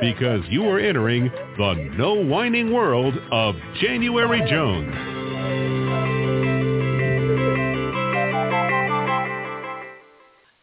because 0.00 0.42
you 0.48 0.68
are 0.68 0.78
entering 0.78 1.30
the 1.56 1.74
no 1.96 2.14
whining 2.14 2.72
world 2.72 3.14
of 3.32 3.56
January 3.80 4.40
Jones. 4.48 4.94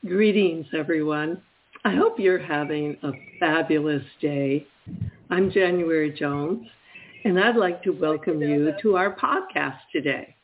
Greetings, 0.08 0.68
everyone. 0.78 1.42
I 1.84 1.96
hope 1.96 2.20
you're 2.20 2.40
having 2.40 2.98
a 3.04 3.12
fabulous 3.40 4.04
day. 4.22 4.66
I'm 5.30 5.52
January 5.52 6.12
Jones, 6.12 6.68
and 7.26 7.40
I'd 7.40 7.58
like 7.58 7.84
to 7.84 7.92
welcome 7.92 8.42
you 8.42 8.72
to 8.82 8.96
our 8.96 9.16
podcast 9.16 9.80
today. 9.92 10.36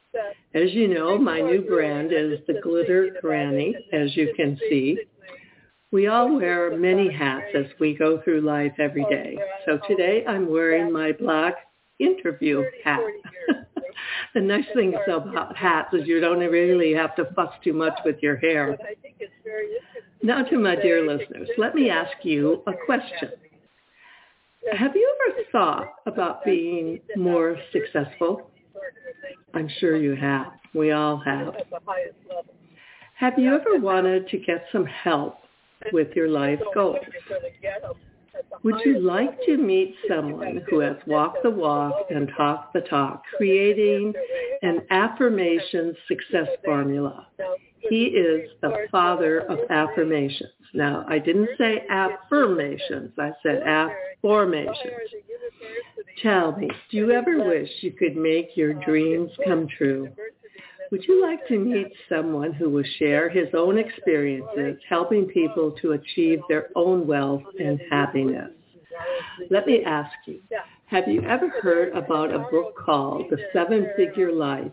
As 0.53 0.73
you 0.73 0.88
know, 0.88 1.17
my 1.17 1.39
new 1.39 1.62
brand 1.62 2.12
is 2.12 2.39
the 2.47 2.59
Glitter 2.62 3.16
Granny, 3.22 3.73
as 3.94 4.16
you 4.17 4.34
can 4.36 4.59
see. 4.69 4.97
We 5.92 6.08
all 6.08 6.38
wear 6.38 6.78
many 6.78 7.11
hats 7.11 7.47
as 7.53 7.66
we 7.78 7.97
go 7.97 8.22
through 8.22 8.42
life 8.42 8.72
every 8.80 9.03
day. 9.06 9.38
So 9.66 9.78
today 9.89 10.23
I'm 10.25 10.50
wearing 10.50 10.92
my 10.92 11.11
black 11.11 11.56
interview 12.00 12.64
hat. 12.84 13.02
the 14.34 14.39
nice 14.39 14.66
thing 14.73 14.94
about 15.06 15.58
hats 15.58 15.94
is 15.94 16.07
you 16.07 16.22
don't 16.22 16.40
really 16.40 16.94
have 16.94 17.13
to 17.18 17.25
fuss 17.35 17.53
too 17.62 17.74
much 17.74 18.00
with 18.06 18.16
your 18.22 18.38
hair. 18.38 18.78
Now 20.24 20.44
to 20.44 20.57
my 20.57 20.78
dear 20.78 21.06
listeners, 21.06 21.50
let 21.57 21.75
me 21.75 21.90
ask 21.90 22.23
you 22.23 22.63
a 22.68 22.73
question. 22.85 23.31
Have 24.72 24.96
you 24.96 25.18
ever 25.29 25.41
thought 25.52 25.94
about 26.06 26.46
being 26.46 27.02
more 27.18 27.58
successful? 27.73 28.50
I'm 29.53 29.69
sure 29.79 29.97
you 29.97 30.16
have. 30.16 30.53
We 30.73 30.91
all 30.91 31.18
have. 31.18 31.53
Have 33.16 33.38
you 33.38 33.53
ever 33.53 33.78
wanted 33.79 34.29
to 34.29 34.38
get 34.38 34.66
some 34.72 34.85
help 34.85 35.35
with 35.92 36.16
your 36.16 36.30
life 36.30 36.59
goals? 36.74 36.97
Would 38.64 38.81
you 38.86 39.00
like 39.00 39.38
to 39.46 39.58
meet 39.58 39.96
someone 40.08 40.64
who 40.69 40.80
has 40.80 40.96
walked 41.08 41.44
the 41.44 41.50
walk 41.50 42.08
and 42.09 42.30
talked 42.38 42.74
the 42.74 42.81
talk, 42.81 43.24
creating 43.36 44.14
an 44.62 44.81
Afformation 44.91 45.96
success 46.08 46.47
formula? 46.64 47.28
He 47.80 48.06
is 48.06 48.50
the 48.62 48.88
father 48.91 49.40
of 49.40 49.58
Afformations. 49.70 50.53
Now, 50.74 51.06
I 51.08 51.20
didn't 51.20 51.50
say 51.58 51.84
affirmations. 51.90 53.12
I 53.18 53.31
said 53.44 53.64
Afformations. 53.64 54.75
Tell 56.22 56.56
me, 56.56 56.70
do 56.91 56.97
you 56.97 57.12
ever 57.12 57.44
wish 57.44 57.70
you 57.81 57.91
could 57.91 58.16
make 58.16 58.56
your 58.56 58.74
dreams 58.74 59.31
come 59.46 59.68
true? 59.78 60.09
Would 60.91 61.07
you 61.07 61.22
like 61.22 61.47
to 61.47 61.57
meet 61.57 61.88
someone 62.09 62.52
who 62.52 62.69
will 62.69 62.84
share 63.00 63.29
his 63.29 63.47
own 63.53 63.78
experiences 63.78 64.78
helping 64.90 65.25
people 65.25 65.72
to 65.81 65.94
achieve 65.94 66.40
their 66.50 66.68
own 66.75 67.07
wealth 67.07 67.44
and 67.57 67.79
happiness? 67.90 68.52
Let 69.50 69.66
me 69.66 69.84
ask 69.85 70.12
you, 70.25 70.41
have 70.88 71.07
you 71.07 71.22
ever 71.22 71.50
heard 71.62 71.96
about 71.96 72.34
a 72.34 72.40
book 72.40 72.75
called 72.78 73.28
The 73.29 73.38
Seven-Figure 73.53 74.34
Life? 74.34 74.72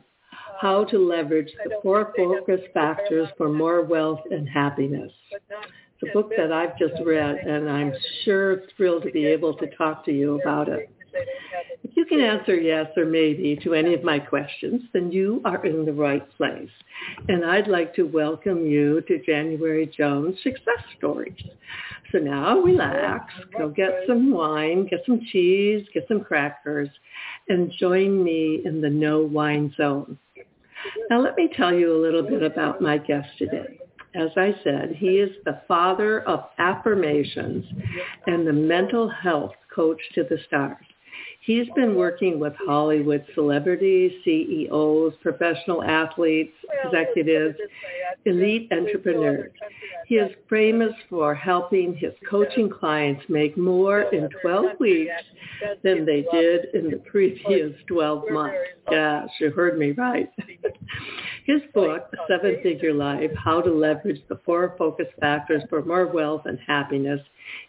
How 0.61 0.84
to 0.87 0.99
Leverage 0.99 1.53
the 1.65 1.79
Four 1.84 2.12
Focus 2.17 2.61
Factors 2.75 3.29
for 3.37 3.49
More 3.49 3.85
Wealth 3.85 4.23
and 4.33 4.49
Happiness. 4.49 5.12
It's 5.31 6.11
a 6.11 6.12
book 6.12 6.33
that 6.37 6.50
I've 6.50 6.77
just 6.77 7.00
read 7.06 7.37
and 7.37 7.71
I'm 7.71 7.93
sure 8.25 8.62
thrilled 8.77 9.05
to 9.05 9.12
be 9.12 9.25
able 9.25 9.55
to 9.55 9.67
talk 9.77 10.05
to 10.06 10.12
you 10.12 10.41
about 10.41 10.69
it. 10.69 10.91
Can 12.09 12.21
answer 12.21 12.57
yes 12.57 12.87
or 12.97 13.05
maybe 13.05 13.59
to 13.63 13.75
any 13.75 13.93
of 13.93 14.03
my 14.03 14.19
questions, 14.19 14.83
then 14.95 15.13
you 15.13 15.43
are 15.45 15.65
in 15.67 15.85
the 15.85 15.93
right 15.93 16.27
place. 16.39 16.71
And 17.29 17.45
I'd 17.45 17.69
like 17.69 17.95
to 17.97 18.05
welcome 18.05 18.67
you 18.67 19.03
to 19.03 19.23
January 19.25 19.87
Jones 19.95 20.37
Success 20.43 20.83
Stories. 20.97 21.37
So 22.11 22.19
now 22.19 22.61
relax, 22.61 23.35
go 23.59 23.69
get 23.69 23.91
some 24.07 24.31
wine, 24.31 24.87
get 24.87 25.01
some 25.05 25.21
cheese, 25.31 25.87
get 25.93 26.07
some 26.09 26.25
crackers, 26.25 26.89
and 27.51 27.71
join 27.79 28.25
me 28.25 28.63
in 28.65 28.81
the 28.81 28.89
no 28.89 29.21
wine 29.21 29.75
zone. 29.77 30.19
Now 31.11 31.21
let 31.21 31.37
me 31.37 31.51
tell 31.55 31.75
you 31.75 31.95
a 31.95 32.01
little 32.01 32.23
bit 32.23 32.43
about 32.43 32.81
my 32.81 32.97
guest 32.97 33.29
today. 33.37 33.79
As 34.15 34.31
I 34.37 34.55
said, 34.65 34.95
he 34.97 35.19
is 35.19 35.31
the 35.45 35.61
father 35.69 36.23
of 36.23 36.45
Afformations 36.59 37.67
and 38.27 38.47
the 38.47 38.53
mental 38.53 39.11
health 39.11 39.53
coach 39.75 40.01
to 40.15 40.25
the 40.25 40.39
stars. 40.47 40.85
He's 41.49 41.67
been 41.75 41.95
working 41.95 42.39
with 42.39 42.53
Hollywood 42.67 43.25
celebrities, 43.35 44.13
CEOs, 44.23 45.15
professional 45.23 45.83
athletes, 45.83 46.53
executives, 46.85 47.57
elite 48.27 48.71
entrepreneurs. 48.71 49.53
He 50.07 50.17
is 50.17 50.31
famous 50.51 50.93
for 51.09 51.35
helping 51.35 51.95
his 51.97 52.13
coaching 52.29 52.69
clients 52.69 53.25
make 53.31 53.57
more 53.57 54.03
in 54.13 54.29
12 54.43 54.79
weeks 54.79 55.11
than 55.83 56.05
they 56.05 56.27
did 56.31 56.67
in 56.75 56.91
the 56.91 56.99
previous 57.11 57.73
12 57.87 58.25
months. 58.31 58.59
Gosh, 58.91 59.31
you 59.41 59.51
heard 59.51 59.79
me 59.79 59.93
right. 59.93 60.31
His 61.47 61.63
book, 61.73 62.13
Seven-Figure 62.29 62.93
Life, 62.93 63.31
How 63.43 63.63
to 63.63 63.73
Leverage 63.73 64.21
the 64.29 64.39
Four 64.45 64.75
Focus 64.77 65.07
Factors 65.19 65.63
for 65.71 65.83
More 65.83 66.07
Wealth 66.09 66.43
and 66.45 66.59
Happiness, 66.67 67.23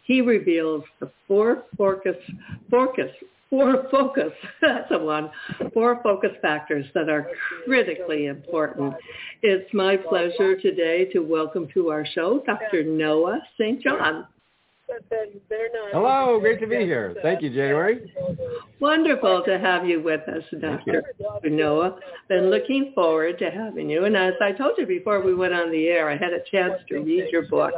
he 0.03 0.19
reveals 0.19 0.83
the 0.99 1.09
four 1.29 1.63
focus, 1.77 2.17
focus, 2.69 3.09
four 3.49 3.87
focus, 3.91 4.31
that's 4.61 4.89
the 4.89 4.97
one, 4.97 5.31
four 5.73 6.01
focus 6.03 6.31
factors 6.41 6.85
that 6.93 7.09
are 7.09 7.27
critically 7.65 8.27
important. 8.27 8.93
It's 9.41 9.71
my 9.73 9.97
pleasure 9.97 10.59
today 10.59 11.05
to 11.13 11.19
welcome 11.19 11.67
to 11.73 11.89
our 11.89 12.05
show 12.05 12.43
Dr. 12.45 12.83
Noah 12.83 13.39
St. 13.57 13.81
John. 13.81 14.27
Hello, 15.91 16.39
great 16.39 16.59
to 16.59 16.67
be 16.67 16.77
here. 16.77 17.15
Thank 17.21 17.41
you, 17.41 17.49
January. 17.49 18.11
Wonderful 18.79 19.43
to 19.45 19.59
have 19.59 19.85
you 19.85 20.01
with 20.01 20.21
us, 20.27 20.43
Dr. 20.59 21.03
Noah. 21.45 21.99
Been 22.27 22.49
looking 22.49 22.91
forward 22.95 23.39
to 23.39 23.49
having 23.49 23.89
you. 23.89 24.05
And 24.05 24.15
as 24.15 24.33
I 24.41 24.51
told 24.51 24.73
you 24.77 24.85
before 24.85 25.21
we 25.21 25.35
went 25.35 25.53
on 25.53 25.71
the 25.71 25.87
air, 25.87 26.09
I 26.09 26.17
had 26.17 26.33
a 26.33 26.41
chance 26.49 26.73
to 26.89 26.99
read 26.99 27.29
your 27.31 27.47
book. 27.47 27.73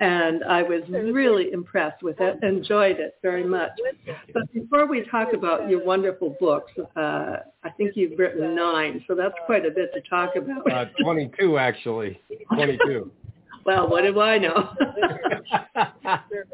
And 0.00 0.42
I 0.44 0.62
was 0.62 0.82
really 0.88 1.52
impressed 1.52 2.02
with 2.02 2.16
it, 2.18 2.42
enjoyed 2.42 2.98
it 2.98 3.16
very 3.22 3.44
much. 3.44 3.70
But 4.32 4.52
before 4.52 4.86
we 4.86 5.04
talk 5.04 5.32
about 5.34 5.68
your 5.68 5.84
wonderful 5.84 6.36
books, 6.40 6.72
uh, 6.96 7.36
I 7.62 7.70
think 7.76 7.92
you've 7.94 8.18
written 8.18 8.56
nine, 8.56 9.04
so 9.06 9.14
that's 9.14 9.34
quite 9.46 9.66
a 9.66 9.70
bit 9.70 9.92
to 9.94 10.00
talk 10.08 10.34
about. 10.34 10.70
Uh, 10.70 10.86
22, 11.04 11.58
actually. 11.58 12.20
22. 12.54 13.12
Well, 13.64 13.88
what 13.88 14.02
do 14.02 14.20
I 14.20 14.38
know? 14.38 14.70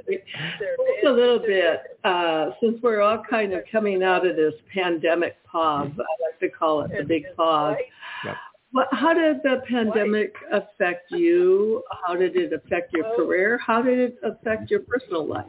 Just 0.09 1.07
a 1.07 1.11
little 1.11 1.39
bit, 1.39 1.81
uh, 2.05 2.51
since 2.61 2.79
we're 2.83 3.01
all 3.01 3.23
kind 3.29 3.53
of 3.53 3.63
coming 3.71 4.03
out 4.03 4.27
of 4.27 4.37
this 4.37 4.55
pandemic 4.73 5.37
pause, 5.45 5.91
I 5.93 6.23
like 6.23 6.39
to 6.41 6.49
call 6.49 6.83
it 6.83 6.91
the 6.97 7.05
big 7.05 7.25
pause. 7.37 7.77
Yep. 8.25 8.37
What, 8.73 8.89
how 8.93 9.15
did 9.15 9.39
the 9.43 9.63
pandemic 9.69 10.35
affect 10.53 11.11
you? 11.11 11.83
How 12.07 12.15
did 12.15 12.37
it 12.37 12.53
affect 12.53 12.93
your 12.93 13.17
career? 13.17 13.59
How 13.59 13.81
did 13.81 13.99
it 13.99 14.19
affect 14.23 14.71
your 14.71 14.81
personal 14.81 15.27
life? 15.27 15.47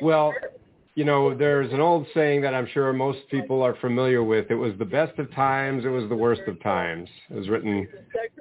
Well, 0.00 0.32
you 0.98 1.04
know, 1.04 1.32
there's 1.32 1.72
an 1.72 1.78
old 1.78 2.08
saying 2.12 2.40
that 2.40 2.54
I'm 2.54 2.66
sure 2.74 2.92
most 2.92 3.20
people 3.30 3.62
are 3.62 3.76
familiar 3.76 4.24
with. 4.24 4.50
It 4.50 4.56
was 4.56 4.72
the 4.80 4.84
best 4.84 5.16
of 5.20 5.32
times. 5.32 5.84
It 5.84 5.90
was 5.90 6.08
the 6.08 6.16
worst 6.16 6.40
of 6.48 6.60
times. 6.60 7.08
It 7.30 7.34
was 7.34 7.48
written 7.48 7.86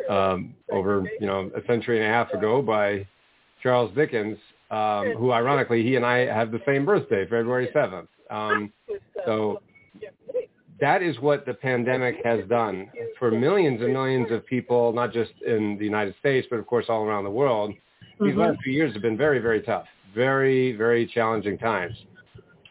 um, 0.09 0.55
over, 0.71 1.07
you 1.19 1.27
know, 1.27 1.51
a 1.55 1.63
century 1.67 1.99
and 1.99 2.07
a 2.07 2.09
half 2.09 2.31
ago 2.31 2.63
by 2.63 3.05
Charles 3.61 3.93
Dickens, 3.93 4.39
um, 4.71 5.13
who 5.19 5.31
ironically, 5.31 5.83
he 5.83 5.97
and 5.97 6.03
I 6.03 6.25
have 6.25 6.49
the 6.49 6.59
same 6.65 6.83
birthday, 6.83 7.25
February 7.25 7.69
7th. 7.75 8.07
Um, 8.31 8.73
so 9.23 9.61
that 10.81 11.03
is 11.03 11.19
what 11.19 11.45
the 11.45 11.53
pandemic 11.53 12.15
has 12.25 12.39
done 12.49 12.89
for 13.19 13.29
millions 13.29 13.83
and 13.83 13.93
millions 13.93 14.31
of 14.31 14.43
people, 14.47 14.93
not 14.93 15.13
just 15.13 15.33
in 15.45 15.77
the 15.77 15.85
United 15.85 16.15
States, 16.19 16.47
but 16.49 16.57
of 16.57 16.65
course 16.65 16.85
all 16.89 17.03
around 17.03 17.23
the 17.23 17.29
world. 17.29 17.75
These 18.19 18.33
Mhm. 18.33 18.37
last 18.37 18.63
few 18.63 18.73
years 18.73 18.93
have 18.93 19.03
been 19.03 19.15
very, 19.15 19.37
very 19.37 19.61
tough, 19.61 19.87
very, 20.15 20.71
very 20.71 21.05
challenging 21.05 21.59
times. 21.59 21.95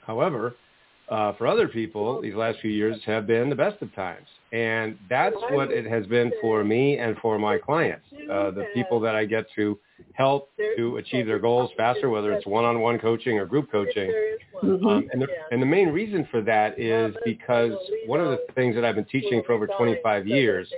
However, 0.06 0.54
uh, 1.08 1.32
for 1.34 1.46
other 1.46 1.68
people, 1.68 2.20
these 2.20 2.34
last 2.34 2.58
few 2.60 2.70
years 2.70 2.96
have 3.06 3.26
been 3.26 3.48
the 3.48 3.54
best 3.54 3.80
of 3.80 3.94
times. 3.94 4.26
And 4.52 4.98
that's 5.08 5.36
what 5.50 5.70
it 5.70 5.86
has 5.86 6.06
been 6.06 6.32
for 6.40 6.64
me 6.64 6.98
and 6.98 7.16
for 7.18 7.38
my 7.38 7.58
clients, 7.58 8.06
uh, 8.30 8.50
the 8.50 8.66
people 8.74 9.00
that 9.00 9.14
I 9.14 9.24
get 9.24 9.46
to 9.56 9.78
help 10.14 10.50
to 10.76 10.96
achieve 10.96 11.26
their 11.26 11.38
goals 11.38 11.70
faster, 11.76 12.08
whether 12.10 12.32
it's 12.32 12.46
one-on-one 12.46 12.98
coaching 12.98 13.38
or 13.38 13.46
group 13.46 13.70
coaching. 13.70 14.12
Mhm. 14.62 14.86
Um, 14.86 15.08
and, 15.12 15.22
the, 15.22 15.28
and 15.50 15.60
the 15.60 15.66
main 15.66 15.88
reason 15.88 16.24
for 16.30 16.40
that 16.42 16.78
is 16.78 17.14
because 17.24 17.74
one 18.06 18.20
of 18.20 18.30
the 18.30 18.38
things 18.54 18.74
that 18.76 18.84
I've 18.84 18.94
been 18.94 19.04
teaching 19.04 19.42
for 19.44 19.52
over 19.52 19.66
25 19.66 20.26
years 20.26 20.72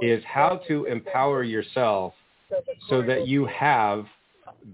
is 0.00 0.22
how 0.24 0.56
to 0.68 0.86
empower 0.86 1.44
yourself 1.44 2.14
so 2.88 3.02
that 3.02 3.26
you 3.26 3.46
have 3.46 4.06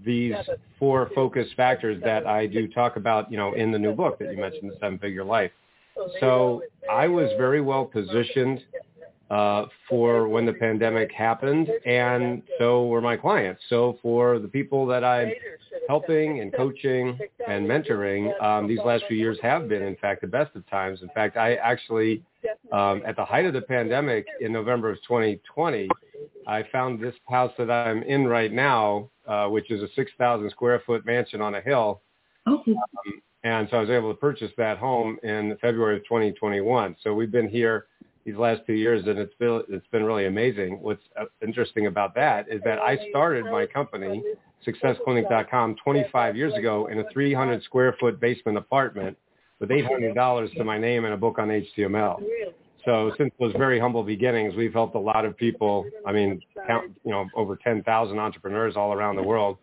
these 0.03 0.35
four 0.77 1.09
focus 1.15 1.47
factors 1.55 2.01
that 2.03 2.25
I 2.25 2.45
do 2.45 2.67
talk 2.67 2.95
about, 2.95 3.31
you 3.31 3.37
know, 3.37 3.53
in 3.53 3.71
the 3.71 3.79
new 3.79 3.93
book 3.93 4.19
that 4.19 4.31
you 4.31 4.37
mentioned, 4.37 4.71
the 4.71 4.77
Seven 4.79 4.99
Figure 4.99 5.23
Life. 5.23 5.51
So 6.19 6.63
I 6.89 7.07
was 7.07 7.29
very 7.37 7.61
well 7.61 7.85
positioned 7.85 8.61
uh, 9.29 9.65
for 9.87 10.27
when 10.27 10.45
the 10.45 10.53
pandemic 10.53 11.11
happened, 11.11 11.69
and 11.85 12.41
so 12.57 12.87
were 12.87 13.01
my 13.01 13.15
clients. 13.15 13.61
So 13.69 13.99
for 14.01 14.39
the 14.39 14.47
people 14.47 14.87
that 14.87 15.03
I'm 15.03 15.31
helping 15.87 16.39
and 16.39 16.53
coaching 16.53 17.19
and 17.47 17.67
mentoring, 17.67 18.41
um, 18.41 18.67
these 18.67 18.79
last 18.83 19.03
few 19.07 19.17
years 19.17 19.37
have 19.41 19.69
been, 19.69 19.83
in 19.83 19.95
fact, 19.97 20.21
the 20.21 20.27
best 20.27 20.55
of 20.55 20.67
times. 20.67 21.01
In 21.03 21.09
fact, 21.09 21.37
I 21.37 21.55
actually, 21.55 22.23
um, 22.71 23.03
at 23.05 23.15
the 23.15 23.25
height 23.25 23.45
of 23.45 23.53
the 23.53 23.61
pandemic 23.61 24.25
in 24.41 24.51
November 24.51 24.89
of 24.89 24.97
2020, 25.07 25.89
I 26.49 26.63
found 26.71 26.99
this 26.99 27.13
house 27.29 27.53
that 27.59 27.69
I'm 27.69 28.01
in 28.01 28.27
right 28.27 28.51
now, 28.51 29.11
uh, 29.27 29.47
which 29.47 29.69
is 29.69 29.83
a 29.83 29.87
6,000 29.95 30.49
square 30.49 30.81
foot 30.83 31.05
mansion 31.05 31.41
on 31.41 31.53
a 31.53 31.61
hill. 31.61 32.01
Um, 32.75 33.21
and 33.43 33.67
so 33.69 33.77
I 33.77 33.81
was 33.81 33.89
able 33.91 34.11
to 34.11 34.19
purchase 34.19 34.51
that 34.57 34.79
home 34.79 35.19
in 35.21 35.55
February 35.61 35.97
of 35.97 36.03
2021. 36.05 36.95
So 37.03 37.13
we've 37.13 37.31
been 37.31 37.47
here 37.47 37.85
these 38.25 38.35
last 38.35 38.61
two 38.65 38.73
years, 38.73 39.05
and 39.05 39.19
it's 39.19 39.33
been 39.35 39.61
it's 39.69 39.85
been 39.91 40.03
really 40.03 40.25
amazing. 40.25 40.81
What's 40.81 41.03
uh, 41.19 41.25
interesting 41.41 41.85
about 41.85 42.15
that 42.15 42.49
is 42.49 42.61
that 42.65 42.79
I 42.79 42.97
started 43.11 43.45
my 43.45 43.67
company, 43.67 44.23
SuccessClinic.com, 44.67 45.75
25 45.83 46.35
years 46.35 46.53
ago 46.55 46.87
in 46.87 46.99
a 46.99 47.03
300 47.13 47.63
square 47.63 47.95
foot 47.99 48.19
basement 48.19 48.57
apartment 48.57 49.15
with 49.59 49.69
$800 49.69 50.55
to 50.55 50.63
my 50.63 50.79
name 50.79 51.05
and 51.05 51.13
a 51.13 51.17
book 51.17 51.37
on 51.37 51.49
HTML. 51.49 52.19
So 52.85 53.11
since 53.17 53.31
those 53.39 53.53
very 53.53 53.79
humble 53.79 54.03
beginnings, 54.03 54.55
we've 54.55 54.73
helped 54.73 54.95
a 54.95 54.99
lot 54.99 55.25
of 55.25 55.35
people. 55.37 55.85
I 56.05 56.11
mean, 56.11 56.41
count 56.67 56.91
you 57.03 57.11
know 57.11 57.27
over 57.35 57.55
10,000 57.57 58.19
entrepreneurs 58.19 58.75
all 58.75 58.93
around 58.93 59.15
the 59.15 59.23
world 59.23 59.57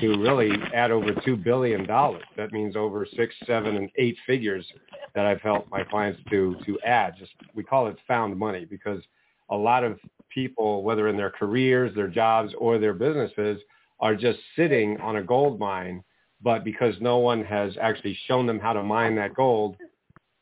to 0.00 0.08
really 0.20 0.50
add 0.72 0.90
over 0.90 1.10
two 1.24 1.36
billion 1.36 1.86
dollars. 1.86 2.24
That 2.36 2.52
means 2.52 2.76
over 2.76 3.06
six, 3.16 3.34
seven, 3.46 3.76
and 3.76 3.90
eight 3.96 4.16
figures 4.26 4.66
that 5.14 5.26
I've 5.26 5.40
helped 5.40 5.70
my 5.70 5.82
clients 5.84 6.20
to 6.30 6.56
to 6.66 6.80
add. 6.80 7.14
Just 7.18 7.32
we 7.54 7.62
call 7.62 7.88
it 7.88 7.96
found 8.06 8.36
money 8.36 8.64
because 8.64 9.02
a 9.50 9.56
lot 9.56 9.84
of 9.84 9.98
people, 10.30 10.82
whether 10.82 11.08
in 11.08 11.16
their 11.16 11.30
careers, 11.30 11.94
their 11.94 12.08
jobs, 12.08 12.52
or 12.58 12.78
their 12.78 12.94
businesses, 12.94 13.60
are 14.00 14.16
just 14.16 14.38
sitting 14.56 15.00
on 15.00 15.16
a 15.16 15.22
gold 15.22 15.60
mine, 15.60 16.02
but 16.42 16.64
because 16.64 16.94
no 17.00 17.18
one 17.18 17.44
has 17.44 17.76
actually 17.80 18.18
shown 18.26 18.46
them 18.46 18.58
how 18.58 18.72
to 18.72 18.82
mine 18.82 19.14
that 19.16 19.34
gold, 19.34 19.76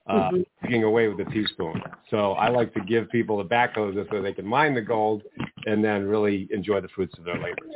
uh, 0.07 0.31
Mhm. 0.31 0.47
Taking 0.63 0.85
away 0.85 1.09
with 1.09 1.27
a 1.27 1.31
teaspoon. 1.31 1.81
So 2.11 2.33
I 2.33 2.49
like 2.49 2.73
to 2.75 2.81
give 2.81 3.11
people 3.11 3.39
the 3.39 3.45
backhoe 3.45 3.95
so 4.11 4.23
they 4.23 4.33
can 4.33 4.47
mine 4.47 4.75
the 4.75 4.81
gold 4.81 5.23
and 5.67 5.85
then 5.85 6.07
really 6.07 6.49
enjoy 6.51 6.81
the 6.81 6.89
fruits 6.89 7.15
of 7.19 7.25
their 7.25 7.37
labors. 7.37 7.73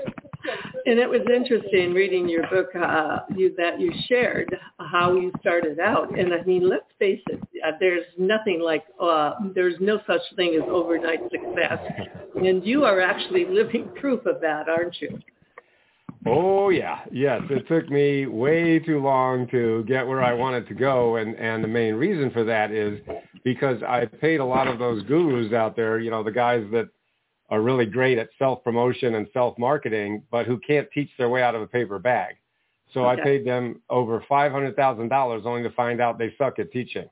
And 0.86 1.00
it 1.00 1.08
was 1.08 1.22
interesting 1.34 1.92
reading 1.92 2.28
your 2.28 2.46
book 2.48 2.68
uh, 2.76 3.20
you, 3.34 3.52
that 3.56 3.80
you 3.80 3.92
shared 4.06 4.56
how 4.78 5.14
you 5.14 5.32
started 5.40 5.80
out. 5.80 6.16
And 6.16 6.32
I 6.32 6.42
mean, 6.42 6.68
let's 6.68 6.84
face 6.98 7.22
it, 7.28 7.40
uh, 7.66 7.72
there's 7.80 8.04
nothing 8.16 8.60
like, 8.60 8.84
uh, 9.00 9.32
there's 9.54 9.74
no 9.80 10.00
such 10.06 10.20
thing 10.36 10.54
as 10.54 10.68
overnight 10.70 11.20
success. 11.32 11.78
And 12.36 12.64
you 12.64 12.84
are 12.84 13.00
actually 13.00 13.46
living 13.46 13.88
proof 14.00 14.26
of 14.26 14.40
that, 14.42 14.68
aren't 14.68 15.00
you? 15.00 15.18
Oh 16.26 16.70
yeah, 16.70 17.00
yes. 17.12 17.42
It 17.50 17.68
took 17.68 17.88
me 17.88 18.26
way 18.26 18.78
too 18.80 19.00
long 19.00 19.46
to 19.48 19.84
get 19.86 20.06
where 20.06 20.22
I 20.22 20.32
wanted 20.32 20.66
to 20.68 20.74
go, 20.74 21.16
and 21.16 21.36
and 21.36 21.62
the 21.62 21.68
main 21.68 21.94
reason 21.94 22.30
for 22.30 22.42
that 22.44 22.72
is 22.72 23.00
because 23.44 23.82
I 23.82 24.06
paid 24.06 24.40
a 24.40 24.44
lot 24.44 24.66
of 24.66 24.78
those 24.78 25.04
gurus 25.04 25.52
out 25.52 25.76
there, 25.76 26.00
you 26.00 26.10
know, 26.10 26.24
the 26.24 26.32
guys 26.32 26.66
that 26.72 26.88
are 27.48 27.62
really 27.62 27.86
great 27.86 28.18
at 28.18 28.28
self 28.38 28.64
promotion 28.64 29.14
and 29.14 29.28
self 29.32 29.56
marketing, 29.56 30.22
but 30.30 30.46
who 30.46 30.58
can't 30.58 30.88
teach 30.92 31.10
their 31.16 31.28
way 31.28 31.42
out 31.42 31.54
of 31.54 31.62
a 31.62 31.66
paper 31.66 31.98
bag. 31.98 32.34
So 32.92 33.04
I 33.04 33.16
paid 33.16 33.46
them 33.46 33.82
over 33.90 34.24
five 34.28 34.52
hundred 34.52 34.74
thousand 34.74 35.08
dollars 35.08 35.42
only 35.44 35.62
to 35.62 35.70
find 35.70 36.00
out 36.00 36.18
they 36.18 36.34
suck 36.38 36.58
at 36.58 36.72
teaching. 36.72 37.08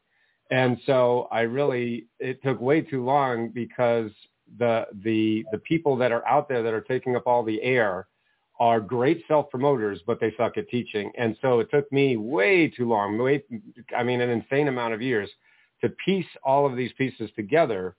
And 0.51 0.79
so 0.87 1.29
I 1.31 1.43
really 1.43 2.07
it 2.19 2.43
took 2.43 2.61
way 2.61 2.81
too 2.81 3.05
long 3.05 3.51
because 3.51 4.11
the 4.59 4.87
the 5.05 5.45
the 5.53 5.59
people 5.59 5.97
that 5.97 6.11
are 6.11 6.27
out 6.27 6.49
there 6.49 6.63
that 6.63 6.73
are 6.75 6.81
taking 6.81 7.17
up 7.17 7.27
all 7.27 7.43
the 7.45 7.63
air 7.63 8.07
are 8.61 8.81
great 8.81 9.25
self-promoters, 9.27 10.01
but 10.07 10.21
they 10.21 10.33
suck 10.37 10.57
at 10.57 10.69
teaching. 10.69 11.11
And 11.19 11.37
so 11.43 11.61
it 11.61 11.71
took 11.71 11.91
me 11.91 12.17
way 12.17 12.69
too 12.69 12.89
long, 12.89 13.19
way, 13.19 13.43
I 13.97 14.03
mean, 14.03 14.21
an 14.21 14.31
insane 14.31 14.69
amount 14.69 14.95
of 14.95 15.03
years 15.03 15.29
to 15.83 15.89
piece 16.05 16.27
all 16.43 16.67
of 16.67 16.77
these 16.77 16.93
pieces 16.93 17.31
together. 17.35 17.97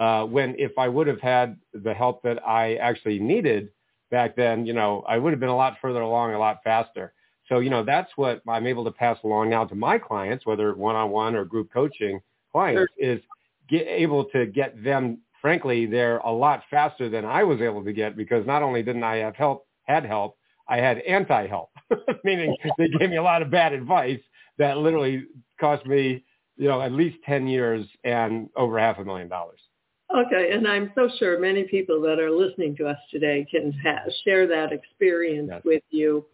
Uh, 0.00 0.24
when 0.24 0.56
if 0.58 0.72
I 0.76 0.88
would 0.88 1.06
have 1.06 1.20
had 1.20 1.56
the 1.72 1.94
help 1.94 2.22
that 2.24 2.46
I 2.46 2.74
actually 2.76 3.18
needed 3.18 3.70
back 4.10 4.36
then, 4.36 4.66
you 4.66 4.72
know, 4.72 5.04
I 5.08 5.18
would 5.18 5.32
have 5.32 5.40
been 5.40 5.48
a 5.48 5.56
lot 5.56 5.76
further 5.80 6.00
along, 6.00 6.34
a 6.34 6.38
lot 6.38 6.58
faster. 6.64 7.14
So, 7.48 7.60
you 7.60 7.70
know, 7.70 7.84
that's 7.84 8.10
what 8.16 8.42
I'm 8.48 8.66
able 8.66 8.84
to 8.84 8.90
pass 8.90 9.18
along 9.22 9.50
now 9.50 9.64
to 9.64 9.74
my 9.74 9.98
clients, 9.98 10.46
whether 10.46 10.74
one-on-one 10.74 11.34
or 11.34 11.44
group 11.44 11.72
coaching 11.72 12.20
clients, 12.52 12.92
is 12.98 13.20
get 13.68 13.86
able 13.86 14.24
to 14.26 14.46
get 14.46 14.82
them, 14.82 15.18
frankly, 15.40 15.86
they're 15.86 16.18
a 16.18 16.32
lot 16.32 16.62
faster 16.70 17.08
than 17.08 17.24
I 17.24 17.44
was 17.44 17.60
able 17.60 17.84
to 17.84 17.92
get 17.92 18.16
because 18.16 18.46
not 18.46 18.62
only 18.62 18.82
didn't 18.82 19.04
I 19.04 19.16
have 19.16 19.36
help, 19.36 19.66
had 19.84 20.04
help, 20.04 20.36
I 20.68 20.78
had 20.78 20.98
anti-help, 20.98 21.70
meaning 22.24 22.56
they 22.78 22.88
gave 22.88 23.10
me 23.10 23.16
a 23.16 23.22
lot 23.22 23.42
of 23.42 23.50
bad 23.50 23.72
advice 23.72 24.20
that 24.58 24.78
literally 24.78 25.24
cost 25.60 25.84
me, 25.86 26.24
you 26.56 26.68
know, 26.68 26.80
at 26.80 26.92
least 26.92 27.16
10 27.26 27.46
years 27.46 27.86
and 28.04 28.48
over 28.56 28.78
half 28.78 28.98
a 28.98 29.04
million 29.04 29.28
dollars. 29.28 29.60
Okay, 30.14 30.52
and 30.52 30.68
I'm 30.68 30.92
so 30.94 31.08
sure 31.18 31.40
many 31.40 31.64
people 31.64 32.00
that 32.02 32.20
are 32.20 32.30
listening 32.30 32.76
to 32.76 32.86
us 32.86 32.98
today 33.10 33.44
can 33.50 33.72
ha- 33.72 34.04
share 34.22 34.46
that 34.46 34.70
experience 34.70 35.48
Yes. 35.50 35.62
with 35.64 35.82
you. 35.90 36.24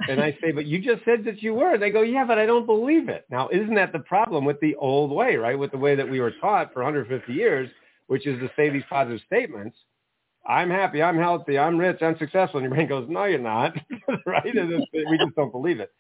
And 0.08 0.22
I 0.22 0.38
say, 0.42 0.52
but 0.52 0.66
you 0.66 0.80
just 0.80 1.04
said 1.06 1.24
that 1.26 1.42
you 1.42 1.56
were. 1.56 1.78
They 1.78 1.90
go, 1.90 2.02
yeah, 2.02 2.26
but 2.26 2.38
I 2.38 2.46
don't 2.46 2.66
believe 2.66 3.08
it. 3.10 3.26
Now, 3.30 3.48
isn't 3.50 3.76
that 3.76 3.94
the 3.94 4.00
problem 4.00 4.46
with 4.46 4.60
the 4.60 4.76
old 4.76 5.12
way, 5.12 5.38
right? 5.38 5.58
With 5.58 5.72
the 5.72 5.78
way 5.78 5.96
that 5.96 6.10
we 6.10 6.20
were 6.20 6.34
taught 6.40 6.74
for 6.74 6.84
150 6.84 7.34
years, 7.34 7.70
which 8.08 8.28
is 8.28 8.40
to 8.40 8.50
say 8.56 8.70
these 8.70 8.84
positive 8.90 9.22
statements. 9.26 9.78
I'm 10.46 10.70
happy, 10.70 11.02
I'm 11.04 11.18
healthy, 11.18 11.58
I'm 11.58 11.78
rich, 11.78 12.02
I'm 12.02 12.18
successful. 12.18 12.60
And 12.60 12.66
your 12.66 12.74
brain 12.74 12.88
goes, 12.88 13.06
no, 13.10 13.26
you're 13.26 13.40
not, 13.40 13.76
right? 14.26 14.46
And 14.46 14.86
we 14.94 15.18
just 15.18 15.36
don't 15.36 15.52
believe 15.52 15.82
it. 15.82 15.92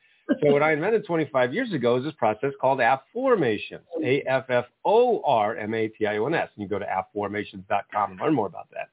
So 0.41 0.51
what 0.51 0.61
I 0.61 0.73
invented 0.73 1.05
25 1.05 1.53
years 1.53 1.71
ago 1.73 1.95
is 1.97 2.03
this 2.03 2.13
process 2.17 2.51
called 2.59 2.79
Afformations, 2.79 3.85
A-F-F-O-R-M-A-T-I-O-N-S. 4.03 6.49
And 6.55 6.63
you 6.63 6.67
go 6.67 6.79
to 6.79 6.85
afformations.com 6.85 8.11
and 8.11 8.19
learn 8.19 8.33
more 8.33 8.47
about 8.47 8.67
that. 8.71 8.89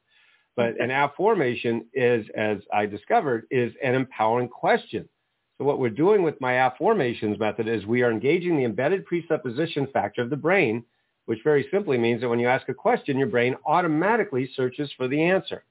But 0.56 0.80
an 0.80 0.90
Afformation 0.90 1.86
is, 1.92 2.26
as 2.36 2.58
I 2.72 2.86
discovered, 2.86 3.46
is 3.50 3.72
an 3.82 3.94
empowering 3.94 4.48
question. 4.48 5.08
So 5.58 5.64
what 5.64 5.78
we're 5.78 5.90
doing 5.90 6.22
with 6.22 6.40
my 6.40 6.54
Afformations 6.54 7.38
method 7.38 7.68
is 7.68 7.86
we 7.86 8.02
are 8.02 8.10
engaging 8.10 8.56
the 8.56 8.64
embedded 8.64 9.04
presupposition 9.06 9.88
factor 9.92 10.22
of 10.22 10.30
the 10.30 10.36
brain, 10.36 10.84
which 11.26 11.40
very 11.42 11.66
simply 11.70 11.96
means 11.96 12.20
that 12.20 12.28
when 12.28 12.40
you 12.40 12.48
ask 12.48 12.68
a 12.68 12.74
question, 12.74 13.18
your 13.18 13.28
brain 13.28 13.56
automatically 13.66 14.50
searches 14.54 14.90
for 14.96 15.08
the 15.08 15.22
answer. 15.22 15.64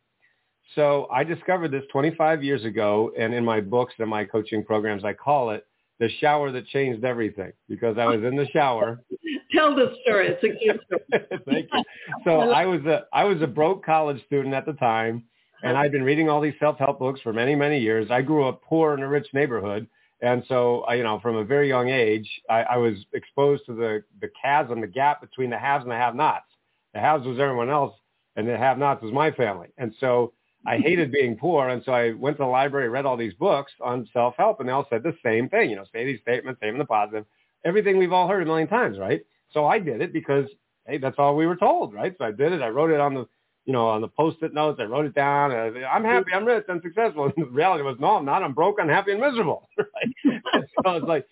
So 0.76 1.08
I 1.12 1.24
discovered 1.24 1.72
this 1.72 1.84
25 1.92 2.44
years 2.44 2.66
ago, 2.66 3.12
and 3.18 3.34
in 3.34 3.46
my 3.46 3.62
books 3.62 3.94
and 4.00 4.10
my 4.10 4.26
coaching 4.26 4.64
programs, 4.64 5.04
I 5.04 5.14
call 5.14 5.52
it 5.52 5.66
the 6.00 6.10
shower 6.20 6.52
that 6.52 6.68
changed 6.68 7.04
everything 7.04 7.52
because 7.70 7.98
I 7.98 8.06
was 8.06 8.24
in 8.24 8.36
the 8.36 8.48
shower. 8.48 9.02
Tell 9.56 9.76
the 9.76 9.96
story. 10.04 10.30
It's 10.30 10.44
a 10.44 10.48
good 10.48 10.80
story. 10.88 11.42
Thank 11.46 11.70
you. 11.72 11.84
So 12.24 12.52
I 12.52 12.66
was 12.66 12.82
a 12.86 13.06
I 13.14 13.24
was 13.24 13.42
a 13.42 13.48
broke 13.48 13.86
college 13.86 14.24
student 14.26 14.54
at 14.54 14.66
the 14.66 14.74
time, 14.74 15.24
and 15.64 15.78
I'd 15.78 15.92
been 15.92 16.04
reading 16.04 16.30
all 16.30 16.42
these 16.42 16.56
self-help 16.60 17.00
books 17.00 17.22
for 17.22 17.34
many 17.34 17.56
many 17.56 17.80
years. 17.80 18.08
I 18.10 18.22
grew 18.22 18.48
up 18.48 18.62
poor 18.64 18.94
in 18.94 19.02
a 19.02 19.08
rich 19.08 19.28
neighborhood, 19.34 19.88
and 20.22 20.44
so 20.48 20.82
I, 20.82 20.96
you 20.96 21.04
know 21.04 21.20
from 21.20 21.36
a 21.36 21.44
very 21.44 21.68
young 21.68 21.90
age, 21.90 22.30
I, 22.50 22.64
I 22.64 22.78
was 22.78 22.96
exposed 23.14 23.66
to 23.68 23.76
the 23.76 24.04
the 24.22 24.30
chasm, 24.42 24.82
the 24.82 24.88
gap 24.88 25.22
between 25.22 25.50
the 25.50 25.60
haves 25.60 25.84
and 25.84 25.92
the 25.92 25.96
have-nots. 25.96 26.46
The 26.94 27.00
haves 27.00 27.26
was 27.26 27.40
everyone 27.40 27.70
else, 27.70 27.96
and 28.36 28.48
the 28.48 28.58
have-nots 28.58 29.04
was 29.04 29.12
my 29.12 29.32
family, 29.32 29.68
and 29.78 29.94
so 30.00 30.34
I 30.66 30.78
hated 30.78 31.12
being 31.12 31.36
poor, 31.38 31.70
and 31.70 31.84
so 31.86 31.92
I 31.92 32.12
went 32.14 32.38
to 32.38 32.44
the 32.44 32.48
library, 32.50 32.90
read 32.90 33.06
all 33.06 33.18
these 33.18 33.34
books 33.34 33.72
on 33.82 34.08
self-help, 34.14 34.60
and 34.60 34.70
they 34.70 34.74
all 34.74 34.88
said 34.90 35.04
the 35.04 35.16
same 35.24 35.50
thing. 35.50 35.70
You 35.70 35.76
know, 35.76 35.86
say 35.94 36.06
these 36.06 36.22
statements, 36.22 36.60
say 36.62 36.68
them 36.68 36.76
in 36.76 36.80
the 36.80 36.86
positive, 36.86 37.26
everything 37.66 37.98
we've 37.98 38.14
all 38.14 38.28
heard 38.28 38.44
a 38.44 38.46
million 38.46 38.68
times, 38.68 38.98
right? 38.98 39.26
So 39.52 39.66
I 39.66 39.80
did 39.80 40.02
it 40.02 40.14
because 40.14 40.48
hey, 40.88 40.98
that's 40.98 41.16
all 41.18 41.36
we 41.36 41.48
were 41.48 41.56
told, 41.56 41.94
right? 41.94 42.14
So 42.18 42.26
I 42.26 42.32
did 42.32 42.52
it. 42.52 42.62
I 42.62 42.70
wrote 42.70 42.92
it 42.92 43.00
on 43.00 43.14
the, 43.14 43.28
you 43.66 43.74
know, 43.74 43.88
on 43.88 44.02
the 44.02 44.08
post-it 44.08 44.54
notes. 44.54 44.80
I 44.82 44.86
wrote 44.86 45.06
it 45.06 45.16
down. 45.16 45.52
And 45.52 45.60
I 45.60 45.74
said, 45.74 45.84
I'm 45.84 46.04
happy, 46.04 46.32
I'm 46.34 46.46
rich, 46.46 46.66
I'm 46.70 46.82
successful. 46.82 47.26
And 47.36 47.46
the 47.46 47.50
reality 47.50 47.84
was, 47.84 47.98
no, 48.00 48.18
I'm 48.18 48.26
not. 48.26 48.44
I'm 48.44 48.54
broke, 48.54 48.78
unhappy, 48.80 49.12
and 49.12 49.22
miserable. 49.22 49.70
Right? 49.78 50.42
so 50.54 50.90
I 50.90 50.94
was 50.96 51.04
like, 51.04 51.26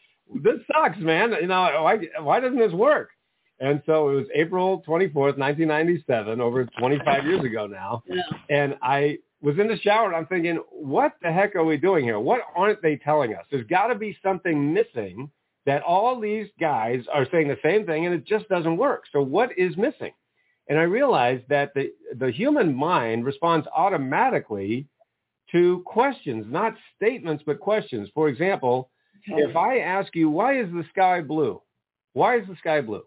this 0.44 0.60
sucks, 0.72 0.98
man. 1.00 1.34
You 1.42 1.48
know, 1.48 1.62
why 1.84 1.98
why 2.22 2.40
doesn't 2.40 2.58
this 2.58 2.72
work? 2.72 3.10
And 3.62 3.82
so 3.86 4.10
it 4.10 4.16
was 4.16 4.26
April 4.34 4.84
24th, 4.88 5.38
1997, 5.38 6.42
over 6.42 6.66
25 6.80 7.26
years 7.26 7.44
ago 7.46 7.68
now. 7.68 8.04
Yeah. 8.12 8.24
And 8.50 8.76
I 8.82 9.20
was 9.42 9.58
in 9.60 9.68
the 9.68 9.78
shower 9.78 10.08
and 10.08 10.16
I'm 10.16 10.26
thinking, 10.26 10.58
what 10.72 11.14
the 11.22 11.32
heck 11.32 11.56
are 11.56 11.64
we 11.64 11.78
doing 11.78 12.04
here? 12.04 12.20
What 12.20 12.42
aren't 12.56 12.82
they 12.82 12.98
telling 12.98 13.34
us? 13.36 13.46
There's 13.50 13.66
got 13.68 13.88
to 13.88 13.96
be 13.96 14.18
something 14.22 14.74
missing 14.74 15.30
that 15.66 15.84
all 15.84 16.20
these 16.20 16.48
guys 16.60 17.04
are 17.14 17.28
saying 17.32 17.48
the 17.48 17.58
same 17.64 17.86
thing 17.86 18.06
and 18.06 18.16
it 18.16 18.26
just 18.26 18.50
doesn't 18.50 18.78
work. 18.78 19.04
So 19.12 19.22
what 19.22 19.58
is 19.58 19.78
missing? 19.78 20.12
And 20.68 20.80
I 20.80 20.84
realized 20.84 21.44
that 21.50 21.74
the, 21.74 21.92
the 22.18 22.32
human 22.32 22.76
mind 22.76 23.26
responds 23.26 23.68
automatically 23.76 24.88
to 25.52 25.84
questions, 25.86 26.46
not 26.50 26.76
statements, 26.96 27.44
but 27.46 27.60
questions. 27.60 28.10
For 28.14 28.28
example, 28.28 28.90
okay. 29.32 29.42
if 29.42 29.56
I 29.56 29.80
ask 29.80 30.16
you, 30.16 30.30
why 30.30 30.60
is 30.60 30.72
the 30.72 30.86
sky 30.90 31.22
blue? 31.22 31.62
Why 32.14 32.38
is 32.40 32.48
the 32.48 32.56
sky 32.58 32.82
blue? 32.82 33.04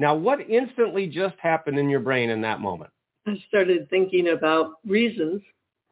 Now, 0.00 0.14
what 0.14 0.40
instantly 0.48 1.06
just 1.06 1.34
happened 1.38 1.78
in 1.78 1.90
your 1.90 2.00
brain 2.00 2.30
in 2.30 2.40
that 2.40 2.60
moment? 2.60 2.90
I 3.26 3.36
started 3.48 3.88
thinking 3.90 4.28
about 4.28 4.76
reasons. 4.86 5.42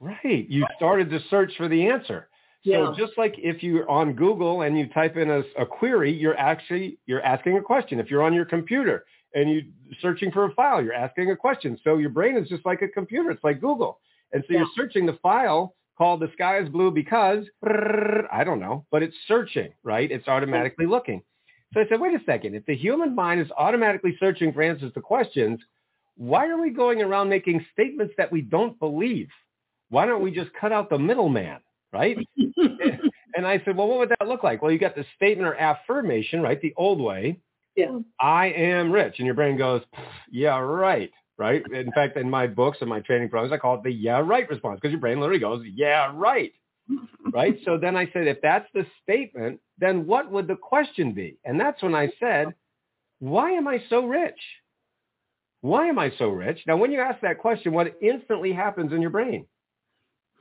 Right. 0.00 0.48
You 0.48 0.66
started 0.76 1.10
to 1.10 1.20
search 1.28 1.52
for 1.58 1.68
the 1.68 1.86
answer. 1.86 2.28
So 2.64 2.94
just 2.96 3.12
like 3.16 3.34
if 3.38 3.62
you're 3.62 3.88
on 3.88 4.14
Google 4.14 4.62
and 4.62 4.78
you 4.78 4.88
type 4.88 5.16
in 5.16 5.30
a, 5.30 5.42
a, 5.58 5.64
query, 5.64 6.12
you're 6.12 6.36
actually 6.36 6.98
you're 7.06 7.22
asking 7.22 7.56
a 7.56 7.62
question. 7.62 7.98
If 7.98 8.10
you're 8.10 8.22
on 8.22 8.34
your 8.34 8.44
computer 8.44 9.06
and 9.34 9.50
you're 9.50 9.62
searching 10.00 10.30
for 10.30 10.44
a 10.44 10.52
file, 10.52 10.82
you're 10.82 10.92
asking 10.92 11.30
a 11.30 11.36
question. 11.36 11.78
So 11.82 11.96
your 11.96 12.10
brain 12.10 12.36
is 12.36 12.48
just 12.48 12.66
like 12.66 12.82
a 12.82 12.88
computer. 12.88 13.30
It's 13.30 13.44
like 13.44 13.60
Google. 13.60 14.00
And 14.32 14.44
so 14.46 14.52
yeah. 14.52 14.58
you're 14.60 14.68
searching 14.76 15.06
the 15.06 15.18
file 15.22 15.76
called 15.96 16.20
the 16.20 16.30
sky 16.32 16.58
is 16.58 16.68
blue 16.68 16.90
because 16.90 17.44
I 17.64 18.42
don't 18.44 18.60
know, 18.60 18.84
but 18.90 19.02
it's 19.02 19.16
searching, 19.26 19.72
right? 19.82 20.10
It's 20.10 20.28
automatically 20.28 20.86
looking. 20.86 21.22
So 21.74 21.80
I 21.80 21.88
said, 21.88 22.00
wait 22.00 22.14
a 22.14 22.24
second. 22.24 22.54
If 22.54 22.64
the 22.66 22.76
human 22.76 23.14
mind 23.14 23.40
is 23.40 23.48
automatically 23.56 24.16
searching 24.18 24.52
for 24.52 24.62
answers 24.62 24.92
to 24.94 25.00
questions, 25.00 25.60
why 26.16 26.48
are 26.48 26.60
we 26.60 26.70
going 26.70 27.02
around 27.02 27.28
making 27.28 27.64
statements 27.72 28.14
that 28.16 28.32
we 28.32 28.40
don't 28.40 28.78
believe? 28.78 29.28
Why 29.90 30.06
don't 30.06 30.22
we 30.22 30.30
just 30.30 30.50
cut 30.58 30.72
out 30.72 30.90
the 30.90 30.98
middleman, 30.98 31.60
right? 31.92 32.16
and 32.36 33.46
I 33.46 33.62
said, 33.64 33.76
well, 33.76 33.88
what 33.88 33.98
would 33.98 34.08
that 34.18 34.26
look 34.26 34.42
like? 34.42 34.62
Well, 34.62 34.72
you 34.72 34.78
got 34.78 34.94
the 34.94 35.04
statement 35.16 35.48
or 35.48 35.54
affirmation, 35.56 36.40
right? 36.40 36.60
The 36.60 36.74
old 36.76 37.00
way. 37.00 37.38
Yeah. 37.76 37.98
I 38.20 38.46
am 38.46 38.90
rich. 38.90 39.14
And 39.18 39.26
your 39.26 39.34
brain 39.34 39.56
goes, 39.56 39.82
yeah, 40.30 40.58
right. 40.58 41.10
Right. 41.36 41.62
In 41.72 41.92
fact, 41.92 42.16
in 42.16 42.28
my 42.28 42.48
books 42.48 42.78
and 42.80 42.90
my 42.90 42.98
training 42.98 43.28
programs, 43.28 43.52
I 43.52 43.58
call 43.58 43.76
it 43.76 43.84
the 43.84 43.92
yeah, 43.92 44.18
right 44.18 44.48
response 44.48 44.80
because 44.80 44.90
your 44.90 45.00
brain 45.00 45.20
literally 45.20 45.38
goes, 45.38 45.64
yeah, 45.72 46.10
right 46.12 46.52
right? 47.32 47.58
So 47.64 47.78
then 47.78 47.96
I 47.96 48.10
said, 48.12 48.26
if 48.26 48.38
that's 48.42 48.68
the 48.74 48.86
statement, 49.02 49.60
then 49.78 50.06
what 50.06 50.30
would 50.30 50.46
the 50.46 50.56
question 50.56 51.12
be? 51.12 51.38
And 51.44 51.60
that's 51.60 51.82
when 51.82 51.94
I 51.94 52.10
said, 52.20 52.54
why 53.20 53.52
am 53.52 53.68
I 53.68 53.82
so 53.90 54.04
rich? 54.06 54.38
Why 55.60 55.88
am 55.88 55.98
I 55.98 56.12
so 56.18 56.28
rich? 56.28 56.60
Now, 56.66 56.76
when 56.76 56.92
you 56.92 57.00
ask 57.00 57.20
that 57.22 57.38
question, 57.38 57.72
what 57.72 57.96
instantly 58.00 58.52
happens 58.52 58.92
in 58.92 59.00
your 59.00 59.10
brain? 59.10 59.46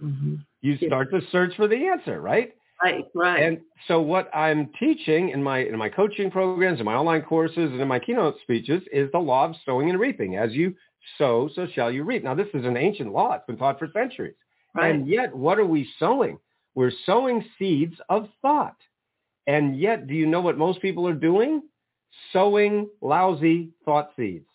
Mm-hmm. 0.02 0.36
You 0.62 0.78
start 0.86 1.12
to 1.12 1.22
search 1.32 1.56
for 1.56 1.68
the 1.68 1.88
answer, 1.88 2.22
right? 2.22 2.54
Right, 2.84 3.06
right. 3.16 3.42
And 3.42 3.60
so 3.88 4.02
what 4.02 4.30
I'm 4.36 4.70
teaching 4.80 5.30
in 5.30 5.42
my 5.42 5.60
in 5.60 5.76
my 5.78 5.90
coaching 5.90 6.30
programs, 6.30 6.80
in 6.80 6.86
my 6.86 6.94
online 6.94 7.24
courses, 7.24 7.72
and 7.72 7.82
in 7.82 7.88
my 7.88 7.98
keynote 7.98 8.36
speeches 8.44 8.84
is 8.92 9.12
the 9.12 9.18
law 9.18 9.46
of 9.46 9.56
sowing 9.66 9.90
and 9.90 10.00
reaping. 10.00 10.36
As 10.36 10.52
you 10.52 10.76
sow, 11.18 11.50
so 11.56 11.66
shall 11.74 11.92
you 11.92 12.04
reap. 12.04 12.24
Now, 12.24 12.36
this 12.36 12.48
is 12.54 12.66
an 12.66 12.78
ancient 12.78 13.12
law. 13.12 13.34
It's 13.34 13.46
been 13.48 13.58
taught 13.58 13.80
for 13.80 13.88
centuries. 13.92 14.36
Right. 14.78 14.94
And 14.94 15.08
yet, 15.08 15.36
what 15.36 15.60
are 15.60 15.66
we 15.66 15.90
sowing? 16.00 16.38
We're 16.76 16.92
sowing 17.06 17.44
seeds 17.58 17.96
of 18.10 18.30
thought. 18.42 18.76
And 19.48 19.80
yet, 19.80 20.08
do 20.08 20.14
you 20.14 20.28
know 20.28 20.42
what 20.42 20.58
most 20.58 20.82
people 20.82 21.08
are 21.08 21.14
doing? 21.14 21.64
Sowing 22.32 22.88
lousy 23.02 23.70
thought 23.86 24.12
seeds. 24.16 24.46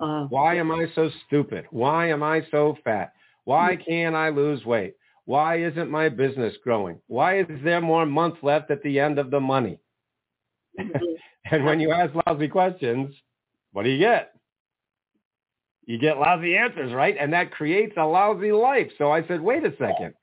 Uh, 0.00 0.24
Why 0.24 0.56
am 0.56 0.72
I 0.72 0.86
so 0.94 1.10
stupid? 1.26 1.66
Why 1.70 2.10
am 2.10 2.22
I 2.22 2.42
so 2.50 2.76
fat? 2.82 3.12
Why 3.44 3.76
can't 3.76 4.16
I 4.16 4.30
lose 4.30 4.64
weight? 4.64 4.94
Why 5.26 5.62
isn't 5.62 5.90
my 5.90 6.08
business 6.08 6.54
growing? 6.64 6.98
Why 7.06 7.40
is 7.40 7.46
there 7.62 7.80
more 7.80 8.06
month 8.06 8.36
left 8.42 8.70
at 8.70 8.82
the 8.82 8.98
end 8.98 9.18
of 9.18 9.30
the 9.30 9.40
money? 9.40 9.78
Mm-hmm. 10.78 11.04
and 11.52 11.64
when 11.64 11.78
you 11.78 11.92
ask 11.92 12.12
lousy 12.26 12.48
questions, 12.48 13.14
what 13.72 13.84
do 13.84 13.90
you 13.90 13.98
get? 13.98 14.34
You 15.86 15.98
get 15.98 16.18
lousy 16.18 16.56
answers, 16.56 16.92
right? 16.92 17.16
And 17.18 17.32
that 17.32 17.50
creates 17.50 17.94
a 17.96 18.04
lousy 18.04 18.52
life. 18.52 18.90
So 18.98 19.10
I 19.10 19.26
said, 19.26 19.40
wait 19.40 19.64
a 19.64 19.72
second. 19.72 20.14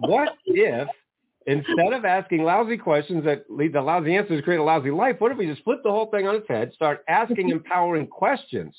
What 0.00 0.30
if 0.46 0.88
instead 1.46 1.92
of 1.92 2.04
asking 2.04 2.42
lousy 2.44 2.76
questions 2.76 3.24
that 3.24 3.44
lead 3.48 3.72
to 3.72 3.82
lousy 3.82 4.16
answers 4.16 4.38
to 4.38 4.42
create 4.42 4.58
a 4.58 4.62
lousy 4.62 4.90
life, 4.90 5.16
what 5.18 5.32
if 5.32 5.38
we 5.38 5.46
just 5.46 5.62
flip 5.64 5.80
the 5.82 5.90
whole 5.90 6.06
thing 6.06 6.26
on 6.26 6.36
its 6.36 6.48
head, 6.48 6.72
start 6.74 7.04
asking 7.08 7.48
empowering 7.50 8.06
questions 8.06 8.74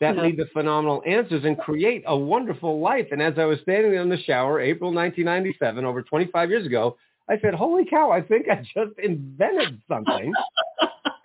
that 0.00 0.16
lead 0.16 0.36
to 0.36 0.46
phenomenal 0.52 1.02
answers 1.06 1.44
and 1.44 1.56
create 1.58 2.02
a 2.06 2.16
wonderful 2.16 2.80
life? 2.80 3.06
And 3.10 3.22
as 3.22 3.34
I 3.38 3.44
was 3.44 3.58
standing 3.62 3.94
in 3.94 4.08
the 4.08 4.18
shower, 4.18 4.60
April 4.60 4.92
1997, 4.92 5.84
over 5.84 6.02
25 6.02 6.50
years 6.50 6.66
ago, 6.66 6.96
I 7.30 7.38
said, 7.40 7.54
holy 7.54 7.84
cow, 7.84 8.10
I 8.10 8.20
think 8.20 8.46
I 8.50 8.56
just 8.56 8.98
invented 8.98 9.80
something 9.88 10.32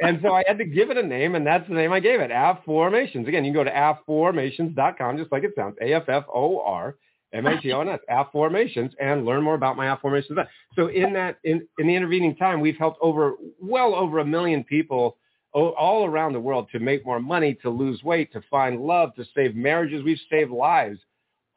and 0.01 0.19
so 0.21 0.33
I 0.33 0.43
had 0.47 0.57
to 0.59 0.65
give 0.65 0.89
it 0.91 0.97
a 0.97 1.03
name, 1.03 1.35
and 1.35 1.45
that's 1.45 1.67
the 1.67 1.73
name 1.73 1.91
I 1.91 1.99
gave 1.99 2.19
it, 2.19 2.31
Afformations. 2.31 3.27
Again, 3.27 3.43
you 3.43 3.53
can 3.53 3.53
go 3.53 3.63
to 3.63 3.71
afformations.com, 3.71 5.17
just 5.17 5.31
like 5.31 5.43
it 5.43 5.53
sounds, 5.55 5.75
A-F-F-O-R, 5.81 6.95
M-A-T-O-N-S, 7.33 7.99
Afformations, 8.09 8.91
and 8.99 9.25
learn 9.25 9.43
more 9.43 9.55
about 9.55 9.75
my 9.75 9.85
Afformations. 9.87 10.45
So 10.75 10.87
in 10.87 11.13
that, 11.13 11.37
in, 11.43 11.67
in 11.79 11.87
the 11.87 11.95
intervening 11.95 12.35
time, 12.35 12.61
we've 12.61 12.77
helped 12.77 12.99
over, 13.01 13.33
well 13.59 13.95
over 13.95 14.19
a 14.19 14.25
million 14.25 14.63
people 14.63 15.17
all 15.53 16.05
around 16.05 16.33
the 16.33 16.39
world 16.39 16.67
to 16.71 16.79
make 16.79 17.05
more 17.05 17.19
money, 17.19 17.57
to 17.63 17.69
lose 17.69 18.03
weight, 18.03 18.31
to 18.33 18.41
find 18.49 18.79
love, 18.81 19.15
to 19.15 19.25
save 19.35 19.55
marriages. 19.55 20.03
We've 20.03 20.19
saved 20.29 20.51
lives 20.51 20.99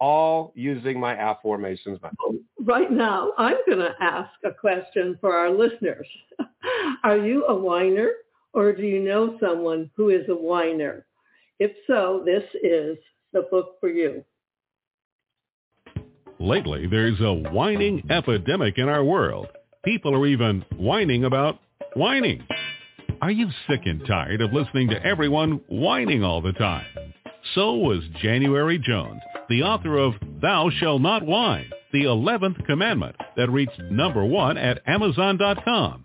all 0.00 0.52
using 0.56 0.98
my 0.98 1.14
Afformations 1.14 2.00
method. 2.02 2.16
Right 2.64 2.90
now, 2.90 3.32
I'm 3.36 3.58
going 3.66 3.78
to 3.78 3.94
ask 4.00 4.30
a 4.44 4.52
question 4.52 5.18
for 5.20 5.34
our 5.34 5.50
listeners. 5.50 6.06
Are 7.04 7.18
you 7.18 7.44
a 7.46 7.54
whiner 7.54 8.10
or 8.52 8.72
do 8.72 8.82
you 8.82 9.00
know 9.00 9.36
someone 9.40 9.90
who 9.96 10.10
is 10.10 10.28
a 10.28 10.34
whiner? 10.34 11.06
If 11.58 11.72
so, 11.86 12.22
this 12.24 12.44
is 12.62 12.96
the 13.32 13.42
book 13.50 13.76
for 13.80 13.88
you. 13.88 14.24
Lately, 16.38 16.86
there's 16.86 17.20
a 17.20 17.34
whining 17.52 18.02
epidemic 18.10 18.78
in 18.78 18.88
our 18.88 19.04
world. 19.04 19.48
People 19.84 20.14
are 20.14 20.26
even 20.26 20.64
whining 20.76 21.24
about 21.24 21.58
whining. 21.94 22.46
Are 23.20 23.30
you 23.30 23.48
sick 23.68 23.82
and 23.84 24.06
tired 24.06 24.40
of 24.40 24.52
listening 24.52 24.88
to 24.88 25.04
everyone 25.04 25.60
whining 25.68 26.24
all 26.24 26.40
the 26.40 26.52
time? 26.54 26.86
So 27.54 27.74
was 27.74 28.02
January 28.22 28.78
Jones, 28.78 29.20
the 29.50 29.62
author 29.62 29.98
of 29.98 30.14
Thou 30.40 30.70
Shall 30.78 30.98
Not 30.98 31.26
Whine, 31.26 31.70
the 31.92 32.04
11th 32.04 32.64
commandment 32.66 33.16
that 33.36 33.50
reached 33.50 33.78
number 33.90 34.24
one 34.24 34.56
at 34.56 34.80
Amazon.com. 34.86 36.04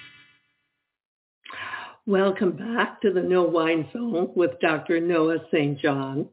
Welcome 2.07 2.53
back 2.53 2.99
to 3.01 3.13
the 3.13 3.21
No 3.21 3.43
Wine 3.43 3.87
Zone 3.93 4.31
with 4.35 4.59
Dr. 4.59 4.99
Noah 4.99 5.37
St. 5.51 5.77
John. 5.77 6.27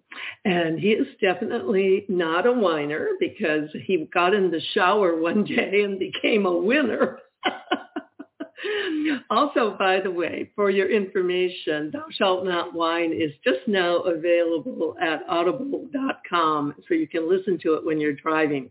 And 0.47 0.81
he 0.81 0.93
is 0.93 1.07
definitely 1.21 2.07
not 2.09 2.47
a 2.47 2.53
whiner 2.53 3.11
because 3.21 3.69
he 3.85 4.09
got 4.15 4.33
in 4.33 4.51
the 4.51 4.63
shower 4.73 5.21
one 5.21 5.45
day 5.45 5.83
and 5.83 5.99
became 5.99 6.47
a 6.47 6.57
winner. 6.57 7.19
also, 9.31 9.77
by 9.79 10.01
the 10.01 10.11
way, 10.11 10.51
for 10.57 10.71
your 10.71 10.91
information, 10.91 11.91
Thou 11.93 12.07
Shalt 12.13 12.47
Not 12.47 12.73
Whine 12.73 13.13
is 13.13 13.33
just 13.45 13.69
now 13.69 13.99
available 13.99 14.97
at 15.03 15.23
audible.com 15.29 16.77
so 16.89 16.95
you 16.95 17.07
can 17.07 17.29
listen 17.29 17.59
to 17.65 17.75
it 17.75 17.85
when 17.85 18.01
you're 18.01 18.15
driving. 18.15 18.71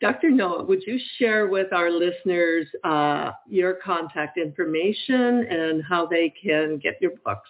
Dr. 0.00 0.30
Noah, 0.30 0.64
would 0.64 0.82
you 0.86 0.98
share 1.18 1.46
with 1.46 1.72
our 1.72 1.90
listeners 1.90 2.66
uh, 2.84 3.32
your 3.48 3.74
contact 3.74 4.36
information 4.36 5.46
and 5.50 5.82
how 5.82 6.06
they 6.06 6.32
can 6.42 6.78
get 6.78 7.00
your 7.00 7.12
books? 7.24 7.48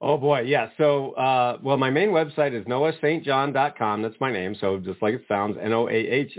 Oh 0.00 0.18
boy, 0.18 0.40
yeah. 0.40 0.70
So, 0.76 1.12
uh, 1.12 1.58
well, 1.62 1.76
my 1.76 1.90
main 1.90 2.08
website 2.10 2.52
is 2.52 2.66
noahstjohn.com. 2.66 4.02
That's 4.02 4.20
my 4.20 4.32
name. 4.32 4.56
So 4.60 4.78
just 4.78 5.00
like 5.00 5.14
it 5.14 5.24
sounds, 5.28 5.56
N-O-A-H-S-T-J-O-H-N, 5.60 6.34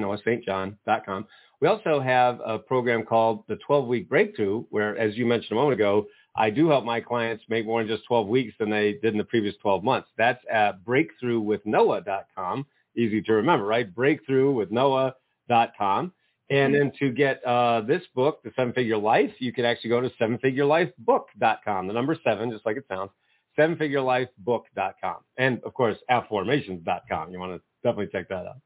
noahstjohn.com. 0.00 1.26
We 1.60 1.66
also 1.66 1.98
have 2.00 2.40
a 2.46 2.58
program 2.58 3.04
called 3.04 3.42
the 3.48 3.58
12-Week 3.68 4.08
Breakthrough, 4.08 4.64
where, 4.70 4.96
as 4.96 5.16
you 5.16 5.26
mentioned 5.26 5.52
a 5.52 5.56
moment 5.56 5.74
ago, 5.74 6.06
I 6.36 6.50
do 6.50 6.68
help 6.68 6.84
my 6.84 7.00
clients 7.00 7.42
make 7.48 7.66
more 7.66 7.80
in 7.80 7.88
just 7.88 8.04
12 8.06 8.28
weeks 8.28 8.54
than 8.60 8.70
they 8.70 8.92
did 8.92 9.12
in 9.12 9.18
the 9.18 9.24
previous 9.24 9.56
12 9.60 9.82
months. 9.82 10.08
That's 10.16 10.42
at 10.50 10.84
breakthroughwithnoah.com 10.84 12.64
easy 12.98 13.22
to 13.22 13.32
remember, 13.34 13.64
right? 13.64 13.92
Breakthrough 13.92 14.52
with 14.52 14.70
Noah.com. 14.70 16.12
And 16.50 16.74
then 16.74 16.92
to 16.98 17.10
get 17.10 17.44
uh, 17.44 17.82
this 17.82 18.02
book, 18.14 18.42
The 18.42 18.50
Seven 18.56 18.72
Figure 18.72 18.96
Life, 18.96 19.32
you 19.38 19.52
can 19.52 19.66
actually 19.66 19.90
go 19.90 20.00
to 20.00 20.10
sevenfigurelifebook.com. 20.20 21.86
The 21.86 21.92
number 21.92 22.16
seven, 22.24 22.50
just 22.50 22.64
like 22.64 22.78
it 22.78 22.84
sounds, 22.88 23.10
sevenfigurelifebook.com. 23.58 25.16
And 25.36 25.62
of 25.64 25.74
course, 25.74 25.98
afformations.com. 26.10 27.32
You 27.32 27.38
want 27.38 27.52
to 27.52 27.60
definitely 27.82 28.08
check 28.10 28.28
that 28.30 28.46
out. 28.46 28.56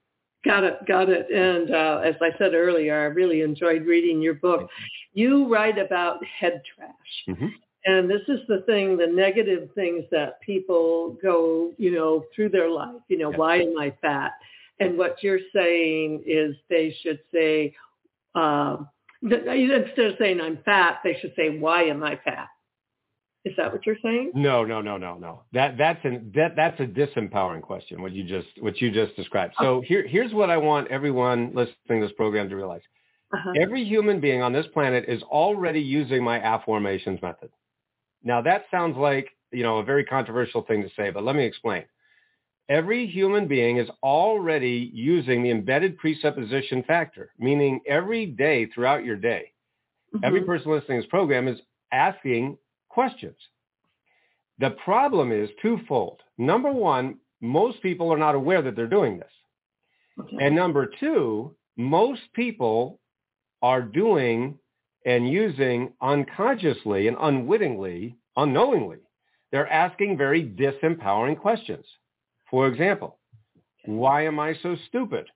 Got 0.44 0.64
it, 0.64 0.74
got 0.86 1.08
it. 1.08 1.30
And 1.30 1.74
uh, 1.74 2.00
as 2.04 2.14
I 2.20 2.36
said 2.38 2.54
earlier, 2.54 3.00
I 3.00 3.04
really 3.04 3.42
enjoyed 3.42 3.84
reading 3.84 4.20
your 4.20 4.34
book. 4.34 4.68
You 5.12 5.52
write 5.52 5.78
about 5.78 6.24
head 6.24 6.62
trash. 6.74 6.90
Mm-hmm. 7.28 7.46
And 7.84 8.08
this 8.08 8.22
is 8.28 8.40
the 8.46 8.62
thing, 8.66 8.96
the 8.96 9.06
negative 9.06 9.70
things 9.74 10.04
that 10.10 10.40
people 10.40 11.16
go, 11.22 11.72
you 11.78 11.90
know, 11.90 12.24
through 12.34 12.50
their 12.50 12.70
life. 12.70 13.00
You 13.08 13.18
know, 13.18 13.30
yeah. 13.30 13.36
why 13.36 13.56
am 13.56 13.78
I 13.78 13.94
fat? 14.00 14.32
And 14.78 14.96
what 14.96 15.22
you're 15.22 15.40
saying 15.54 16.22
is 16.26 16.54
they 16.68 16.94
should 17.02 17.20
say, 17.32 17.74
um, 18.34 18.88
instead 19.22 19.98
of 19.98 20.14
saying 20.18 20.40
I'm 20.40 20.58
fat, 20.64 21.00
they 21.04 21.18
should 21.20 21.34
say, 21.36 21.58
why 21.58 21.84
am 21.84 22.02
I 22.02 22.18
fat? 22.24 22.48
Is 23.44 23.54
that 23.56 23.72
what 23.72 23.84
you're 23.84 23.96
saying? 24.02 24.32
No, 24.34 24.64
no, 24.64 24.80
no, 24.80 24.96
no, 24.96 25.16
no. 25.18 25.42
That 25.52 25.76
that's 25.76 26.04
an 26.04 26.30
that 26.36 26.54
that's 26.54 26.78
a 26.78 26.86
disempowering 26.86 27.62
question. 27.62 28.00
What 28.00 28.12
you 28.12 28.22
just 28.22 28.46
what 28.60 28.80
you 28.80 28.92
just 28.92 29.16
described. 29.16 29.54
So 29.60 29.82
here 29.84 30.06
here's 30.06 30.32
what 30.32 30.48
I 30.48 30.56
want 30.56 30.88
everyone 30.88 31.48
listening 31.52 32.00
to 32.00 32.06
this 32.06 32.12
program 32.16 32.48
to 32.50 32.56
realize. 32.56 32.82
Uh-huh. 33.34 33.52
Every 33.60 33.82
human 33.82 34.20
being 34.20 34.42
on 34.42 34.52
this 34.52 34.66
planet 34.72 35.06
is 35.08 35.22
already 35.24 35.80
using 35.80 36.22
my 36.22 36.38
Afformations 36.38 37.20
method. 37.20 37.50
Now 38.24 38.42
that 38.42 38.64
sounds 38.70 38.96
like, 38.96 39.28
you 39.50 39.62
know, 39.62 39.78
a 39.78 39.84
very 39.84 40.04
controversial 40.04 40.62
thing 40.62 40.82
to 40.82 40.88
say, 40.96 41.10
but 41.10 41.24
let 41.24 41.36
me 41.36 41.44
explain. 41.44 41.84
Every 42.68 43.06
human 43.06 43.48
being 43.48 43.78
is 43.78 43.88
already 44.02 44.90
using 44.94 45.42
the 45.42 45.50
embedded 45.50 45.98
presupposition 45.98 46.82
factor, 46.84 47.32
meaning 47.38 47.80
every 47.86 48.26
day 48.26 48.66
throughout 48.66 49.04
your 49.04 49.16
day, 49.16 49.52
mm-hmm. 50.14 50.24
every 50.24 50.42
person 50.42 50.70
listening 50.70 50.98
to 50.98 51.02
this 51.02 51.10
program 51.10 51.48
is 51.48 51.58
asking 51.92 52.56
questions. 52.88 53.36
The 54.58 54.70
problem 54.84 55.32
is 55.32 55.50
twofold. 55.60 56.20
Number 56.38 56.70
one, 56.72 57.18
most 57.40 57.82
people 57.82 58.12
are 58.12 58.18
not 58.18 58.36
aware 58.36 58.62
that 58.62 58.76
they're 58.76 58.86
doing 58.86 59.18
this. 59.18 59.32
Okay. 60.18 60.36
And 60.40 60.54
number 60.54 60.90
two, 61.00 61.54
most 61.76 62.22
people 62.34 63.00
are 63.62 63.82
doing 63.82 64.58
and 65.04 65.28
using 65.28 65.92
unconsciously 66.00 67.08
and 67.08 67.16
unwittingly, 67.20 68.16
unknowingly, 68.36 68.98
they're 69.50 69.70
asking 69.70 70.16
very 70.16 70.44
disempowering 70.44 71.38
questions. 71.38 71.84
For 72.50 72.66
example, 72.68 73.18
why 73.84 74.26
am 74.26 74.38
I 74.38 74.54
so 74.62 74.76
stupid? 74.88 75.26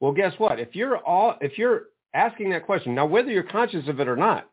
Well, 0.00 0.12
guess 0.12 0.34
what? 0.38 0.60
If 0.60 0.74
you're 0.74 0.98
all, 0.98 1.36
if 1.40 1.58
you're 1.58 1.84
asking 2.14 2.50
that 2.50 2.66
question, 2.66 2.94
now 2.94 3.06
whether 3.06 3.30
you're 3.30 3.42
conscious 3.42 3.88
of 3.88 4.00
it 4.00 4.08
or 4.08 4.16
not, 4.16 4.48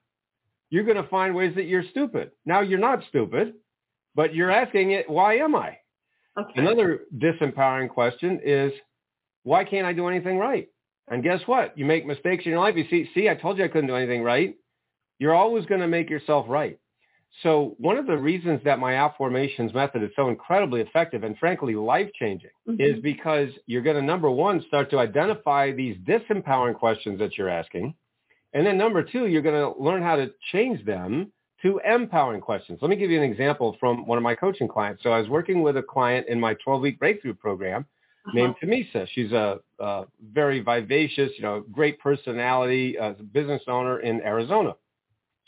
you're 0.69 0.83
going 0.85 1.01
to 1.01 1.09
find 1.09 1.35
ways 1.35 1.53
that 1.55 1.65
you're 1.65 1.83
stupid. 1.91 2.31
Now 2.45 2.61
you're 2.61 2.79
not 2.79 3.03
stupid, 3.09 3.55
but 4.15 4.33
you're 4.33 4.51
asking 4.51 4.91
it, 4.91 5.09
why 5.09 5.37
am 5.37 5.55
I? 5.55 5.77
Okay. 6.39 6.61
Another 6.61 7.01
disempowering 7.17 7.89
question 7.89 8.39
is, 8.43 8.71
why 9.43 9.63
can't 9.63 9.85
I 9.85 9.93
do 9.93 10.07
anything 10.07 10.37
right? 10.37 10.69
And 11.11 11.21
guess 11.21 11.41
what? 11.45 11.77
You 11.77 11.85
make 11.85 12.05
mistakes 12.05 12.45
in 12.45 12.51
your 12.51 12.61
life. 12.61 12.75
You 12.77 12.85
see, 12.89 13.09
see, 13.13 13.29
I 13.29 13.35
told 13.35 13.57
you 13.57 13.65
I 13.65 13.67
couldn't 13.67 13.87
do 13.87 13.95
anything 13.95 14.23
right. 14.23 14.55
You're 15.19 15.35
always 15.35 15.65
going 15.65 15.81
to 15.81 15.87
make 15.87 16.09
yourself 16.09 16.45
right. 16.47 16.79
So 17.43 17.75
one 17.77 17.97
of 17.97 18.07
the 18.07 18.17
reasons 18.17 18.61
that 18.63 18.79
my 18.79 18.93
Afformations 18.93 19.73
method 19.73 20.03
is 20.03 20.09
so 20.15 20.29
incredibly 20.29 20.81
effective 20.81 21.23
and 21.23 21.37
frankly 21.37 21.75
life-changing 21.75 22.49
mm-hmm. 22.67 22.81
is 22.81 23.01
because 23.01 23.49
you're 23.67 23.81
going 23.81 23.97
to, 23.97 24.01
number 24.01 24.31
one, 24.31 24.63
start 24.67 24.89
to 24.91 24.99
identify 24.99 25.71
these 25.71 25.97
disempowering 25.99 26.75
questions 26.75 27.19
that 27.19 27.37
you're 27.37 27.49
asking. 27.49 27.93
And 28.53 28.65
then 28.65 28.77
number 28.77 29.03
two, 29.03 29.27
you're 29.27 29.41
going 29.41 29.55
to 29.55 29.81
learn 29.81 30.01
how 30.01 30.15
to 30.15 30.31
change 30.51 30.83
them 30.85 31.31
to 31.61 31.79
empowering 31.85 32.41
questions. 32.41 32.79
Let 32.81 32.89
me 32.89 32.95
give 32.95 33.11
you 33.11 33.21
an 33.21 33.29
example 33.29 33.77
from 33.79 34.05
one 34.07 34.17
of 34.17 34.23
my 34.23 34.35
coaching 34.35 34.67
clients. 34.67 35.03
So 35.03 35.11
I 35.11 35.19
was 35.19 35.29
working 35.29 35.61
with 35.61 35.77
a 35.77 35.83
client 35.83 36.27
in 36.27 36.39
my 36.39 36.55
12-week 36.65 36.99
breakthrough 36.99 37.35
program 37.35 37.85
uh-huh. 38.25 38.31
named 38.33 38.55
Tamisa. 38.61 39.07
She's 39.13 39.31
a, 39.31 39.59
a, 39.79 40.05
very 40.33 40.59
vivacious, 40.59 41.31
you 41.37 41.43
know, 41.43 41.63
great 41.71 41.99
personality, 41.99 42.97
uh, 42.97 43.13
business 43.31 43.61
owner 43.67 43.99
in 43.99 44.21
Arizona. 44.21 44.75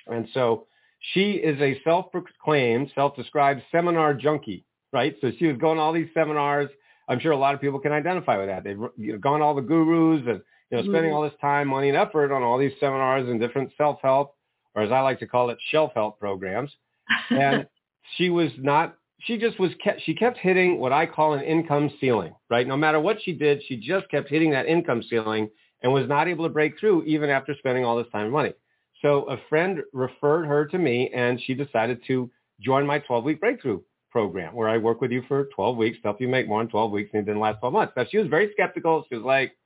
And 0.07 0.27
so 0.33 0.67
she 1.13 1.33
is 1.33 1.59
a 1.61 1.81
self-proclaimed, 1.83 2.91
self-described 2.95 3.61
seminar 3.71 4.13
junkie, 4.13 4.65
right? 4.91 5.15
So 5.21 5.31
she 5.37 5.47
was 5.47 5.57
going 5.57 5.77
to 5.77 5.81
all 5.81 5.93
these 5.93 6.09
seminars, 6.13 6.69
I'm 7.07 7.19
sure 7.19 7.31
a 7.31 7.37
lot 7.37 7.53
of 7.53 7.61
people 7.61 7.79
can 7.79 7.91
identify 7.91 8.37
with 8.37 8.47
that. 8.47 8.63
They've 8.63 8.79
you 8.97 9.13
know, 9.13 9.17
gone 9.17 9.41
all 9.41 9.55
the 9.55 9.61
gurus 9.61 10.23
and 10.27 10.41
you 10.71 10.77
know 10.77 10.83
spending 10.83 11.11
Mhm. 11.11 11.15
all 11.15 11.21
this 11.21 11.37
time, 11.41 11.67
money, 11.67 11.89
and 11.89 11.97
effort 11.97 12.31
on 12.31 12.43
all 12.43 12.57
these 12.57 12.77
seminars 12.79 13.27
and 13.29 13.39
different 13.39 13.71
self-help, 13.77 14.35
or 14.75 14.83
as 14.83 14.91
I 14.91 15.01
like 15.01 15.19
to 15.19 15.27
call 15.27 15.49
it, 15.49 15.57
shelf-help 15.69 16.19
programs. 16.19 16.75
And 17.29 17.67
she 18.15 18.29
was 18.29 18.51
not. 18.57 18.95
She 19.25 19.37
just 19.37 19.59
was 19.59 19.71
kept. 19.83 20.01
She 20.01 20.13
kept 20.13 20.37
hitting 20.37 20.79
what 20.79 20.91
I 20.91 21.05
call 21.05 21.33
an 21.33 21.43
income 21.43 21.91
ceiling. 21.99 22.33
Right. 22.49 22.67
No 22.67 22.77
matter 22.77 22.99
what 22.99 23.17
she 23.23 23.33
did, 23.33 23.61
she 23.67 23.77
just 23.77 24.09
kept 24.09 24.29
hitting 24.29 24.51
that 24.51 24.65
income 24.65 25.03
ceiling 25.09 25.49
and 25.81 25.91
was 25.91 26.07
not 26.07 26.27
able 26.27 26.45
to 26.45 26.49
break 26.49 26.79
through 26.79 27.03
even 27.03 27.29
after 27.29 27.55
spending 27.57 27.85
all 27.85 27.97
this 27.97 28.11
time 28.11 28.25
and 28.25 28.33
money. 28.33 28.53
So 29.01 29.23
a 29.29 29.37
friend 29.49 29.81
referred 29.91 30.45
her 30.45 30.65
to 30.67 30.77
me, 30.77 31.09
and 31.13 31.39
she 31.41 31.53
decided 31.53 31.99
to 32.07 32.31
join 32.61 32.85
my 32.85 32.99
12-week 32.99 33.41
breakthrough 33.41 33.81
program, 34.09 34.55
where 34.55 34.69
I 34.69 34.77
work 34.77 35.01
with 35.01 35.11
you 35.11 35.23
for 35.27 35.49
12 35.55 35.75
weeks 35.75 35.97
to 35.97 36.03
help 36.03 36.21
you 36.21 36.29
make 36.29 36.47
more 36.47 36.61
in 36.61 36.69
12 36.69 36.91
weeks, 36.91 37.09
and 37.13 37.21
it 37.21 37.25
didn't 37.25 37.41
last 37.41 37.59
12 37.59 37.73
months. 37.73 37.93
Now 37.97 38.05
she 38.09 38.17
was 38.17 38.27
very 38.27 38.49
skeptical. 38.53 39.05
She 39.09 39.15
was 39.15 39.25
like, 39.25 39.57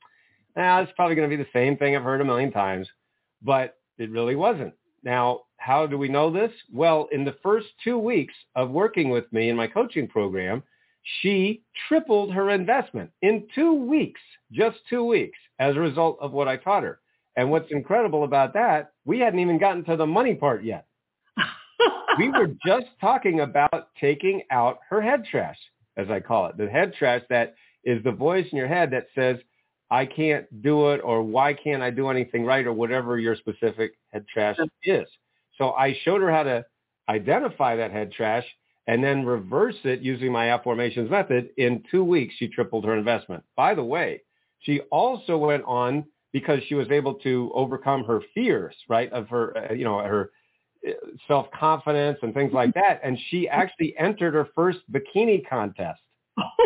"Nah, 0.56 0.82
it's 0.82 0.92
probably 0.96 1.16
going 1.16 1.30
to 1.30 1.38
be 1.38 1.42
the 1.42 1.50
same 1.54 1.78
thing 1.78 1.96
I've 1.96 2.04
heard 2.04 2.22
a 2.22 2.26
million 2.26 2.52
times," 2.52 2.90
but 3.44 3.78
it 4.00 4.10
really 4.10 4.36
wasn't. 4.36 4.74
Now, 5.04 5.42
how 5.68 5.86
do 5.86 5.98
we 5.98 6.08
know 6.08 6.32
this? 6.32 6.52
Well, 6.72 7.10
in 7.12 7.26
the 7.26 7.36
first 7.44 7.68
two 7.84 7.98
weeks 7.98 8.34
of 8.56 8.70
working 8.70 9.10
with 9.10 9.26
me 9.34 9.50
in 9.50 9.58
my 9.58 9.68
coaching 9.68 10.08
program, 10.08 10.64
she 11.20 11.62
tripled 11.90 12.32
her 12.32 12.52
investment 12.52 13.12
in 13.22 13.50
two 13.54 13.74
weeks, 13.74 14.22
just 14.50 14.78
two 14.90 15.04
weeks, 15.04 15.38
as 15.60 15.76
a 15.76 15.80
result 15.82 16.20
of 16.22 16.32
what 16.32 16.48
I 16.48 16.56
taught 16.56 16.84
her. 16.84 17.02
And 17.36 17.52
what's 17.52 17.70
incredible 17.70 18.24
about 18.24 18.54
that, 18.54 18.94
we 19.04 19.20
hadn't 19.20 19.42
even 19.42 19.58
gotten 19.58 19.84
to 19.84 19.98
the 19.98 20.06
money 20.06 20.36
part 20.36 20.64
yet. 20.64 20.88
We 22.18 22.30
were 22.30 22.48
just 22.66 22.88
talking 23.00 23.42
about 23.42 23.90
taking 24.00 24.42
out 24.50 24.80
her 24.90 25.02
head 25.02 25.24
trash, 25.30 25.60
as 25.98 26.10
I 26.10 26.20
call 26.20 26.48
it. 26.48 26.58
The 26.58 26.68
head 26.68 26.94
trash 26.98 27.22
that 27.30 27.54
is 27.84 28.04
the 28.04 28.12
voice 28.12 28.48
in 28.52 28.58
your 28.58 28.68
head 28.68 28.90
that 28.92 29.08
says, 29.14 29.38
I 29.92 30.06
can't 30.06 30.46
do 30.64 30.92
it 30.94 31.02
or 31.04 31.22
why 31.22 31.54
can't 31.54 31.84
I 31.84 31.92
do 31.92 32.08
anything 32.08 32.44
right 32.46 32.66
or 32.66 32.74
whatever 32.74 33.20
your 33.20 33.36
specific 33.36 33.92
head 34.12 34.26
trash 34.34 34.58
is. 34.84 35.08
So 35.58 35.72
I 35.72 35.98
showed 36.04 36.22
her 36.22 36.32
how 36.32 36.44
to 36.44 36.66
identify 37.10 37.76
that 37.76 37.92
head 37.92 38.12
trash 38.12 38.46
and 38.88 39.04
then 39.04 39.26
reverse 39.26 39.76
it 39.84 40.02
using 40.02 40.32
my 40.32 40.48
Afformations 40.48 41.10
method. 41.10 41.50
In 41.58 41.84
two 41.92 42.04
weeks, 42.04 42.34
she 42.38 42.48
tripled 42.48 42.86
her 42.86 42.96
investment. 42.96 43.44
By 43.56 43.76
the 43.76 43.84
way, 43.84 44.22
she 44.60 44.82
also 44.92 45.38
went 45.38 45.64
on 45.66 46.06
because 46.32 46.60
she 46.68 46.76
was 46.76 46.90
able 46.90 47.16
to 47.16 47.52
overcome 47.54 48.04
her 48.06 48.22
fears, 48.34 48.76
right, 48.88 49.12
of 49.12 49.28
her, 49.30 49.70
uh, 49.70 49.74
you 49.74 49.84
know, 49.84 50.00
her 50.00 50.32
uh, 50.88 50.92
self-confidence 51.28 52.20
and 52.22 52.34
things 52.34 52.54
like 52.54 52.74
that. 52.76 53.02
And 53.04 53.18
she 53.30 53.48
actually 53.50 53.96
entered 53.98 54.34
her 54.34 54.48
first 54.56 54.80
bikini 54.92 55.48
contest 55.48 56.02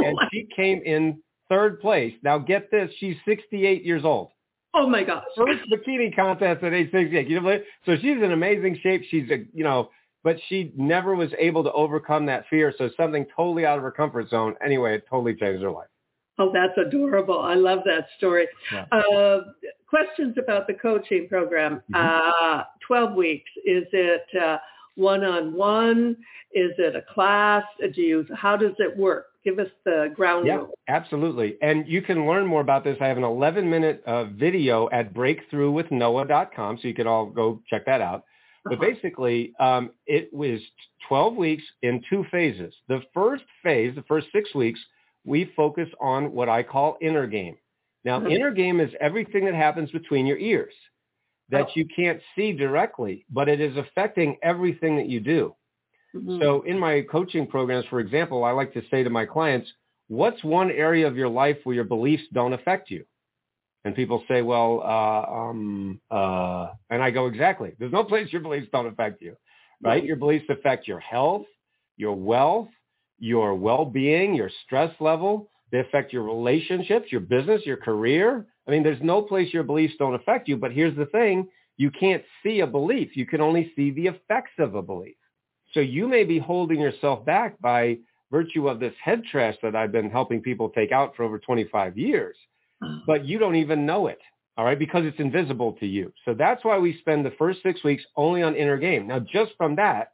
and 0.04 0.18
she 0.32 0.48
came 0.56 0.82
in 0.86 1.22
third 1.50 1.80
place. 1.80 2.14
Now 2.24 2.38
get 2.38 2.72
this, 2.72 2.92
she's 3.00 3.16
68 3.26 3.84
years 3.84 4.04
old. 4.04 4.32
Oh 4.74 4.88
my 4.88 5.04
gosh. 5.04 5.24
First 5.36 5.62
bikini 5.72 6.16
contest 6.16 6.64
at 6.64 6.74
age 6.74 6.92
68. 6.92 7.28
You 7.28 7.42
know, 7.42 7.60
so 7.86 7.96
she's 7.96 8.18
in 8.18 8.32
amazing 8.32 8.80
shape. 8.82 9.04
She's 9.10 9.30
a, 9.30 9.46
you 9.54 9.64
know, 9.64 9.90
but 10.24 10.38
she 10.48 10.72
never 10.76 11.16
was 11.16 11.32
able 11.40 11.64
to 11.64 11.72
overcome 11.72 12.26
that 12.28 12.46
fear. 12.50 12.74
So 12.78 12.90
something 12.96 13.26
totally 13.36 13.66
out 13.66 13.78
of 13.78 13.84
her 13.84 13.92
comfort 13.92 14.30
zone. 14.30 14.56
Anyway, 14.64 14.96
it 14.96 15.06
totally 15.10 15.36
changed 15.36 15.64
her 15.64 15.72
life. 15.72 15.88
Oh, 16.38 16.52
that's 16.54 16.78
adorable. 16.78 17.40
I 17.40 17.56
love 17.56 17.80
that 17.86 18.08
story. 18.18 18.48
Yeah. 18.72 18.86
Uh, 18.92 19.42
questions 19.88 20.36
about 20.42 20.68
the 20.68 20.74
coaching 20.74 21.28
program. 21.28 21.82
Mm-hmm. 21.94 22.60
Uh, 22.60 22.64
12 22.88 23.14
weeks. 23.16 23.50
Is 23.66 23.84
it 23.92 24.26
uh, 24.42 24.58
one-on-one? 24.96 26.18
Is 26.54 26.72
it 26.78 26.96
a 26.96 27.02
class? 27.14 27.64
Do 27.94 28.02
you, 28.02 28.26
how 28.36 28.58
does 28.58 28.74
it 28.80 28.96
work? 28.96 29.28
Give 29.44 29.58
us 29.60 29.70
the 29.86 30.12
ground 30.16 30.46
Yeah, 30.46 30.58
rules. 30.58 30.70
absolutely. 30.88 31.58
And 31.62 31.88
you 31.88 32.02
can 32.02 32.28
learn 32.28 32.46
more 32.46 32.62
about 32.62 32.84
this. 32.84 32.98
I 33.02 33.08
have 33.08 33.18
an 33.18 33.24
11 33.24 33.70
minute 33.70 34.04
uh, 34.06 34.26
video 34.26 34.90
at 34.92 35.14
breakthroughwithnoah.com. 35.14 36.78
So 36.82 36.88
you 36.88 36.94
can 36.94 37.08
all 37.08 37.26
go 37.26 37.62
check 37.70 37.86
that 37.86 38.02
out. 38.02 38.24
But 38.64 38.74
Uh-huh. 38.74 38.82
basically, 38.92 39.54
um, 39.60 39.92
it 40.06 40.32
was 40.34 40.62
12 41.08 41.36
weeks 41.36 41.64
in 41.82 42.02
two 42.10 42.24
phases. 42.26 42.74
The 42.88 43.02
first 43.14 43.44
phase, 43.64 43.96
the 43.96 44.04
first 44.04 44.28
six 44.32 44.54
weeks, 44.54 44.80
we 45.26 45.46
focus 45.56 45.90
on 46.00 46.32
what 46.34 46.50
I 46.50 46.62
call 46.64 46.98
inner 47.02 47.26
game. 47.28 47.58
Now, 48.04 48.20
Mhm. 48.20 48.32
inner 48.32 48.52
game 48.52 48.80
is 48.80 48.94
everything 49.00 49.46
that 49.46 49.56
happens 49.56 49.92
between 49.92 50.26
your 50.28 50.38
ears 50.38 50.74
that 51.50 51.68
Oh. 51.68 51.72
you 51.76 51.86
can't 51.86 52.22
see 52.36 52.54
directly, 52.54 53.26
but 53.30 53.50
it 53.50 53.60
is 53.60 53.76
affecting 53.78 54.38
everything 54.42 54.96
that 54.98 55.08
you 55.08 55.20
do. 55.20 55.56
Mhm. 56.16 56.40
So 56.42 56.62
in 56.64 56.78
my 56.80 57.02
coaching 57.02 57.48
programs, 57.48 57.86
for 57.86 58.00
example, 58.00 58.44
I 58.44 58.52
like 58.52 58.74
to 58.74 58.82
say 58.90 59.04
to 59.04 59.10
my 59.10 59.26
clients, 59.26 59.72
what's 60.08 60.44
one 60.44 60.72
area 60.72 61.08
of 61.08 61.16
your 61.18 61.30
life 61.30 61.58
where 61.64 61.76
your 61.76 61.86
beliefs 61.86 62.24
don't 62.34 62.54
affect 62.54 62.90
you? 62.92 63.06
And 63.86 63.96
people 63.96 64.24
say, 64.28 64.42
well, 64.42 64.82
uh, 64.84 65.32
um, 65.34 66.02
uh, 66.12 66.72
and 66.90 67.02
I 67.02 67.12
go, 67.12 67.28
exactly. 67.28 67.74
There's 67.80 67.92
no 67.92 68.04
place 68.04 68.32
your 68.32 68.42
beliefs 68.42 68.68
don't 68.72 68.88
affect 68.88 69.22
you, 69.22 69.36
right? 69.84 70.04
Your 70.04 70.18
beliefs 70.18 70.46
affect 70.50 70.88
your 70.88 71.00
health, 71.00 71.46
your 71.98 72.14
wealth, 72.16 72.70
your 73.20 73.56
well-being, 73.56 74.36
your 74.36 74.52
stress 74.66 74.94
level. 75.00 75.50
They 75.72 75.80
affect 75.80 76.14
your 76.14 76.24
relationships, 76.24 77.12
your 77.12 77.22
business, 77.22 77.66
your 77.66 77.78
career. 77.78 78.48
I 78.68 78.72
mean, 78.72 78.84
there's 78.84 79.02
no 79.02 79.22
place 79.24 79.54
your 79.54 79.64
beliefs 79.64 79.96
don't 79.98 80.16
affect 80.16 80.48
you. 80.48 80.58
But 80.58 80.74
here's 80.74 80.96
the 80.96 81.08
thing. 81.08 81.50
You 81.78 81.92
can't 81.92 82.24
see 82.44 82.60
a 82.62 82.68
belief. 82.68 83.16
You 83.18 83.26
can 83.26 83.42
only 83.42 83.72
see 83.76 83.92
the 83.92 84.08
effects 84.08 84.54
of 84.60 84.76
a 84.76 84.82
belief. 84.84 85.16
So 85.74 85.80
you 85.80 86.08
may 86.08 86.24
be 86.24 86.40
holding 86.40 86.80
yourself 86.80 87.26
back 87.26 87.60
by 87.62 87.98
virtue 88.32 88.68
of 88.68 88.80
this 88.80 88.94
head 89.04 89.24
trash 89.30 89.56
that 89.62 89.76
I've 89.76 89.92
been 89.92 90.10
helping 90.10 90.42
people 90.42 90.70
take 90.70 90.92
out 90.92 91.16
for 91.16 91.24
over 91.24 91.40
25 91.40 91.98
years, 91.98 92.38
hmm. 92.82 93.00
but 93.06 93.26
you 93.26 93.38
don't 93.40 93.56
even 93.56 93.86
know 93.86 94.08
it. 94.08 94.20
All 94.58 94.66
right. 94.66 94.78
Because 94.78 95.06
it's 95.06 95.20
invisible 95.20 95.74
to 95.80 95.88
you. 95.88 96.14
So 96.26 96.34
that's 96.34 96.64
why 96.64 96.78
we 96.78 96.98
spend 97.00 97.26
the 97.26 97.32
first 97.32 97.64
six 97.64 97.84
weeks 97.84 98.04
only 98.16 98.44
on 98.44 98.56
inner 98.56 98.78
game. 98.78 99.08
Now, 99.08 99.20
just 99.20 99.54
from 99.58 99.78
that, 99.78 100.14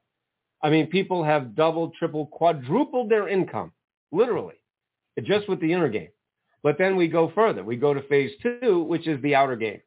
I 0.62 0.70
mean, 0.70 0.88
people 0.88 1.24
have 1.24 1.56
doubled, 1.56 1.96
tripled, 1.98 2.32
quadrupled 2.32 3.10
their 3.10 3.28
income, 3.28 3.72
literally, 4.12 4.56
just 5.24 5.48
with 5.50 5.60
the 5.60 5.74
inner 5.74 5.90
game. 5.90 6.10
But 6.64 6.78
then 6.78 6.96
we 6.96 7.08
go 7.08 7.32
further. 7.34 7.64
We 7.64 7.76
go 7.78 7.94
to 7.94 8.02
phase 8.04 8.32
two, 8.42 8.84
which 8.84 9.08
is 9.08 9.22
the 9.22 9.36
outer 9.36 9.56
game. 9.56 9.82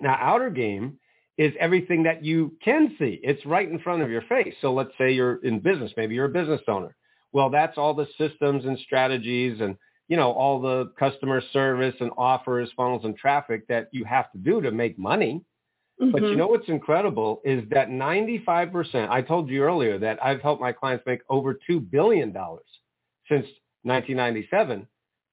Now, 0.00 0.16
outer 0.20 0.50
game 0.50 0.98
is 1.40 1.54
everything 1.58 2.02
that 2.02 2.22
you 2.22 2.54
can 2.62 2.94
see. 2.98 3.18
It's 3.22 3.46
right 3.46 3.66
in 3.66 3.78
front 3.78 4.02
of 4.02 4.10
your 4.10 4.20
face. 4.28 4.54
So 4.60 4.74
let's 4.74 4.90
say 4.98 5.12
you're 5.12 5.36
in 5.42 5.60
business. 5.60 5.90
Maybe 5.96 6.14
you're 6.14 6.26
a 6.26 6.28
business 6.28 6.60
owner. 6.68 6.94
Well, 7.32 7.48
that's 7.48 7.78
all 7.78 7.94
the 7.94 8.06
systems 8.18 8.66
and 8.66 8.78
strategies 8.80 9.58
and, 9.62 9.76
you 10.08 10.18
know, 10.18 10.32
all 10.32 10.60
the 10.60 10.92
customer 10.98 11.40
service 11.54 11.94
and 11.98 12.10
offers, 12.18 12.70
funnels 12.76 13.06
and 13.06 13.16
traffic 13.16 13.66
that 13.68 13.88
you 13.90 14.04
have 14.04 14.30
to 14.32 14.38
do 14.38 14.60
to 14.60 14.70
make 14.70 14.98
money. 14.98 15.42
But 15.98 16.24
you 16.24 16.28
Mhm. 16.28 16.36
know 16.36 16.48
what's 16.48 16.68
incredible 16.68 17.40
is 17.42 17.66
that 17.70 17.88
95%, 17.88 19.10
I 19.10 19.22
told 19.22 19.48
you 19.48 19.62
earlier 19.62 19.96
that 19.98 20.22
I've 20.22 20.42
helped 20.42 20.60
my 20.60 20.72
clients 20.72 21.06
make 21.06 21.22
over 21.30 21.54
$2 21.54 21.80
billion 21.90 22.34
since 23.30 23.46
1997. 23.84 24.86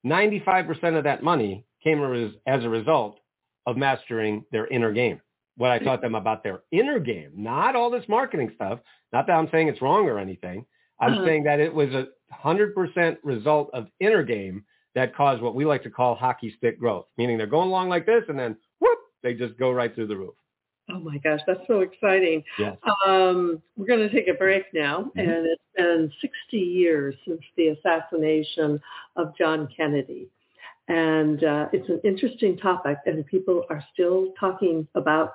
95% 0.06 0.96
of 0.96 1.04
that 1.04 1.22
money 1.22 1.66
came 1.84 2.02
as, 2.02 2.32
as 2.46 2.64
a 2.64 2.68
result 2.70 3.20
of 3.66 3.76
mastering 3.76 4.46
their 4.52 4.66
inner 4.68 4.92
game. 4.92 5.20
What 5.58 5.70
I 5.72 5.78
taught 5.80 6.00
them 6.00 6.14
about 6.14 6.42
their 6.42 6.60
inner 6.70 6.98
game, 7.00 7.32
not 7.34 7.76
all 7.76 7.90
this 7.90 8.04
marketing 8.08 8.52
stuff. 8.54 8.78
Not 9.12 9.26
that 9.26 9.32
I'm 9.34 9.48
saying 9.50 9.68
it's 9.68 9.82
wrong 9.82 10.08
or 10.08 10.18
anything. 10.18 10.64
I'm 11.00 11.12
Uh-huh. 11.14 11.24
saying 11.26 11.44
that 11.44 11.60
it 11.60 11.74
was 11.74 11.92
a 11.92 12.08
100% 12.32 13.18
result 13.22 13.68
of 13.74 13.88
inner 14.00 14.22
game 14.22 14.64
that 14.94 15.14
caused 15.14 15.42
what 15.42 15.54
we 15.54 15.64
like 15.64 15.82
to 15.82 15.90
call 15.90 16.14
hockey 16.14 16.50
stick 16.56 16.78
growth, 16.78 17.06
meaning 17.18 17.36
they're 17.38 17.46
going 17.46 17.68
along 17.68 17.88
like 17.88 18.06
this 18.06 18.24
and 18.28 18.38
then 18.38 18.56
whoop, 18.80 18.98
they 19.22 19.34
just 19.34 19.56
go 19.58 19.70
right 19.72 19.94
through 19.94 20.06
the 20.06 20.16
roof. 20.16 20.34
Oh 20.90 21.00
my 21.00 21.18
gosh, 21.18 21.40
that's 21.46 21.60
so 21.66 21.80
exciting. 21.80 22.42
Yes. 22.58 22.78
Um, 23.06 23.60
we're 23.76 23.86
going 23.86 24.00
to 24.00 24.08
take 24.14 24.28
a 24.28 24.34
break 24.34 24.64
now, 24.72 25.10
Mhm. 25.16 25.18
and 25.18 25.46
it's 25.46 25.62
been 25.76 26.10
60 26.20 26.56
years 26.58 27.14
since 27.26 27.42
the 27.56 27.68
assassination 27.68 28.80
of 29.16 29.36
John 29.36 29.66
Kennedy. 29.76 30.30
And 30.88 31.44
uh, 31.44 31.68
it's 31.72 31.88
an 31.90 32.00
interesting 32.04 32.56
topic, 32.56 32.96
and 33.06 33.26
people 33.26 33.66
are 33.68 33.84
still 33.92 34.32
talking 34.40 34.88
about 34.94 35.34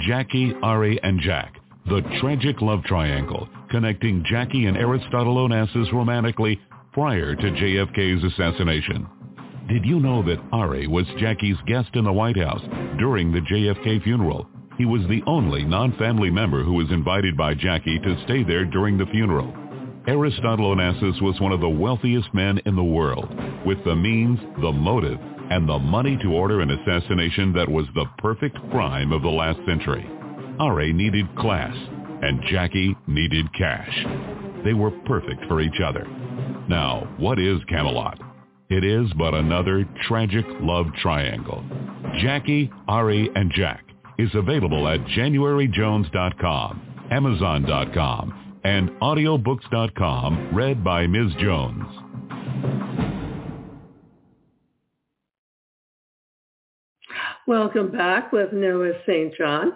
Jackie, 0.00 0.52
Ari, 0.62 1.00
and 1.02 1.20
Jack, 1.20 1.56
the 1.86 2.02
tragic 2.20 2.60
love 2.60 2.82
triangle 2.84 3.48
connecting 3.70 4.24
Jackie 4.24 4.66
and 4.66 4.76
Aristotle 4.76 5.36
Onassis 5.36 5.92
romantically 5.92 6.60
prior 6.92 7.34
to 7.34 7.42
JFK's 7.42 8.22
assassination. 8.22 9.06
Did 9.68 9.84
you 9.84 9.98
know 9.98 10.22
that 10.22 10.42
Ari 10.52 10.86
was 10.86 11.06
Jackie's 11.18 11.56
guest 11.66 11.88
in 11.94 12.04
the 12.04 12.12
White 12.12 12.36
House 12.36 12.62
during 12.98 13.32
the 13.32 13.40
JFK 13.40 14.02
funeral? 14.04 14.46
He 14.78 14.84
was 14.84 15.02
the 15.08 15.22
only 15.26 15.64
non-family 15.64 16.30
member 16.30 16.62
who 16.62 16.74
was 16.74 16.90
invited 16.90 17.36
by 17.36 17.54
Jackie 17.54 17.98
to 17.98 18.22
stay 18.24 18.44
there 18.44 18.64
during 18.64 18.98
the 18.98 19.06
funeral. 19.06 19.52
Aristotle 20.06 20.74
Onassis 20.74 21.22
was 21.22 21.40
one 21.40 21.52
of 21.52 21.60
the 21.60 21.68
wealthiest 21.68 22.32
men 22.34 22.60
in 22.66 22.76
the 22.76 22.84
world, 22.84 23.28
with 23.64 23.82
the 23.84 23.96
means, 23.96 24.38
the 24.60 24.70
motive, 24.70 25.18
and 25.50 25.68
the 25.68 25.78
money 25.78 26.18
to 26.22 26.32
order 26.32 26.60
an 26.60 26.70
assassination 26.70 27.52
that 27.52 27.68
was 27.68 27.86
the 27.94 28.06
perfect 28.18 28.56
crime 28.70 29.12
of 29.12 29.22
the 29.22 29.28
last 29.28 29.58
century. 29.66 30.06
Ari 30.58 30.92
needed 30.92 31.26
class, 31.36 31.74
and 32.22 32.42
Jackie 32.50 32.96
needed 33.06 33.52
cash. 33.54 34.06
They 34.64 34.72
were 34.72 34.90
perfect 35.06 35.44
for 35.48 35.60
each 35.60 35.80
other. 35.84 36.06
Now, 36.68 37.12
what 37.18 37.38
is 37.38 37.58
Camelot? 37.68 38.18
It 38.70 38.84
is 38.84 39.12
but 39.18 39.34
another 39.34 39.86
tragic 40.08 40.46
love 40.60 40.86
triangle. 41.02 41.62
Jackie, 42.20 42.70
Ari, 42.88 43.30
and 43.34 43.52
Jack 43.52 43.84
is 44.18 44.30
available 44.34 44.88
at 44.88 45.00
JanuaryJones.com, 45.00 47.08
Amazon.com, 47.10 48.58
and 48.64 48.88
Audiobooks.com, 48.90 50.54
read 50.54 50.82
by 50.82 51.06
Ms. 51.06 51.32
Jones. 51.38 52.03
Welcome 57.46 57.90
back 57.90 58.32
with 58.32 58.54
Noah 58.54 58.92
St. 59.06 59.34
John. 59.36 59.74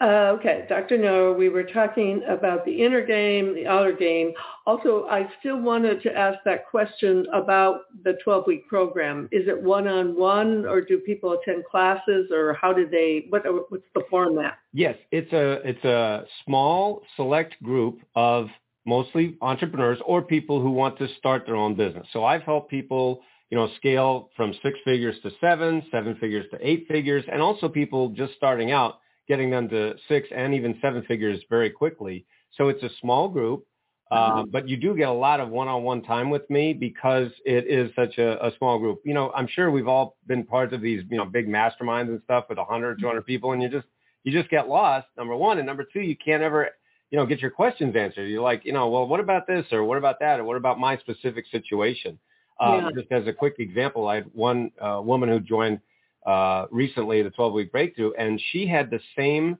Uh, 0.00 0.32
okay, 0.38 0.64
Dr. 0.70 0.96
Noah, 0.96 1.34
we 1.34 1.50
were 1.50 1.64
talking 1.64 2.22
about 2.26 2.64
the 2.64 2.82
inner 2.82 3.04
game, 3.04 3.54
the 3.54 3.66
outer 3.66 3.92
game. 3.92 4.32
Also, 4.66 5.06
I 5.10 5.28
still 5.38 5.60
wanted 5.60 6.02
to 6.04 6.16
ask 6.16 6.38
that 6.46 6.66
question 6.70 7.26
about 7.34 7.80
the 8.04 8.16
12-week 8.26 8.66
program. 8.68 9.28
Is 9.32 9.46
it 9.48 9.62
one-on-one, 9.62 10.64
or 10.64 10.80
do 10.80 10.96
people 10.98 11.32
attend 11.38 11.66
classes, 11.70 12.30
or 12.32 12.54
how 12.54 12.72
do 12.72 12.88
they? 12.88 13.26
What, 13.28 13.42
what's 13.70 13.84
the 13.94 14.04
format? 14.08 14.58
Yes, 14.72 14.96
it's 15.12 15.30
a 15.34 15.60
it's 15.68 15.84
a 15.84 16.24
small 16.46 17.02
select 17.16 17.62
group 17.62 18.00
of 18.14 18.48
mostly 18.86 19.36
entrepreneurs 19.42 19.98
or 20.06 20.22
people 20.22 20.62
who 20.62 20.70
want 20.70 20.96
to 20.98 21.08
start 21.18 21.44
their 21.44 21.56
own 21.56 21.74
business. 21.74 22.06
So 22.14 22.24
I've 22.24 22.42
helped 22.42 22.70
people 22.70 23.20
you 23.50 23.58
know, 23.58 23.68
scale 23.76 24.30
from 24.36 24.54
six 24.62 24.78
figures 24.84 25.16
to 25.22 25.30
seven, 25.40 25.82
seven 25.90 26.16
figures 26.16 26.46
to 26.52 26.58
eight 26.66 26.86
figures, 26.88 27.24
and 27.30 27.42
also 27.42 27.68
people 27.68 28.08
just 28.10 28.34
starting 28.34 28.70
out, 28.70 29.00
getting 29.28 29.50
them 29.50 29.68
to 29.68 29.94
six 30.08 30.28
and 30.34 30.54
even 30.54 30.78
seven 30.80 31.02
figures 31.04 31.40
very 31.50 31.70
quickly. 31.70 32.24
So 32.56 32.68
it's 32.68 32.82
a 32.82 32.90
small 33.00 33.28
group, 33.28 33.66
uh, 34.10 34.44
but 34.50 34.68
you 34.68 34.76
do 34.76 34.96
get 34.96 35.08
a 35.08 35.12
lot 35.12 35.38
of 35.38 35.50
one-on-one 35.50 36.02
time 36.02 36.30
with 36.30 36.48
me 36.50 36.72
because 36.72 37.30
it 37.44 37.66
is 37.68 37.92
such 37.94 38.18
a, 38.18 38.44
a, 38.44 38.50
small 38.58 38.78
group. 38.78 39.00
You 39.04 39.14
know, 39.14 39.30
I'm 39.36 39.46
sure 39.46 39.70
we've 39.70 39.86
all 39.86 40.16
been 40.26 40.44
parts 40.44 40.74
of 40.74 40.80
these, 40.80 41.04
you 41.08 41.16
know, 41.16 41.24
big 41.24 41.46
masterminds 41.46 42.08
and 42.08 42.20
stuff 42.24 42.46
with 42.48 42.58
100, 42.58 42.98
200 43.00 43.24
people, 43.24 43.52
and 43.52 43.62
you 43.62 43.68
just 43.68 43.86
you 44.24 44.32
just 44.32 44.50
get 44.50 44.68
lost. 44.68 45.06
Number 45.16 45.36
one, 45.36 45.58
and 45.58 45.66
number 45.66 45.84
two, 45.84 46.00
you 46.00 46.16
can't 46.16 46.42
ever 46.42 46.70
you 47.10 47.18
know 47.18 47.26
get 47.26 47.40
your 47.40 47.50
questions 47.50 47.94
answered. 47.96 48.26
You're 48.26 48.42
like, 48.42 48.64
you 48.64 48.72
know, 48.72 48.88
well, 48.88 49.06
what 49.06 49.20
about 49.20 49.46
this 49.46 49.66
or 49.72 49.84
what 49.84 49.98
about 49.98 50.20
that 50.20 50.40
or 50.40 50.44
what 50.44 50.56
about 50.56 50.78
my 50.78 50.96
specific 50.98 51.46
situation? 51.50 52.18
Um, 52.60 52.74
yeah. 52.74 52.90
Just 52.94 53.10
as 53.10 53.26
a 53.26 53.32
quick 53.32 53.56
example, 53.58 54.06
I 54.06 54.16
had 54.16 54.26
one 54.34 54.70
uh, 54.80 55.00
woman 55.02 55.28
who 55.28 55.40
joined 55.40 55.80
uh, 56.26 56.66
recently 56.70 57.22
the 57.22 57.30
12-week 57.30 57.72
breakthrough, 57.72 58.12
and 58.18 58.40
she 58.52 58.66
had 58.66 58.90
the 58.90 59.00
same. 59.16 59.58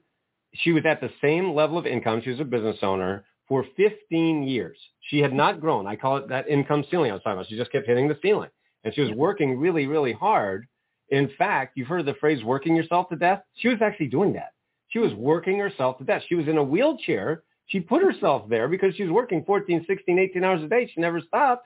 She 0.53 0.71
was 0.71 0.85
at 0.85 1.01
the 1.01 1.09
same 1.21 1.53
level 1.55 1.77
of 1.77 1.87
income. 1.87 2.21
She 2.23 2.29
was 2.29 2.39
a 2.39 2.45
business 2.45 2.77
owner 2.83 3.25
for 3.47 3.65
15 3.75 4.43
years. 4.43 4.77
She 5.09 5.19
had 5.19 5.33
not 5.33 5.59
grown. 5.59 5.87
I 5.87 5.95
call 5.95 6.17
it 6.17 6.29
that 6.29 6.47
income 6.47 6.85
ceiling 6.91 7.09
I 7.09 7.15
was 7.15 7.23
talking 7.23 7.39
about. 7.39 7.47
She 7.47 7.57
just 7.57 7.71
kept 7.71 7.87
hitting 7.87 8.07
the 8.07 8.17
ceiling, 8.21 8.49
and 8.83 8.93
she 8.93 9.01
was 9.01 9.11
working 9.11 9.59
really, 9.59 9.87
really 9.87 10.13
hard. 10.13 10.67
In 11.09 11.29
fact, 11.37 11.73
you've 11.75 11.87
heard 11.87 12.05
the 12.05 12.13
phrase 12.13 12.43
"working 12.43 12.75
yourself 12.75 13.09
to 13.09 13.15
death." 13.15 13.41
She 13.55 13.67
was 13.67 13.81
actually 13.81 14.07
doing 14.07 14.33
that. 14.33 14.53
She 14.89 14.99
was 14.99 15.13
working 15.15 15.57
herself 15.57 15.97
to 15.97 16.03
death. 16.03 16.21
She 16.29 16.35
was 16.35 16.47
in 16.47 16.57
a 16.57 16.63
wheelchair. 16.63 17.43
She 17.67 17.79
put 17.79 18.03
herself 18.03 18.47
there 18.49 18.67
because 18.67 18.93
she 18.95 19.03
was 19.03 19.11
working 19.11 19.43
14, 19.45 19.85
16, 19.87 20.19
18 20.19 20.43
hours 20.43 20.61
a 20.61 20.67
day. 20.67 20.91
She 20.93 20.99
never 20.99 21.21
stopped 21.21 21.65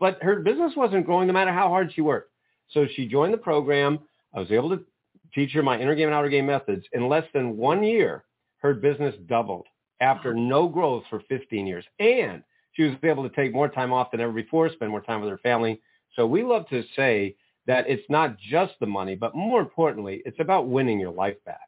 but 0.00 0.22
her 0.22 0.40
business 0.40 0.72
wasn't 0.76 1.06
growing 1.06 1.26
no 1.26 1.32
matter 1.32 1.52
how 1.52 1.68
hard 1.68 1.92
she 1.92 2.00
worked. 2.00 2.30
So 2.70 2.86
she 2.94 3.06
joined 3.06 3.32
the 3.32 3.38
program. 3.38 4.00
I 4.34 4.40
was 4.40 4.50
able 4.50 4.70
to 4.70 4.84
teach 5.34 5.52
her 5.52 5.62
my 5.62 5.78
inner 5.78 5.94
game 5.94 6.08
and 6.08 6.14
outer 6.14 6.28
game 6.28 6.46
methods. 6.46 6.84
In 6.92 7.08
less 7.08 7.24
than 7.34 7.56
one 7.56 7.82
year, 7.82 8.24
her 8.58 8.74
business 8.74 9.14
doubled 9.26 9.66
after 10.00 10.34
no 10.34 10.68
growth 10.68 11.04
for 11.10 11.20
15 11.28 11.66
years. 11.66 11.84
And 11.98 12.42
she 12.72 12.82
was 12.84 12.94
able 13.02 13.28
to 13.28 13.34
take 13.34 13.52
more 13.52 13.68
time 13.68 13.92
off 13.92 14.10
than 14.10 14.20
ever 14.20 14.32
before, 14.32 14.68
spend 14.70 14.90
more 14.90 15.00
time 15.00 15.20
with 15.20 15.30
her 15.30 15.38
family. 15.38 15.80
So 16.16 16.26
we 16.26 16.42
love 16.42 16.68
to 16.68 16.82
say 16.96 17.36
that 17.66 17.88
it's 17.88 18.08
not 18.08 18.38
just 18.38 18.74
the 18.80 18.86
money, 18.86 19.14
but 19.14 19.34
more 19.34 19.60
importantly, 19.60 20.22
it's 20.24 20.40
about 20.40 20.68
winning 20.68 21.00
your 21.00 21.12
life 21.12 21.36
back. 21.44 21.60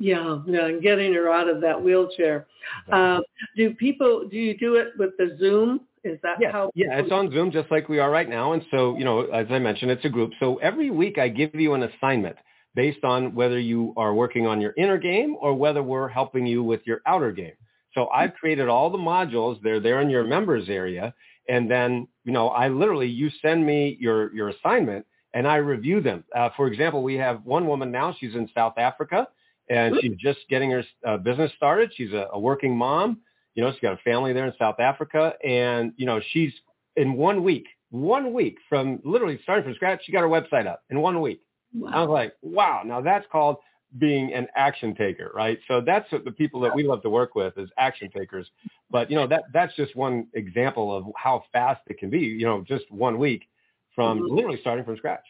Yeah, 0.00 0.38
yeah, 0.46 0.66
and 0.66 0.80
getting 0.80 1.12
her 1.14 1.28
out 1.32 1.48
of 1.48 1.60
that 1.62 1.82
wheelchair. 1.82 2.46
Uh, 2.92 3.20
do 3.56 3.74
people? 3.74 4.28
Do 4.28 4.36
you 4.36 4.56
do 4.56 4.76
it 4.76 4.88
with 4.96 5.16
the 5.18 5.36
Zoom 5.40 5.80
is 6.04 6.18
that 6.22 6.36
yes. 6.40 6.52
how? 6.52 6.70
Yeah, 6.74 6.98
it's 6.98 7.12
on 7.12 7.30
Zoom 7.32 7.50
just 7.50 7.70
like 7.70 7.88
we 7.88 7.98
are 7.98 8.10
right 8.10 8.28
now. 8.28 8.52
And 8.52 8.64
so, 8.70 8.96
you 8.96 9.04
know, 9.04 9.22
as 9.22 9.46
I 9.50 9.58
mentioned, 9.58 9.90
it's 9.90 10.04
a 10.04 10.08
group. 10.08 10.32
So 10.40 10.56
every 10.56 10.90
week 10.90 11.18
I 11.18 11.28
give 11.28 11.54
you 11.54 11.74
an 11.74 11.82
assignment 11.82 12.36
based 12.74 13.04
on 13.04 13.34
whether 13.34 13.58
you 13.58 13.92
are 13.96 14.14
working 14.14 14.46
on 14.46 14.60
your 14.60 14.74
inner 14.76 14.98
game 14.98 15.36
or 15.40 15.54
whether 15.54 15.82
we're 15.82 16.08
helping 16.08 16.46
you 16.46 16.62
with 16.62 16.80
your 16.84 17.00
outer 17.06 17.32
game. 17.32 17.54
So 17.92 18.08
I've 18.08 18.34
created 18.34 18.68
all 18.68 18.90
the 18.90 18.98
modules. 18.98 19.60
They're 19.62 19.80
there 19.80 20.00
in 20.00 20.10
your 20.10 20.24
members 20.24 20.68
area. 20.68 21.14
And 21.48 21.70
then, 21.70 22.06
you 22.24 22.32
know, 22.32 22.48
I 22.48 22.68
literally, 22.68 23.08
you 23.08 23.30
send 23.42 23.66
me 23.66 23.96
your, 23.98 24.32
your 24.34 24.50
assignment 24.50 25.06
and 25.34 25.48
I 25.48 25.56
review 25.56 26.00
them. 26.00 26.24
Uh, 26.36 26.50
for 26.56 26.66
example, 26.68 27.02
we 27.02 27.14
have 27.14 27.44
one 27.44 27.66
woman 27.66 27.90
now, 27.90 28.14
she's 28.18 28.34
in 28.34 28.48
South 28.54 28.74
Africa 28.76 29.26
and 29.68 29.96
she's 30.00 30.16
just 30.18 30.40
getting 30.48 30.70
her 30.70 30.84
uh, 31.06 31.16
business 31.16 31.50
started. 31.56 31.92
She's 31.94 32.12
a, 32.12 32.28
a 32.32 32.38
working 32.38 32.76
mom. 32.76 33.20
You 33.58 33.64
know, 33.64 33.72
she's 33.72 33.80
got 33.80 33.94
a 33.94 34.02
family 34.04 34.32
there 34.32 34.46
in 34.46 34.52
South 34.56 34.78
Africa, 34.78 35.34
and 35.44 35.92
you 35.96 36.06
know, 36.06 36.20
she's 36.30 36.52
in 36.94 37.14
one 37.14 37.42
week, 37.42 37.66
one 37.90 38.32
week 38.32 38.58
from 38.68 39.00
literally 39.02 39.40
starting 39.42 39.64
from 39.64 39.74
scratch, 39.74 40.02
she 40.04 40.12
got 40.12 40.20
her 40.20 40.28
website 40.28 40.68
up 40.68 40.84
in 40.90 41.00
one 41.00 41.20
week. 41.20 41.40
Wow. 41.74 41.90
I 41.92 42.00
was 42.02 42.08
like, 42.08 42.34
wow, 42.40 42.82
now 42.86 43.00
that's 43.00 43.26
called 43.32 43.56
being 43.98 44.32
an 44.32 44.46
action 44.54 44.94
taker, 44.94 45.32
right? 45.34 45.58
So 45.66 45.80
that's 45.80 46.10
what 46.12 46.24
the 46.24 46.30
people 46.30 46.60
that 46.60 46.72
we 46.72 46.84
love 46.84 47.02
to 47.02 47.10
work 47.10 47.34
with 47.34 47.58
is 47.58 47.68
action 47.76 48.12
takers. 48.16 48.48
But 48.92 49.10
you 49.10 49.16
know, 49.16 49.26
that 49.26 49.42
that's 49.52 49.74
just 49.74 49.96
one 49.96 50.28
example 50.34 50.96
of 50.96 51.06
how 51.16 51.42
fast 51.52 51.80
it 51.88 51.98
can 51.98 52.10
be. 52.10 52.20
You 52.20 52.46
know, 52.46 52.62
just 52.64 52.88
one 52.92 53.18
week 53.18 53.48
from 53.92 54.20
mm-hmm. 54.20 54.36
literally 54.36 54.58
starting 54.60 54.84
from 54.84 54.96
scratch. 54.98 55.24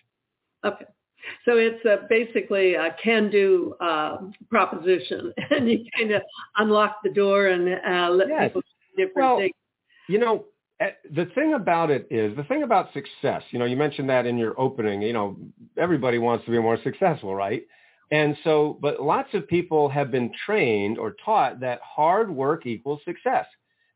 Okay. 0.67 0.85
So 1.45 1.57
it's 1.57 1.85
a, 1.85 2.07
basically 2.09 2.75
a 2.75 2.95
can-do 3.03 3.75
uh, 3.81 4.19
proposition, 4.51 5.33
and 5.51 5.69
you 5.69 5.85
kind 5.97 6.13
of 6.13 6.23
unlock 6.57 6.99
the 7.03 7.11
door 7.11 7.49
and 7.49 7.69
uh, 7.69 8.11
let 8.11 8.29
yes. 8.29 8.45
people 8.45 8.63
do 8.63 9.07
different 9.07 9.29
well, 9.29 9.39
things. 9.39 9.55
You 10.09 10.19
know, 10.19 10.45
eh, 10.81 10.91
the 11.15 11.27
thing 11.35 11.55
about 11.55 11.91
it 11.91 12.07
is 12.11 12.37
the 12.37 12.45
thing 12.45 12.63
about 12.63 12.93
success. 12.93 13.43
You 13.51 13.59
know, 13.59 13.65
you 13.65 13.77
mentioned 13.77 14.09
that 14.11 14.27
in 14.27 14.39
your 14.39 14.59
opening. 14.59 15.03
You 15.03 15.13
know, 15.13 15.37
everybody 15.77 16.19
wants 16.19 16.45
to 16.47 16.51
be 16.51 16.59
more 16.59 16.79
successful, 16.83 17.35
right? 17.35 17.63
And 18.11 18.37
so, 18.43 18.79
but 18.81 19.03
lots 19.03 19.29
of 19.35 19.47
people 19.47 19.89
have 19.91 20.11
been 20.11 20.33
trained 20.47 20.99
or 20.99 21.15
taught 21.25 21.61
that 21.61 21.81
hard 21.83 22.31
work 22.31 22.65
equals 22.65 23.01
success. 23.05 23.47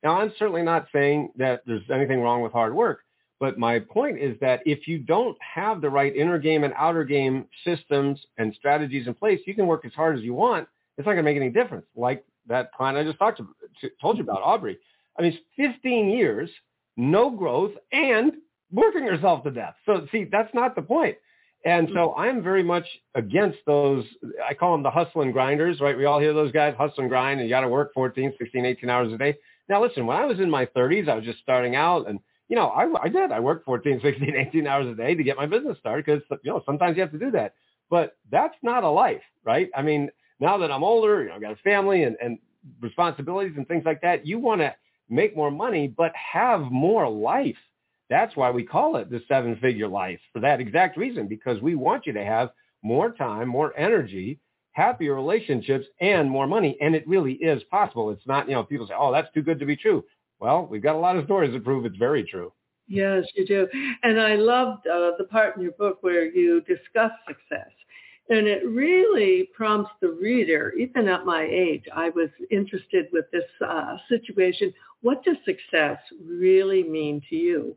Now, 0.03 0.21
I'm 0.21 0.33
certainly 0.39 0.63
not 0.63 0.87
saying 0.93 1.31
that 1.37 1.63
there's 1.67 1.89
anything 1.93 2.21
wrong 2.21 2.43
with 2.43 2.53
hard 2.53 2.75
work, 2.75 3.01
but 3.43 3.59
my 3.59 3.81
point 3.81 4.21
is 4.21 4.39
that 4.41 4.61
if 4.65 4.87
you 4.87 5.01
don't 5.01 5.37
have 5.41 5.81
the 5.81 5.91
right 5.91 6.15
inner 6.15 6.39
game 6.39 6.63
and 6.63 6.73
outer 6.77 7.03
game 7.03 7.45
systems 7.65 8.25
and 8.39 8.55
strategies 8.55 9.09
in 9.09 9.15
place, 9.15 9.41
you 9.49 9.55
can 9.57 9.67
work 9.67 9.85
as 9.85 9.93
hard 9.95 10.17
as 10.17 10.23
you 10.23 10.33
want. 10.33 10.69
It's 10.97 11.05
not 11.07 11.15
going 11.15 11.25
to 11.25 11.29
make 11.29 11.37
any 11.37 11.51
difference. 11.51 11.85
Like 11.97 12.25
that 12.47 12.73
client 12.73 12.97
I 12.97 13.03
just 13.03 13.19
talked 13.19 13.39
to, 13.39 13.91
told 14.01 14.19
you 14.19 14.23
about, 14.23 14.43
Aubrey. 14.43 14.79
I 15.19 15.23
mean, 15.23 15.37
15 15.57 16.11
years, 16.11 16.51
no 16.97 17.31
growth, 17.31 17.73
and 17.91 18.35
working 18.71 19.03
herself 19.03 19.43
to 19.43 19.51
death. 19.51 19.75
So 19.87 20.07
see, 20.13 20.23
that's 20.31 20.55
not 20.55 20.77
the 20.77 20.83
point. 20.83 21.17
And 21.65 21.89
so 21.89 22.11
mm-hmm. 22.11 22.21
I'm 22.21 22.43
very 22.45 22.63
much 22.63 22.87
against 23.17 23.59
those, 23.67 24.05
I 24.49 24.55
call 24.55 24.71
them 24.71 24.85
the 24.85 24.91
hustle 24.91 25.23
and 25.23 25.33
grinders, 25.33 25.81
right? 25.81 25.99
We 25.99 26.05
all 26.05 26.21
hear 26.21 26.33
those 26.33 26.53
guys 26.53 26.77
hustle 26.79 27.01
and 27.01 27.09
grind 27.09 27.41
and 27.41 27.49
you 27.49 27.53
got 27.53 27.63
to 27.63 27.69
work 27.69 27.93
14, 27.93 28.35
16, 28.39 28.65
18 28.65 28.89
hours 28.89 29.13
a 29.13 29.19
day. 29.19 29.37
Now 29.69 29.83
listen, 29.83 30.07
when 30.07 30.17
I 30.17 30.27
was 30.27 30.39
in 30.39 30.49
my 30.49 30.65
30s, 30.65 31.09
I 31.09 31.17
was 31.17 31.25
just 31.25 31.41
starting 31.41 31.75
out 31.75 32.09
and 32.09 32.21
you 32.53 32.57
know, 32.57 32.67
I, 32.67 33.05
I 33.05 33.09
did. 33.09 33.33
I 33.33 33.41
worked 33.41 33.65
14, 33.65 34.01
16, 34.05 34.37
18 34.37 34.67
hours 34.67 34.87
a 34.87 34.95
day 34.95 35.15
to 35.15 35.23
get 35.23 35.39
my 35.39 35.47
business 35.47 35.79
started 35.79 36.05
because, 36.05 36.21
you 36.45 36.53
know, 36.53 36.63
sometimes 36.67 36.99
you 36.99 37.01
have 37.01 37.11
to 37.13 37.19
do 37.19 37.31
that. 37.31 37.55
But 37.89 38.19
that's 38.31 38.55
not 38.63 38.85
a 38.85 38.91
life, 38.91 39.23
right? 39.43 39.71
I 39.75 39.81
mean, 39.81 40.11
now 40.39 40.59
that 40.59 40.71
I'm 40.71 40.85
older, 40.85 41.23
you 41.23 41.31
know, 41.31 41.37
I've 41.37 41.41
got 41.41 41.53
a 41.53 41.57
family 41.57 42.03
and, 42.03 42.15
and 42.21 42.39
responsibilities 42.83 43.55
and 43.57 43.67
things 43.67 43.85
like 43.87 44.03
that, 44.03 44.27
you 44.27 44.39
want 44.39 44.61
to 44.61 44.75
make 45.09 45.35
more 45.35 45.51
money, 45.51 45.89
but 45.89 46.13
have 46.15 46.61
more 46.61 47.09
life. 47.09 47.57
That's 48.11 48.37
why 48.37 48.51
we 48.51 48.65
call 48.65 48.97
it 48.97 49.09
the 49.11 49.23
seven-figure 49.29 49.89
life 49.89 50.21
for 50.35 50.41
that 50.41 50.61
exact 50.61 50.99
reason, 50.99 51.29
because 51.29 51.63
we 51.63 51.75
want 51.75 52.07
you 52.07 52.13
to 52.13 52.23
have 52.25 52.51
more 52.83 53.13
time, 53.13 53.49
more 53.49 53.75
energy, 53.79 54.39
happier 54.73 55.15
relationships, 55.15 55.87
and 56.03 56.31
more 56.31 56.47
money. 56.47 56.77
And 56.83 56.95
it 56.95 57.09
really 57.09 57.33
is 57.33 57.63
possible. 57.71 58.11
It's 58.11 58.27
not, 58.27 58.47
you 58.47 58.55
know, 58.55 58.63
people 58.63 58.87
say, 58.87 58.95
oh, 58.99 59.11
that's 59.11 59.33
too 59.33 59.43
good 59.43 59.59
to 59.61 59.65
be 59.65 59.75
true. 59.77 60.05
Well, 60.43 60.67
we've 60.69 60.83
got 60.83 60.97
a 60.97 60.99
lot 60.99 61.17
of 61.17 61.25
stories 61.25 61.53
that 61.53 61.63
prove 61.63 61.87
it's 61.87 61.97
very 61.97 62.25
true. 62.25 62.53
Yes, 62.89 63.25
you 63.37 63.47
do. 63.47 63.69
And 64.03 64.21
I 64.21 64.35
loved 64.35 64.89
uh, 64.89 65.13
the 65.17 65.25
part 65.31 65.57
in 65.57 65.63
your 65.63 65.71
book 65.73 65.99
where 66.01 66.25
you 66.25 66.63
discuss 66.63 67.13
success. 67.29 67.71
And 68.29 68.49
it 68.49 68.67
really 68.67 69.49
prompts 69.55 69.93
the 70.01 70.09
reader, 70.09 70.73
even 70.77 71.07
at 71.07 71.25
my 71.25 71.45
age, 71.49 71.85
I 71.95 72.09
was 72.09 72.29
interested 72.51 73.07
with 73.13 73.27
this 73.31 73.45
uh, 73.65 73.97
situation. 74.09 74.75
What 75.03 75.23
does 75.23 75.37
success 75.45 75.99
really 76.21 76.83
mean 76.83 77.23
to 77.31 77.37
you? 77.37 77.77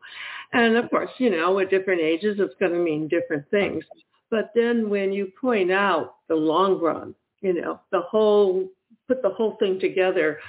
And 0.54 0.76
of 0.76 0.90
course, 0.90 1.12
you 1.20 1.30
know, 1.30 1.60
at 1.60 1.70
different 1.70 2.02
ages, 2.02 2.38
it's 2.40 2.56
going 2.60 2.72
to 2.72 2.80
mean 2.80 3.08
different 3.08 3.48
things. 3.52 3.86
But 4.32 4.50
then 4.56 4.90
when 4.90 5.14
you 5.14 5.32
point 5.40 5.72
out 5.72 6.16
the 6.30 6.36
long 6.36 6.80
run, 6.80 7.14
you 7.42 7.62
know, 7.62 7.80
the 7.92 8.02
whole, 8.02 8.68
put 9.08 9.22
the 9.22 9.30
whole 9.30 9.56
thing 9.60 9.80
together, 9.80 10.40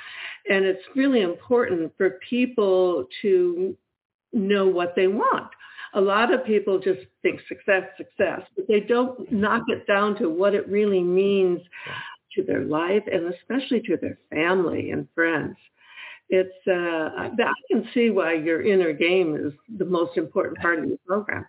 and 0.49 0.65
it's 0.65 0.83
really 0.95 1.23
important 1.23 1.93
for 1.97 2.19
people 2.29 3.07
to 3.23 3.77
know 4.33 4.67
what 4.67 4.95
they 4.95 5.07
want. 5.07 5.51
A 5.95 6.01
lot 6.01 6.33
of 6.33 6.45
people 6.45 6.79
just 6.79 7.01
think 7.23 7.41
success, 7.49 7.85
success, 7.97 8.43
but 8.55 8.67
they 8.69 8.81
don't 8.81 9.31
knock 9.33 9.63
it 9.69 9.87
down 9.87 10.17
to 10.19 10.29
what 10.29 10.55
it 10.55 10.69
really 10.69 11.03
means 11.03 11.61
to 12.35 12.43
their 12.43 12.65
life 12.65 13.03
and 13.11 13.33
especially 13.33 13.81
to 13.83 13.97
their 13.97 14.19
family 14.31 14.91
and 14.91 15.09
friends. 15.15 15.57
It's 16.29 16.51
uh, 16.67 16.73
I 17.17 17.31
can 17.71 17.89
see 17.95 18.11
why 18.11 18.35
your 18.35 18.63
inner 18.63 18.93
game 18.93 19.37
is 19.37 19.53
the 19.79 19.85
most 19.85 20.17
important 20.19 20.59
part 20.59 20.81
of 20.81 20.87
your 20.87 20.99
program. 21.07 21.47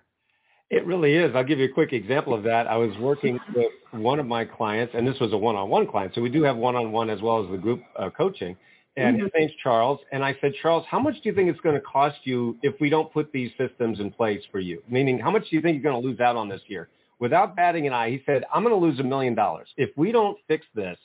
It 0.70 0.86
really 0.86 1.16
is. 1.16 1.36
I'll 1.36 1.44
give 1.44 1.60
you 1.60 1.66
a 1.66 1.74
quick 1.74 1.94
example 1.94 2.34
of 2.34 2.44
that. 2.44 2.68
I 2.68 2.76
was 2.76 2.96
working 3.00 3.40
with 3.56 3.72
one 3.92 4.20
of 4.20 4.28
my 4.28 4.46
clients, 4.46 4.94
and 4.96 5.08
this 5.08 5.20
was 5.20 5.34
a 5.34 5.38
one-on-one 5.38 5.88
client. 5.88 6.14
So 6.14 6.22
we 6.22 6.30
do 6.30 6.44
have 6.44 6.58
one-on-one 6.58 7.10
as 7.10 7.22
well 7.22 7.44
as 7.44 7.50
the 7.50 7.58
group 7.58 7.82
uh, 7.98 8.10
coaching 8.10 8.56
and 8.98 9.16
mm-hmm. 9.16 9.26
his 9.26 9.32
name's 9.38 9.52
Charles. 9.62 10.00
And 10.12 10.26
I 10.26 10.36
said, 10.42 10.54
Charles, 10.62 10.86
how 10.90 11.00
much 11.00 11.14
do 11.16 11.30
you 11.30 11.36
think 11.36 11.50
it's 11.50 11.62
going 11.62 11.76
to 11.76 11.82
cost 11.82 12.18
you 12.24 12.58
if 12.64 12.74
we 12.82 12.90
don't 12.90 13.12
put 13.14 13.32
these 13.32 13.52
systems 13.58 14.00
in 14.00 14.12
place 14.12 14.42
for 14.52 14.60
you? 14.60 14.82
Meaning, 14.90 15.20
how 15.20 15.32
much 15.32 15.44
do 15.50 15.56
you 15.56 15.62
think 15.62 15.76
you're 15.76 15.92
going 15.92 16.02
to 16.02 16.08
lose 16.08 16.20
out 16.20 16.36
on 16.36 16.50
this 16.50 16.62
year? 16.68 16.90
Without 17.20 17.56
batting 17.56 17.88
an 17.88 17.94
eye, 17.94 18.10
he 18.10 18.22
said, 18.26 18.44
I'm 18.54 18.64
going 18.64 18.80
to 18.80 18.86
lose 18.86 19.00
a 19.00 19.04
million 19.04 19.36
dollars. 19.36 19.70
If 19.78 19.92
we 19.96 20.12
don't 20.12 20.38
fix 20.48 20.66
this, 20.76 20.98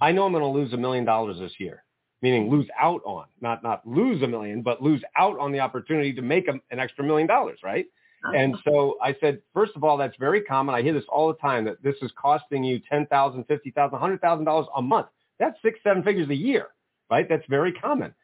I 0.00 0.12
know 0.12 0.24
I'm 0.24 0.32
going 0.32 0.42
to 0.44 0.48
lose 0.48 0.72
a 0.72 0.76
million 0.76 1.04
dollars 1.04 1.38
this 1.40 1.52
year. 1.58 1.82
Meaning 2.20 2.50
lose 2.50 2.66
out 2.78 3.00
on, 3.04 3.26
not 3.40 3.62
not 3.62 3.86
lose 3.86 4.22
a 4.22 4.26
million, 4.26 4.60
but 4.60 4.82
lose 4.82 5.00
out 5.16 5.38
on 5.38 5.52
the 5.52 5.60
opportunity 5.60 6.12
to 6.14 6.20
make 6.20 6.48
a, 6.48 6.54
an 6.72 6.80
extra 6.80 7.04
million 7.04 7.28
dollars, 7.28 7.60
right? 7.62 7.86
Uh-huh. 8.24 8.36
And 8.36 8.56
so 8.64 8.96
I 9.00 9.14
said, 9.20 9.40
first 9.54 9.70
of 9.76 9.84
all, 9.84 9.96
that's 9.96 10.16
very 10.18 10.42
common. 10.42 10.74
I 10.74 10.82
hear 10.82 10.92
this 10.92 11.04
all 11.08 11.28
the 11.28 11.38
time 11.38 11.64
that 11.66 11.80
this 11.80 11.94
is 12.02 12.10
costing 12.20 12.64
you 12.64 12.80
ten 12.90 13.06
thousand, 13.06 13.44
fifty 13.44 13.70
thousand, 13.70 14.00
hundred 14.00 14.20
thousand 14.20 14.46
dollars 14.46 14.66
a 14.76 14.82
month. 14.82 15.06
That's 15.38 15.56
six, 15.62 15.78
seven 15.84 16.02
figures 16.02 16.28
a 16.28 16.34
year 16.34 16.66
right? 17.10 17.28
That's 17.28 17.44
very 17.48 17.72
common. 17.72 18.14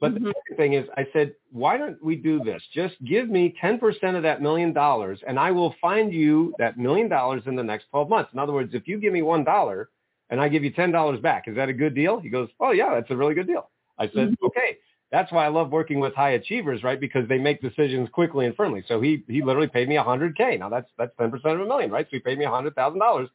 But 0.00 0.14
mm-hmm. 0.14 0.24
the 0.24 0.34
second 0.44 0.56
thing 0.56 0.72
is, 0.74 0.86
I 0.96 1.06
said, 1.12 1.34
why 1.52 1.76
don't 1.78 2.02
we 2.04 2.16
do 2.16 2.42
this? 2.42 2.62
Just 2.74 2.94
give 3.04 3.28
me 3.28 3.54
10% 3.62 3.80
of 4.16 4.22
that 4.24 4.42
million 4.42 4.72
dollars, 4.72 5.20
and 5.26 5.38
I 5.38 5.50
will 5.52 5.74
find 5.80 6.12
you 6.12 6.54
that 6.58 6.76
million 6.76 7.08
dollars 7.08 7.42
in 7.46 7.56
the 7.56 7.62
next 7.62 7.86
12 7.90 8.08
months. 8.08 8.30
In 8.32 8.38
other 8.38 8.52
words, 8.52 8.74
if 8.74 8.88
you 8.88 8.98
give 8.98 9.12
me 9.12 9.22
one 9.22 9.44
dollar 9.44 9.88
and 10.30 10.40
I 10.40 10.48
give 10.48 10.64
you 10.64 10.72
$10 10.72 11.22
back, 11.22 11.44
is 11.46 11.56
that 11.56 11.68
a 11.68 11.72
good 11.72 11.94
deal? 11.94 12.18
He 12.18 12.28
goes, 12.28 12.48
oh 12.60 12.72
yeah, 12.72 12.94
that's 12.94 13.10
a 13.10 13.16
really 13.16 13.34
good 13.34 13.46
deal. 13.46 13.70
I 13.98 14.06
said, 14.06 14.30
mm-hmm. 14.30 14.46
okay. 14.46 14.78
That's 15.12 15.30
why 15.30 15.44
I 15.44 15.48
love 15.48 15.70
working 15.70 16.00
with 16.00 16.12
high 16.14 16.30
achievers, 16.30 16.82
right? 16.82 16.98
Because 16.98 17.28
they 17.28 17.38
make 17.38 17.62
decisions 17.62 18.08
quickly 18.10 18.46
and 18.46 18.56
firmly. 18.56 18.82
So 18.88 19.00
he 19.00 19.22
he 19.28 19.42
literally 19.42 19.68
paid 19.68 19.88
me 19.88 19.94
100k. 19.94 20.58
Now 20.58 20.68
that's 20.68 20.90
that's 20.98 21.16
10% 21.20 21.32
of 21.32 21.60
a 21.60 21.66
million, 21.66 21.90
right? 21.92 22.04
So 22.06 22.16
he 22.16 22.18
paid 22.18 22.36
me 22.36 22.46
$100,000. 22.46 23.28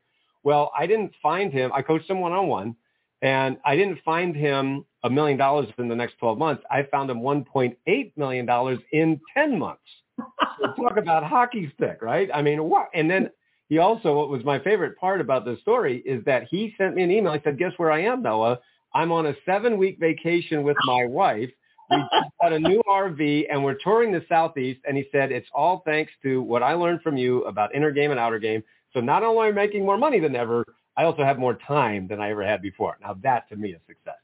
Well, 0.43 0.71
I 0.77 0.87
didn't 0.87 1.13
find 1.23 1.53
him. 1.53 1.71
I 1.73 1.81
coached 1.81 2.09
him 2.09 2.19
one 2.19 2.33
on 2.33 2.47
one. 2.47 2.75
And 3.21 3.57
I 3.65 3.75
didn't 3.75 3.99
find 4.05 4.35
him 4.35 4.85
a 5.03 5.09
million 5.09 5.37
dollars 5.37 5.67
in 5.77 5.87
the 5.87 5.95
next 5.95 6.17
12 6.19 6.37
months. 6.37 6.63
I 6.71 6.83
found 6.83 7.09
him 7.09 7.19
$1.8 7.19 8.11
million 8.17 8.79
in 8.91 9.21
10 9.35 9.59
months. 9.59 9.81
so 10.17 10.73
talk 10.81 10.97
about 10.97 11.23
hockey 11.23 11.71
stick, 11.75 12.01
right? 12.01 12.29
I 12.33 12.41
mean, 12.41 12.63
what? 12.63 12.89
And 12.93 13.09
then 13.09 13.29
he 13.67 13.77
also, 13.77 14.15
what 14.15 14.29
was 14.29 14.43
my 14.43 14.59
favorite 14.59 14.97
part 14.97 15.21
about 15.21 15.45
this 15.45 15.59
story 15.61 15.97
is 16.05 16.23
that 16.25 16.47
he 16.49 16.73
sent 16.77 16.95
me 16.95 17.03
an 17.03 17.11
email. 17.11 17.31
I 17.31 17.41
said, 17.43 17.57
guess 17.57 17.73
where 17.77 17.91
I 17.91 18.03
am, 18.03 18.21
Noah? 18.23 18.59
I'm 18.93 19.11
on 19.11 19.27
a 19.27 19.35
seven 19.45 19.77
week 19.77 19.97
vacation 19.99 20.63
with 20.63 20.77
my 20.85 21.05
wife. 21.05 21.49
We 21.91 21.97
just 21.97 22.31
bought 22.39 22.53
a 22.53 22.59
new 22.59 22.81
RV 22.87 23.45
and 23.51 23.63
we're 23.63 23.77
touring 23.83 24.11
the 24.11 24.23
Southeast. 24.29 24.79
And 24.87 24.97
he 24.97 25.05
said, 25.11 25.31
it's 25.31 25.47
all 25.53 25.81
thanks 25.85 26.11
to 26.23 26.41
what 26.41 26.63
I 26.63 26.73
learned 26.73 27.01
from 27.01 27.17
you 27.17 27.43
about 27.43 27.73
inner 27.75 27.91
game 27.91 28.11
and 28.11 28.19
outer 28.19 28.39
game. 28.39 28.63
So 28.93 28.99
not 28.99 29.23
only 29.23 29.49
am 29.49 29.55
making 29.55 29.85
more 29.85 29.97
money 29.97 30.19
than 30.19 30.35
ever, 30.35 30.63
I 30.99 31.05
also 31.05 31.23
have 31.23 31.39
more 31.39 31.57
time 31.65 32.09
than 32.09 32.19
I 32.19 32.31
ever 32.31 32.45
had 32.45 32.61
before. 32.61 32.97
Now 33.01 33.15
that 33.23 33.47
to 33.47 33.55
me 33.55 33.69
is 33.69 33.79
success. 33.87 34.17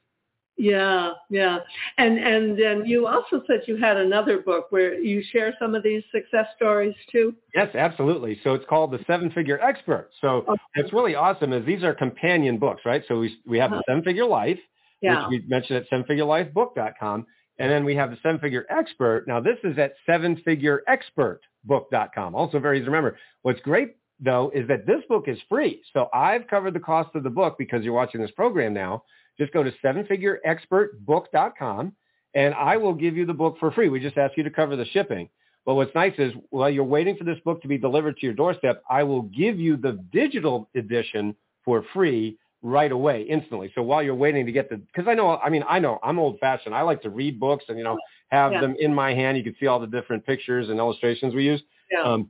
Yeah, 0.58 1.12
yeah. 1.30 1.60
And 1.98 2.20
and 2.20 2.60
then 2.60 2.86
you 2.86 3.08
also 3.08 3.42
said 3.48 3.62
you 3.66 3.78
had 3.78 3.96
another 3.96 4.40
book 4.40 4.66
where 4.72 5.00
you 5.00 5.24
share 5.32 5.56
some 5.58 5.74
of 5.74 5.84
these 5.84 6.04
success 6.14 6.48
stories 6.58 6.94
too. 7.10 7.34
Yes, 7.54 7.74
absolutely. 7.76 8.42
So 8.44 8.56
it's 8.56 8.66
called 8.68 8.92
The 8.92 9.00
Seven 9.08 9.32
Figure 9.32 9.58
Expert. 9.62 10.10
So 10.20 10.44
okay. 10.50 10.60
what's 10.76 10.92
really 10.92 11.16
awesome 11.16 11.54
is 11.54 11.66
these 11.66 11.82
are 11.84 11.94
companion 11.94 12.58
books, 12.58 12.82
right? 12.86 13.04
So 13.08 13.20
we 13.20 13.38
we 13.46 13.58
have 13.58 13.72
the 13.72 13.78
uh-huh. 13.78 13.84
Seven 13.88 14.04
Figure 14.04 14.26
Life, 14.26 14.60
yeah. 15.02 15.30
which 15.30 15.42
we 15.42 15.48
mentioned 15.48 15.78
at 15.78 15.90
sevenfigurelifebook.com. 15.90 17.26
And 17.58 17.72
then 17.72 17.86
we 17.86 17.96
have 17.96 18.12
the 18.12 18.18
Seven 18.22 18.42
Figure 18.42 18.66
Expert. 18.70 19.30
Now 19.30 19.40
this 19.40 19.58
is 19.64 19.78
at 19.78 19.94
sevenfigureexpertbook.com. 20.10 22.36
Also 22.36 22.60
very 22.60 22.80
easy 22.80 22.86
to 22.86 22.92
remember. 22.92 23.18
What's 23.44 23.62
great 23.62 23.96
though, 24.20 24.52
is 24.54 24.68
that 24.68 24.86
this 24.86 25.02
book 25.10 25.28
is 25.28 25.40
free. 25.50 25.82
So 25.94 26.10
I've 26.14 26.48
covered 26.48 26.74
the 26.74 26.80
cost 26.80 27.16
of 27.16 27.24
the 27.24 27.30
book 27.30 27.56
because 27.58 27.84
you're 27.84 27.94
watching 27.94 28.22
this 28.22 28.32
program 28.32 28.74
now. 28.74 29.04
Just 29.38 29.52
go 29.52 29.64
to 29.64 29.74
sevenfigureexpertbook.com 29.84 31.94
and 32.34 32.54
I 32.54 32.78
will 32.78 32.94
give 32.94 33.18
you 33.18 33.26
the 33.26 33.34
book 33.34 33.58
for 33.60 33.72
free. 33.72 33.90
We 33.90 34.00
just 34.00 34.18
ask 34.18 34.38
you 34.38 34.44
to 34.44 34.50
cover 34.50 34.76
the 34.76 34.86
shipping. 34.86 35.30
But 35.66 35.76
what's 35.76 35.94
nice 35.96 36.14
is 36.18 36.34
while 36.52 36.70
you're 36.70 36.84
waiting 36.84 37.18
for 37.18 37.24
this 37.24 37.40
book 37.44 37.62
to 37.64 37.68
be 37.68 37.78
delivered 37.78 38.18
to 38.18 38.26
your 38.26 38.36
doorstep, 38.36 38.84
I 38.90 39.04
will 39.04 39.24
give 39.24 39.60
you 39.60 39.78
the 39.78 39.94
digital 40.12 40.70
edition 40.76 41.36
for 41.64 41.84
free 41.94 42.38
right 42.62 42.92
away, 42.92 43.24
instantly. 43.24 43.72
So 43.76 43.82
while 43.82 44.04
you're 44.04 44.16
waiting 44.16 44.46
to 44.46 44.52
get 44.52 44.70
the, 44.70 44.78
because 44.78 45.08
I 45.08 45.16
know, 45.16 45.38
I 45.38 45.50
mean, 45.50 45.64
I 45.68 45.80
know 45.80 46.00
I'm 46.04 46.20
old 46.20 46.40
fashioned. 46.40 46.76
I 46.76 46.82
like 46.82 47.02
to 47.04 47.10
read 47.10 47.40
books 47.40 47.66
and, 47.68 47.78
you 47.78 47.84
know, 47.84 47.98
have 48.30 48.54
yeah. 48.54 48.62
them 48.62 48.76
in 48.80 48.94
my 48.94 49.14
hand. 49.14 49.38
You 49.38 49.44
can 49.44 49.56
see 49.60 49.68
all 49.68 49.80
the 49.80 49.88
different 49.88 50.26
pictures 50.26 50.70
and 50.70 50.80
illustrations 50.80 51.34
we 51.34 51.46
use. 51.46 51.62
Yeah. 51.92 52.04
Um, 52.04 52.30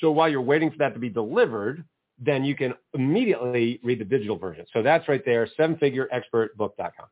so 0.00 0.10
while 0.10 0.28
you're 0.28 0.42
waiting 0.42 0.70
for 0.70 0.78
that 0.78 0.94
to 0.94 1.00
be 1.00 1.08
delivered, 1.08 1.84
then 2.18 2.44
you 2.44 2.54
can 2.54 2.74
immediately 2.94 3.80
read 3.82 3.98
the 3.98 4.04
digital 4.04 4.36
version. 4.36 4.64
So 4.72 4.82
that's 4.82 5.08
right 5.08 5.24
there, 5.24 5.48
sevenfigureexpertbook.com. 5.58 7.06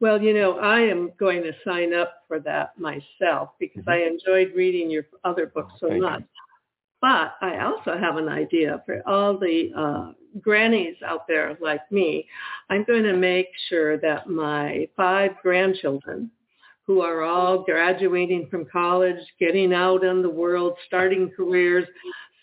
Well, 0.00 0.22
you 0.22 0.32
know, 0.32 0.58
I 0.58 0.80
am 0.80 1.12
going 1.18 1.42
to 1.42 1.52
sign 1.62 1.92
up 1.92 2.22
for 2.26 2.40
that 2.40 2.78
myself 2.78 3.50
because 3.58 3.84
mm-hmm. 3.84 3.90
I 3.90 4.06
enjoyed 4.06 4.54
reading 4.56 4.90
your 4.90 5.04
other 5.24 5.46
books 5.46 5.74
oh, 5.82 5.88
so 5.88 5.98
much. 5.98 6.20
You. 6.20 6.26
But 7.02 7.34
I 7.40 7.64
also 7.64 7.98
have 7.98 8.16
an 8.16 8.28
idea 8.28 8.82
for 8.86 9.02
all 9.06 9.38
the 9.38 9.70
uh, 9.76 10.12
grannies 10.40 10.96
out 11.04 11.26
there 11.28 11.56
like 11.60 11.90
me. 11.90 12.26
I'm 12.68 12.84
going 12.84 13.02
to 13.04 13.14
make 13.14 13.48
sure 13.68 13.98
that 13.98 14.28
my 14.28 14.88
five 14.96 15.32
grandchildren 15.42 16.30
who 16.86 17.00
are 17.00 17.22
all 17.22 17.62
graduating 17.62 18.48
from 18.50 18.66
college, 18.66 19.18
getting 19.38 19.72
out 19.72 20.04
in 20.04 20.22
the 20.22 20.30
world, 20.30 20.74
starting 20.86 21.30
careers. 21.36 21.86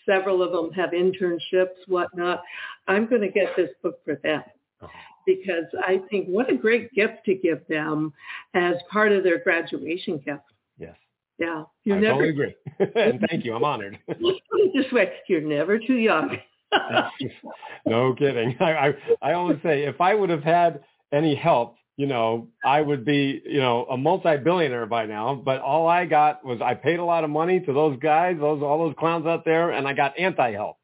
Several 0.06 0.42
of 0.42 0.52
them 0.52 0.72
have 0.72 0.90
internships, 0.90 1.86
whatnot. 1.86 2.42
I'm 2.86 3.06
going 3.06 3.20
to 3.20 3.28
get 3.28 3.54
this 3.56 3.70
book 3.82 4.00
for 4.04 4.14
them 4.22 4.42
uh-huh. 4.80 4.88
because 5.26 5.66
I 5.86 6.00
think 6.10 6.28
what 6.28 6.50
a 6.50 6.56
great 6.56 6.92
gift 6.92 7.24
to 7.26 7.34
give 7.34 7.60
them 7.68 8.12
as 8.54 8.76
part 8.90 9.12
of 9.12 9.22
their 9.22 9.38
graduation 9.38 10.16
gift. 10.24 10.40
Yes. 10.78 10.96
Yeah. 11.38 11.64
You're 11.84 11.98
I 11.98 12.00
never, 12.00 12.14
totally 12.14 12.30
agree. 12.30 12.54
and 12.96 13.20
thank 13.28 13.44
you. 13.44 13.54
I'm 13.54 13.64
honored. 13.64 13.98
Let's 14.08 14.20
put 14.50 14.60
it 14.60 14.72
this 14.74 14.90
way. 14.92 15.12
You're 15.28 15.42
never 15.42 15.78
too 15.78 15.96
young. 15.96 16.38
no 17.86 18.14
kidding. 18.14 18.56
I, 18.60 18.72
I, 18.72 18.94
I 19.22 19.32
always 19.34 19.58
say 19.62 19.84
if 19.84 20.00
I 20.00 20.14
would 20.14 20.30
have 20.30 20.42
had 20.42 20.80
any 21.12 21.34
help 21.34 21.76
you 21.98 22.06
know, 22.06 22.46
I 22.64 22.80
would 22.80 23.04
be, 23.04 23.42
you 23.44 23.58
know, 23.58 23.84
a 23.90 23.96
multi-billionaire 23.96 24.86
by 24.86 25.06
now. 25.06 25.34
But 25.34 25.60
all 25.60 25.88
I 25.88 26.06
got 26.06 26.44
was 26.44 26.60
I 26.62 26.74
paid 26.74 27.00
a 27.00 27.04
lot 27.04 27.24
of 27.24 27.30
money 27.30 27.58
to 27.58 27.72
those 27.72 27.98
guys, 27.98 28.36
those 28.38 28.62
all 28.62 28.86
those 28.86 28.94
clowns 28.96 29.26
out 29.26 29.44
there, 29.44 29.72
and 29.72 29.86
I 29.86 29.94
got 29.94 30.16
anti-help. 30.16 30.76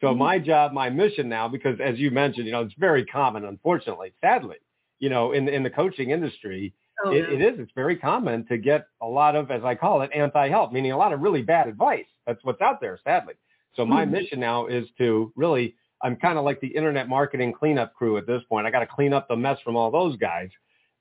So 0.00 0.06
mm-hmm. 0.06 0.18
my 0.18 0.38
job, 0.38 0.72
my 0.72 0.88
mission 0.88 1.28
now, 1.28 1.48
because 1.48 1.80
as 1.80 1.98
you 1.98 2.12
mentioned, 2.12 2.46
you 2.46 2.52
know, 2.52 2.62
it's 2.62 2.74
very 2.78 3.04
common, 3.04 3.44
unfortunately, 3.44 4.14
sadly, 4.20 4.58
you 5.00 5.10
know, 5.10 5.32
in 5.32 5.48
in 5.48 5.64
the 5.64 5.70
coaching 5.70 6.10
industry, 6.10 6.72
oh, 7.04 7.10
it, 7.10 7.28
yeah. 7.28 7.34
it 7.34 7.54
is. 7.54 7.58
It's 7.58 7.72
very 7.74 7.96
common 7.96 8.46
to 8.46 8.56
get 8.56 8.86
a 9.02 9.06
lot 9.08 9.34
of, 9.34 9.50
as 9.50 9.64
I 9.64 9.74
call 9.74 10.02
it, 10.02 10.10
anti-help, 10.14 10.72
meaning 10.72 10.92
a 10.92 10.96
lot 10.96 11.12
of 11.12 11.20
really 11.20 11.42
bad 11.42 11.66
advice. 11.66 12.06
That's 12.28 12.44
what's 12.44 12.60
out 12.62 12.80
there, 12.80 13.00
sadly. 13.02 13.34
So 13.74 13.84
my 13.84 14.04
mm-hmm. 14.04 14.12
mission 14.12 14.38
now 14.38 14.66
is 14.66 14.86
to 14.98 15.32
really 15.34 15.74
I'm 16.02 16.16
kind 16.16 16.38
of 16.38 16.44
like 16.44 16.60
the 16.60 16.68
internet 16.68 17.08
marketing 17.08 17.52
cleanup 17.52 17.94
crew 17.94 18.16
at 18.16 18.26
this 18.26 18.42
point. 18.48 18.66
I 18.66 18.70
got 18.70 18.80
to 18.80 18.86
clean 18.86 19.12
up 19.12 19.28
the 19.28 19.36
mess 19.36 19.58
from 19.64 19.76
all 19.76 19.90
those 19.90 20.16
guys. 20.16 20.48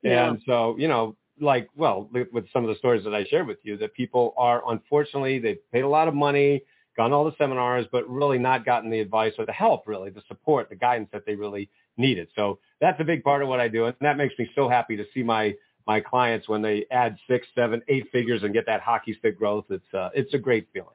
Yeah. 0.02 0.30
And 0.30 0.42
so, 0.46 0.76
you 0.78 0.88
know, 0.88 1.16
like, 1.42 1.70
well, 1.76 2.10
with 2.12 2.46
some 2.52 2.64
of 2.64 2.70
the 2.70 2.78
stories 2.78 3.04
that 3.06 3.14
I 3.14 3.26
shared 3.26 3.48
with 3.48 3.60
you, 3.64 3.78
that 3.78 3.94
people 3.94 4.34
are 4.38 4.62
unfortunately, 4.70 5.40
they've 5.40 5.60
paid 5.72 5.84
a 5.84 5.88
lot 5.88 6.08
of 6.08 6.14
money, 6.14 6.64
gone 6.98 7.14
all 7.14 7.24
the 7.24 7.36
seminars, 7.38 7.86
but 7.92 8.10
really 8.10 8.38
not 8.38 8.66
gotten 8.66 8.90
the 8.90 9.00
advice 9.00 9.34
or 9.38 9.46
the 9.46 9.54
help, 9.54 9.88
really, 9.88 10.10
the 10.10 10.22
support, 10.28 10.70
the 10.70 10.76
guidance 10.76 11.10
that 11.14 11.26
they 11.26 11.36
really 11.36 11.70
needed. 11.98 12.28
So 12.36 12.60
that's 12.82 13.00
a 13.00 13.06
big 13.06 13.24
part 13.24 13.42
of 13.42 13.48
what 13.48 13.60
I 13.60 13.70
do. 13.70 13.86
And 13.86 13.96
that 14.02 14.18
makes 14.18 14.34
me 14.38 14.50
so 14.56 14.68
happy 14.68 14.98
to 14.98 15.06
see 15.14 15.24
my 15.24 15.56
my 15.88 16.00
clients 16.00 16.48
when 16.48 16.62
they 16.62 16.86
add 16.92 17.18
six, 17.28 17.48
seven, 17.56 17.82
eight 17.88 18.06
figures 18.12 18.44
and 18.44 18.54
get 18.54 18.68
that 18.68 18.80
hockey 18.82 19.16
stick 19.18 19.40
growth. 19.40 19.66
It's 19.70 19.94
uh, 19.94 20.10
it's 20.14 20.34
a 20.34 20.38
great 20.38 20.68
feeling. 20.74 20.90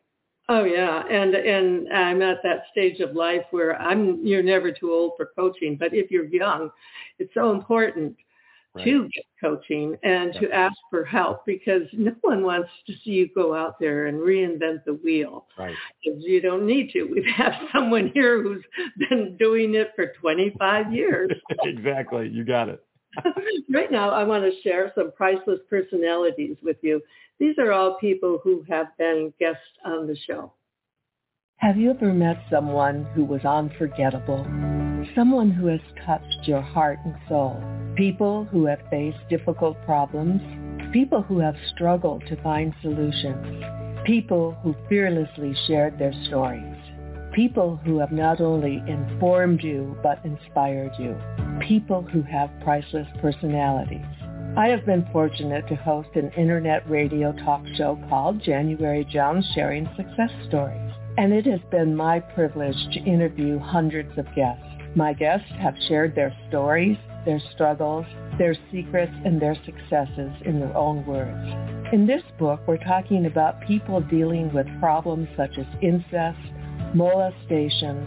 Oh 0.48 0.64
yeah, 0.64 1.02
and 1.10 1.34
and 1.34 1.90
I'm 1.92 2.20
at 2.20 2.42
that 2.42 2.64
stage 2.70 3.00
of 3.00 3.14
life 3.14 3.44
where 3.50 3.80
I'm. 3.80 4.24
You're 4.24 4.42
never 4.42 4.72
too 4.72 4.92
old 4.92 5.12
for 5.16 5.30
coaching, 5.34 5.76
but 5.78 5.94
if 5.94 6.10
you're 6.10 6.26
young, 6.26 6.70
it's 7.18 7.32
so 7.32 7.50
important 7.50 8.14
right. 8.74 8.84
to 8.84 9.08
get 9.14 9.24
coaching 9.40 9.96
and 10.02 10.34
to 10.34 10.50
ask 10.50 10.76
for 10.90 11.04
help 11.04 11.46
because 11.46 11.82
no 11.92 12.12
one 12.22 12.42
wants 12.42 12.68
to 12.86 12.92
see 13.04 13.12
you 13.12 13.28
go 13.34 13.54
out 13.54 13.78
there 13.78 14.06
and 14.06 14.18
reinvent 14.18 14.84
the 14.84 14.94
wheel. 14.94 15.46
Right. 15.58 15.74
Because 16.04 16.22
you 16.24 16.40
don't 16.40 16.66
need 16.66 16.90
to. 16.92 17.04
We 17.04 17.26
have 17.36 17.52
someone 17.72 18.10
here 18.12 18.42
who's 18.42 18.64
been 19.08 19.36
doing 19.38 19.74
it 19.74 19.92
for 19.96 20.12
25 20.20 20.92
years. 20.92 21.30
exactly. 21.62 22.28
You 22.28 22.44
got 22.44 22.68
it. 22.68 22.84
right 23.70 23.90
now, 23.90 24.10
I 24.10 24.24
want 24.24 24.44
to 24.44 24.62
share 24.62 24.92
some 24.94 25.12
priceless 25.12 25.60
personalities 25.68 26.56
with 26.62 26.76
you. 26.82 27.00
These 27.38 27.56
are 27.58 27.72
all 27.72 27.96
people 28.00 28.40
who 28.42 28.64
have 28.68 28.96
been 28.98 29.32
guests 29.38 29.60
on 29.84 30.06
the 30.06 30.16
show. 30.26 30.52
Have 31.58 31.76
you 31.76 31.90
ever 31.90 32.12
met 32.12 32.36
someone 32.50 33.04
who 33.14 33.24
was 33.24 33.44
unforgettable? 33.44 34.44
Someone 35.14 35.50
who 35.50 35.66
has 35.68 35.80
touched 36.04 36.46
your 36.46 36.60
heart 36.60 36.98
and 37.04 37.14
soul? 37.28 37.62
People 37.96 38.44
who 38.50 38.66
have 38.66 38.80
faced 38.90 39.18
difficult 39.30 39.76
problems? 39.84 40.40
People 40.92 41.22
who 41.22 41.38
have 41.38 41.56
struggled 41.74 42.22
to 42.26 42.42
find 42.42 42.74
solutions? 42.82 43.64
People 44.04 44.52
who 44.62 44.74
fearlessly 44.88 45.54
shared 45.66 45.98
their 45.98 46.12
stories? 46.26 46.76
People 47.34 47.80
who 47.84 47.98
have 47.98 48.12
not 48.12 48.40
only 48.40 48.82
informed 48.86 49.62
you 49.62 49.96
but 50.02 50.24
inspired 50.24 50.92
you? 50.98 51.16
People 51.60 52.02
who 52.02 52.22
have 52.22 52.50
priceless 52.62 53.06
personalities? 53.22 54.04
I 54.56 54.68
have 54.68 54.84
been 54.84 55.06
fortunate 55.12 55.66
to 55.68 55.76
host 55.76 56.08
an 56.14 56.30
internet 56.36 56.88
radio 56.90 57.32
talk 57.32 57.64
show 57.76 57.98
called 58.08 58.42
January 58.42 59.04
Jones 59.10 59.48
Sharing 59.54 59.88
Success 59.96 60.30
Stories. 60.48 60.92
And 61.16 61.32
it 61.32 61.46
has 61.46 61.60
been 61.70 61.96
my 61.96 62.20
privilege 62.20 62.76
to 62.92 63.00
interview 63.00 63.58
hundreds 63.58 64.16
of 64.18 64.26
guests. 64.34 64.64
My 64.94 65.12
guests 65.12 65.50
have 65.58 65.74
shared 65.88 66.14
their 66.14 66.36
stories, 66.48 66.98
their 67.24 67.40
struggles, 67.52 68.04
their 68.36 68.56
secrets, 68.70 69.14
and 69.24 69.40
their 69.40 69.56
successes 69.64 70.32
in 70.44 70.60
their 70.60 70.76
own 70.76 71.06
words. 71.06 71.92
In 71.92 72.06
this 72.06 72.22
book, 72.38 72.60
we're 72.66 72.78
talking 72.78 73.26
about 73.26 73.60
people 73.62 74.00
dealing 74.00 74.52
with 74.52 74.66
problems 74.80 75.28
such 75.36 75.56
as 75.58 75.66
incest, 75.80 76.38
molestation, 76.94 78.06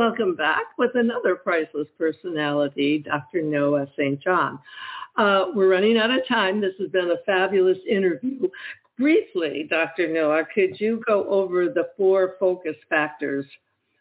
Welcome 0.00 0.34
back 0.34 0.62
with 0.78 0.92
another 0.94 1.34
priceless 1.36 1.86
personality, 1.98 3.00
Dr. 3.00 3.42
Noah 3.42 3.86
St. 3.98 4.18
John. 4.18 4.58
Uh, 5.18 5.48
we're 5.54 5.70
running 5.70 5.98
out 5.98 6.10
of 6.10 6.26
time. 6.26 6.58
This 6.58 6.72
has 6.78 6.88
been 6.88 7.10
a 7.10 7.22
fabulous 7.26 7.76
interview. 7.86 8.48
Briefly, 8.96 9.66
Dr. 9.68 10.08
Noah, 10.08 10.46
could 10.54 10.80
you 10.80 11.02
go 11.06 11.28
over 11.28 11.66
the 11.66 11.90
four 11.98 12.36
focus 12.40 12.76
factors 12.88 13.44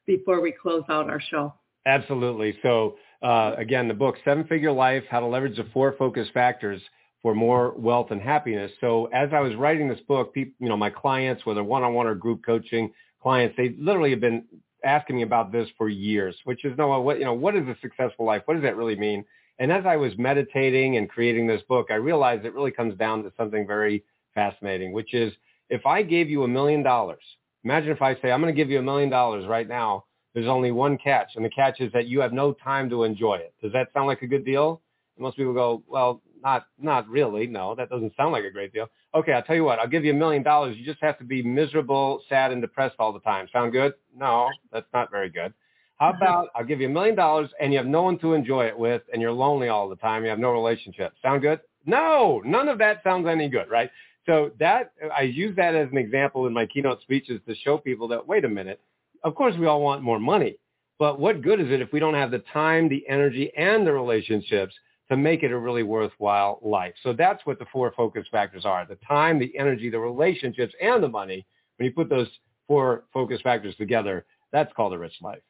before 0.07 0.39
we 0.39 0.53
close 0.53 0.83
out 0.87 1.09
our 1.09 1.19
show? 1.19 1.53
Absolutely. 1.85 2.57
So 2.63 2.95
uh, 3.21 3.55
again, 3.57 3.89
the 3.89 3.93
book, 3.93 4.15
Seven 4.23 4.45
Figure 4.45 4.71
Life, 4.71 5.03
How 5.09 5.19
to 5.19 5.25
Leverage 5.25 5.57
the 5.57 5.67
Four 5.73 5.95
Focus 5.99 6.29
Factors 6.33 6.81
for 7.21 7.35
More 7.35 7.73
Wealth 7.75 8.11
and 8.11 8.21
Happiness. 8.21 8.71
So 8.79 9.07
as 9.07 9.31
I 9.33 9.41
was 9.41 9.53
writing 9.55 9.89
this 9.89 9.99
book, 10.07 10.33
people, 10.33 10.53
you 10.59 10.69
know, 10.69 10.77
my 10.77 10.91
clients, 10.91 11.45
whether 11.45 11.61
one-on-one 11.61 12.07
or 12.07 12.15
group 12.15 12.45
coaching 12.45 12.93
clients, 13.21 13.57
they 13.57 13.75
literally 13.77 14.11
have 14.11 14.21
been 14.21 14.45
asking 14.83 15.17
me 15.17 15.23
about 15.23 15.51
this 15.51 15.67
for 15.77 15.89
years, 15.89 16.35
which 16.43 16.65
is, 16.65 16.77
Noah, 16.77 17.01
what, 17.01 17.19
you 17.19 17.25
know, 17.25 17.33
what 17.33 17.55
is 17.55 17.67
a 17.67 17.75
successful 17.81 18.25
life? 18.25 18.43
What 18.45 18.55
does 18.55 18.63
that 18.63 18.77
really 18.77 18.95
mean? 18.95 19.25
And 19.59 19.71
as 19.71 19.85
I 19.85 19.97
was 19.97 20.13
meditating 20.17 20.97
and 20.97 21.09
creating 21.09 21.47
this 21.47 21.61
book, 21.67 21.87
I 21.89 21.95
realized 21.95 22.45
it 22.45 22.53
really 22.53 22.71
comes 22.71 22.97
down 22.97 23.23
to 23.23 23.33
something 23.37 23.67
very 23.67 24.03
fascinating, 24.33 24.93
which 24.93 25.13
is 25.13 25.33
if 25.69 25.85
I 25.85 26.01
gave 26.01 26.29
you 26.29 26.43
a 26.43 26.47
million 26.47 26.81
dollars, 26.81 27.23
imagine 27.63 27.91
if 27.91 28.01
I 28.01 28.15
say, 28.21 28.31
I'm 28.31 28.41
going 28.41 28.53
to 28.53 28.57
give 28.57 28.69
you 28.69 28.79
a 28.79 28.83
million 28.83 29.09
dollars 29.09 29.45
right 29.47 29.67
now 29.67 30.05
there's 30.33 30.47
only 30.47 30.71
one 30.71 30.97
catch, 30.97 31.31
and 31.35 31.43
the 31.43 31.49
catch 31.49 31.79
is 31.79 31.91
that 31.93 32.07
you 32.07 32.21
have 32.21 32.33
no 32.33 32.53
time 32.53 32.89
to 32.91 33.03
enjoy 33.03 33.35
it. 33.35 33.53
Does 33.61 33.73
that 33.73 33.87
sound 33.93 34.07
like 34.07 34.21
a 34.21 34.27
good 34.27 34.45
deal? 34.45 34.81
And 35.15 35.23
most 35.23 35.37
people 35.37 35.53
go, 35.53 35.83
well, 35.87 36.21
not 36.43 36.67
not 36.79 37.09
really. 37.09 37.47
No, 37.47 37.75
that 37.75 37.89
doesn't 37.89 38.15
sound 38.15 38.31
like 38.31 38.43
a 38.43 38.51
great 38.51 38.71
deal. 38.71 38.87
Okay, 39.15 39.31
I'll 39.31 39.41
tell 39.41 39.55
you 39.55 39.63
what. 39.63 39.79
I'll 39.79 39.87
give 39.87 40.05
you 40.05 40.11
a 40.11 40.15
million 40.15 40.43
dollars. 40.43 40.77
You 40.77 40.85
just 40.85 41.01
have 41.01 41.17
to 41.17 41.23
be 41.23 41.41
miserable, 41.41 42.21
sad, 42.29 42.51
and 42.51 42.61
depressed 42.61 42.95
all 42.99 43.11
the 43.11 43.19
time. 43.21 43.47
Sound 43.51 43.71
good? 43.71 43.93
No, 44.15 44.47
that's 44.71 44.85
not 44.93 45.09
very 45.09 45.29
good. 45.29 45.53
How 45.97 46.11
mm-hmm. 46.11 46.21
about 46.21 46.49
I'll 46.55 46.65
give 46.65 46.79
you 46.79 46.87
a 46.87 46.91
million 46.91 47.15
dollars 47.15 47.49
and 47.59 47.71
you 47.73 47.79
have 47.79 47.87
no 47.87 48.03
one 48.03 48.19
to 48.19 48.33
enjoy 48.33 48.65
it 48.65 48.77
with, 48.77 49.01
and 49.11 49.21
you're 49.21 49.31
lonely 49.31 49.67
all 49.67 49.89
the 49.89 49.95
time. 49.95 50.23
You 50.23 50.29
have 50.29 50.39
no 50.39 50.51
relationship. 50.51 51.13
Sound 51.21 51.41
good? 51.41 51.59
No, 51.85 52.41
none 52.45 52.69
of 52.69 52.77
that 52.79 53.01
sounds 53.03 53.27
any 53.27 53.49
good, 53.49 53.69
right? 53.69 53.89
So 54.25 54.51
that 54.59 54.91
I 55.15 55.23
use 55.23 55.55
that 55.55 55.73
as 55.73 55.89
an 55.91 55.97
example 55.97 56.45
in 56.45 56.53
my 56.53 56.67
keynote 56.67 57.01
speeches 57.01 57.41
to 57.47 57.55
show 57.55 57.77
people 57.77 58.07
that 58.09 58.27
wait 58.27 58.45
a 58.45 58.49
minute, 58.49 58.79
of 59.23 59.33
course 59.33 59.55
we 59.57 59.65
all 59.65 59.81
want 59.81 60.03
more 60.03 60.19
money, 60.19 60.57
but 60.99 61.19
what 61.19 61.41
good 61.41 61.59
is 61.59 61.71
it 61.71 61.81
if 61.81 61.91
we 61.91 61.99
don't 61.99 62.13
have 62.13 62.29
the 62.29 62.43
time, 62.53 62.89
the 62.89 63.03
energy, 63.09 63.51
and 63.57 63.87
the 63.87 63.93
relationships 63.93 64.75
to 65.09 65.17
make 65.17 65.43
it 65.43 65.51
a 65.51 65.57
really 65.57 65.83
worthwhile 65.83 66.59
life? 66.61 66.93
So 67.03 67.13
that's 67.13 67.45
what 67.45 67.59
the 67.59 67.65
four 67.71 67.93
focus 67.95 68.25
factors 68.31 68.65
are. 68.65 68.85
The 68.85 68.97
time, 69.07 69.39
the 69.39 69.55
energy, 69.57 69.89
the 69.89 69.99
relationships, 69.99 70.73
and 70.81 71.03
the 71.03 71.07
money. 71.07 71.45
When 71.77 71.85
you 71.85 71.93
put 71.93 72.09
those 72.09 72.27
four 72.67 73.05
focus 73.13 73.39
factors 73.41 73.75
together, 73.77 74.25
that's 74.51 74.71
called 74.73 74.93
a 74.93 74.97
rich 74.97 75.15
life. 75.21 75.41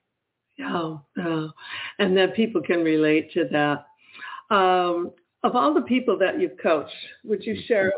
Oh, 0.61 1.01
oh. 1.17 1.51
and 1.99 2.17
that 2.17 2.35
people 2.35 2.61
can 2.61 2.83
relate 2.83 3.31
to 3.33 3.45
that. 3.51 3.85
Um, 4.53 5.11
of 5.43 5.55
all 5.55 5.73
the 5.73 5.81
people 5.81 6.17
that 6.19 6.39
you've 6.39 6.57
coached, 6.61 6.91
would 7.23 7.45
you 7.45 7.61
share 7.65 7.93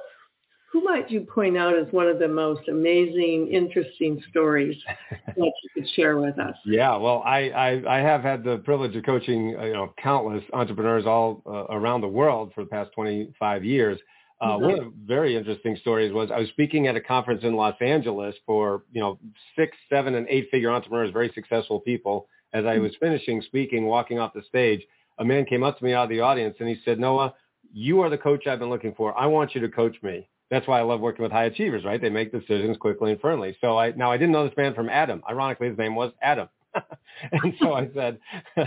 who 0.71 0.81
might 0.83 1.11
you 1.11 1.21
point 1.21 1.57
out 1.57 1.77
as 1.77 1.85
one 1.91 2.07
of 2.07 2.17
the 2.17 2.27
most 2.27 2.69
amazing, 2.69 3.49
interesting 3.51 4.23
stories 4.29 4.77
that 5.09 5.35
you 5.37 5.69
could 5.73 5.89
share 5.95 6.17
with 6.17 6.39
us? 6.39 6.55
Yeah, 6.65 6.95
well, 6.95 7.21
I, 7.25 7.49
I, 7.49 7.97
I 7.97 7.99
have 7.99 8.21
had 8.21 8.43
the 8.43 8.57
privilege 8.59 8.95
of 8.95 9.03
coaching, 9.03 9.57
uh, 9.59 9.65
you 9.65 9.73
know, 9.73 9.93
countless 10.01 10.43
entrepreneurs 10.53 11.05
all 11.05 11.41
uh, 11.45 11.65
around 11.75 12.01
the 12.01 12.07
world 12.07 12.53
for 12.55 12.63
the 12.63 12.69
past 12.69 12.91
25 12.95 13.65
years. 13.65 13.99
Uh, 14.39 14.51
mm-hmm. 14.51 14.63
One 14.63 14.71
of 14.71 14.79
the 14.79 14.93
very 15.05 15.35
interesting 15.35 15.75
stories 15.81 16.13
was 16.13 16.31
I 16.31 16.39
was 16.39 16.49
speaking 16.49 16.87
at 16.87 16.95
a 16.95 17.01
conference 17.01 17.43
in 17.43 17.55
Los 17.55 17.75
Angeles 17.81 18.35
for, 18.45 18.83
you 18.93 19.01
know, 19.01 19.19
six, 19.57 19.75
seven, 19.89 20.15
and 20.15 20.25
eight-figure 20.29 20.71
entrepreneurs, 20.71 21.11
very 21.11 21.31
successful 21.35 21.81
people. 21.81 22.27
As 22.53 22.65
I 22.65 22.75
mm-hmm. 22.75 22.83
was 22.83 22.93
finishing 22.99 23.41
speaking, 23.41 23.87
walking 23.87 24.19
off 24.19 24.33
the 24.33 24.43
stage, 24.47 24.81
a 25.19 25.25
man 25.25 25.45
came 25.45 25.63
up 25.63 25.77
to 25.79 25.83
me 25.83 25.93
out 25.93 26.03
of 26.03 26.09
the 26.09 26.21
audience 26.21 26.55
and 26.59 26.69
he 26.69 26.79
said, 26.85 26.97
Noah, 26.97 27.33
you 27.73 27.99
are 28.01 28.09
the 28.09 28.17
coach 28.17 28.47
I've 28.47 28.59
been 28.59 28.69
looking 28.69 28.93
for. 28.95 29.17
I 29.17 29.27
want 29.27 29.53
you 29.53 29.61
to 29.61 29.69
coach 29.69 29.97
me. 30.01 30.29
That's 30.51 30.67
why 30.67 30.79
I 30.79 30.83
love 30.83 30.99
working 30.99 31.23
with 31.23 31.31
high 31.31 31.45
achievers, 31.45 31.85
right? 31.85 31.99
They 31.99 32.09
make 32.09 32.31
decisions 32.31 32.77
quickly 32.77 33.13
and 33.13 33.21
firmly. 33.21 33.57
So 33.61 33.79
I 33.79 33.91
now 33.91 34.11
I 34.11 34.17
didn't 34.17 34.33
know 34.33 34.45
this 34.47 34.57
man 34.57 34.75
from 34.75 34.89
Adam. 34.89 35.23
Ironically, 35.27 35.69
his 35.69 35.77
name 35.77 35.95
was 35.95 36.11
Adam. 36.21 36.49
and 37.31 37.53
so 37.59 37.73
I 37.73 37.89
said, 37.95 38.19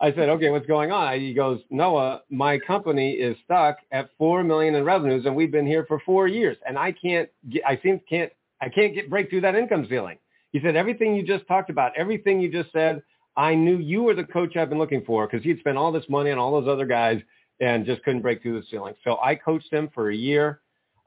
I 0.00 0.12
said, 0.14 0.28
okay, 0.30 0.50
what's 0.50 0.66
going 0.66 0.90
on? 0.90 1.20
He 1.20 1.32
goes, 1.34 1.60
Noah, 1.70 2.22
my 2.30 2.58
company 2.58 3.12
is 3.12 3.36
stuck 3.44 3.76
at 3.92 4.10
four 4.18 4.42
million 4.42 4.74
in 4.74 4.84
revenues, 4.84 5.26
and 5.26 5.36
we've 5.36 5.52
been 5.52 5.66
here 5.66 5.84
for 5.86 6.00
four 6.04 6.26
years, 6.26 6.56
and 6.66 6.78
I 6.78 6.92
can't, 6.92 7.28
get, 7.48 7.62
I 7.66 7.78
seem 7.82 8.00
can't, 8.08 8.32
I 8.60 8.68
can't 8.68 8.94
get 8.94 9.08
break 9.08 9.30
through 9.30 9.42
that 9.42 9.54
income 9.54 9.86
ceiling. 9.88 10.18
He 10.52 10.60
said, 10.60 10.76
everything 10.76 11.14
you 11.14 11.24
just 11.24 11.46
talked 11.46 11.70
about, 11.70 11.92
everything 11.96 12.40
you 12.40 12.50
just 12.50 12.72
said, 12.72 13.02
I 13.36 13.54
knew 13.54 13.78
you 13.78 14.02
were 14.02 14.14
the 14.14 14.24
coach 14.24 14.56
I've 14.56 14.68
been 14.68 14.78
looking 14.78 15.04
for 15.04 15.26
because 15.26 15.42
he'd 15.44 15.58
spent 15.58 15.76
all 15.76 15.90
this 15.90 16.04
money 16.08 16.30
on 16.30 16.38
all 16.38 16.60
those 16.60 16.70
other 16.70 16.86
guys 16.86 17.20
and 17.60 17.84
just 17.86 18.02
couldn't 18.04 18.22
break 18.22 18.42
through 18.42 18.60
the 18.60 18.66
ceiling. 18.70 18.94
So 19.04 19.18
I 19.22 19.34
coached 19.34 19.72
him 19.72 19.90
for 19.94 20.10
a 20.10 20.16
year. 20.16 20.60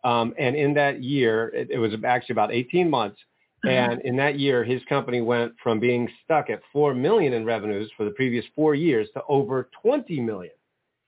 Um, 0.07 0.33
and 0.39 0.55
in 0.55 0.73
that 0.75 1.03
year, 1.03 1.49
it, 1.49 1.69
it 1.69 1.79
was 1.79 1.91
actually 2.05 2.33
about 2.33 2.53
18 2.53 2.89
months. 2.89 3.19
Uh-huh. 3.65 3.73
And 3.73 4.01
in 4.03 4.15
that 4.17 4.39
year, 4.39 4.63
his 4.63 4.81
company 4.87 5.19
went 5.19 5.51
from 5.61 5.81
being 5.81 6.07
stuck 6.23 6.49
at 6.49 6.61
4 6.71 6.93
million 6.93 7.33
in 7.33 7.43
revenues 7.43 7.91
for 7.97 8.05
the 8.05 8.11
previous 8.11 8.45
four 8.55 8.73
years 8.73 9.09
to 9.15 9.21
over 9.27 9.69
20 9.81 10.21
million. 10.21 10.53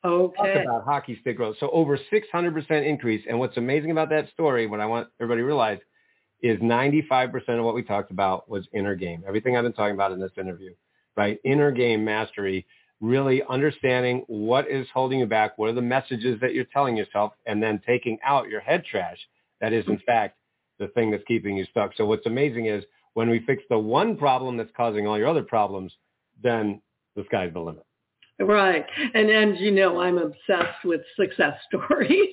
Okay. 0.03 0.53
Talk 0.53 0.63
about 0.63 0.83
hockey 0.83 1.17
stick 1.21 1.37
growth. 1.37 1.55
So 1.61 1.69
over 1.69 1.97
600% 1.97 2.85
increase. 2.85 3.23
And 3.29 3.39
what's 3.39 3.55
amazing 3.55 3.91
about 3.91 4.09
that 4.09 4.29
story, 4.31 4.67
what 4.67 4.81
I 4.81 4.85
want 4.85 5.07
everybody 5.21 5.41
to 5.41 5.45
realize, 5.45 5.79
is 6.41 6.59
95% 6.59 7.31
of 7.57 7.63
what 7.63 7.75
we 7.75 7.83
talked 7.83 8.11
about 8.11 8.49
was 8.49 8.67
inner 8.73 8.95
game. 8.95 9.23
Everything 9.25 9.55
I've 9.55 9.63
been 9.63 9.73
talking 9.73 9.95
about 9.95 10.11
in 10.11 10.19
this 10.19 10.31
interview, 10.37 10.73
right? 11.15 11.37
Inner 11.45 11.71
game 11.71 12.03
mastery, 12.03 12.65
really 13.01 13.41
understanding 13.49 14.23
what 14.27 14.69
is 14.69 14.87
holding 14.93 15.19
you 15.19 15.25
back, 15.25 15.57
what 15.57 15.69
are 15.69 15.73
the 15.73 15.81
messages 15.81 16.39
that 16.41 16.53
you're 16.53 16.65
telling 16.65 16.97
yourself, 16.97 17.33
and 17.45 17.61
then 17.61 17.81
taking 17.85 18.17
out 18.23 18.49
your 18.49 18.59
head 18.59 18.83
trash 18.83 19.17
that 19.61 19.73
is, 19.73 19.85
in 19.87 19.99
fact, 20.05 20.37
the 20.79 20.87
thing 20.89 21.11
that's 21.11 21.23
keeping 21.27 21.57
you 21.57 21.65
stuck. 21.65 21.91
So 21.95 22.05
what's 22.05 22.25
amazing 22.25 22.67
is 22.67 22.83
when 23.13 23.29
we 23.29 23.39
fix 23.45 23.63
the 23.69 23.77
one 23.77 24.17
problem 24.17 24.57
that's 24.57 24.71
causing 24.75 25.07
all 25.07 25.17
your 25.17 25.27
other 25.27 25.43
problems, 25.43 25.93
then 26.41 26.81
the 27.15 27.23
sky's 27.25 27.53
the 27.53 27.59
limit. 27.59 27.85
Right. 28.39 28.85
And 29.13 29.29
and 29.29 29.57
you 29.59 29.71
know, 29.71 29.99
I'm 29.99 30.17
obsessed 30.17 30.85
with 30.85 31.01
success 31.19 31.55
stories. 31.67 32.29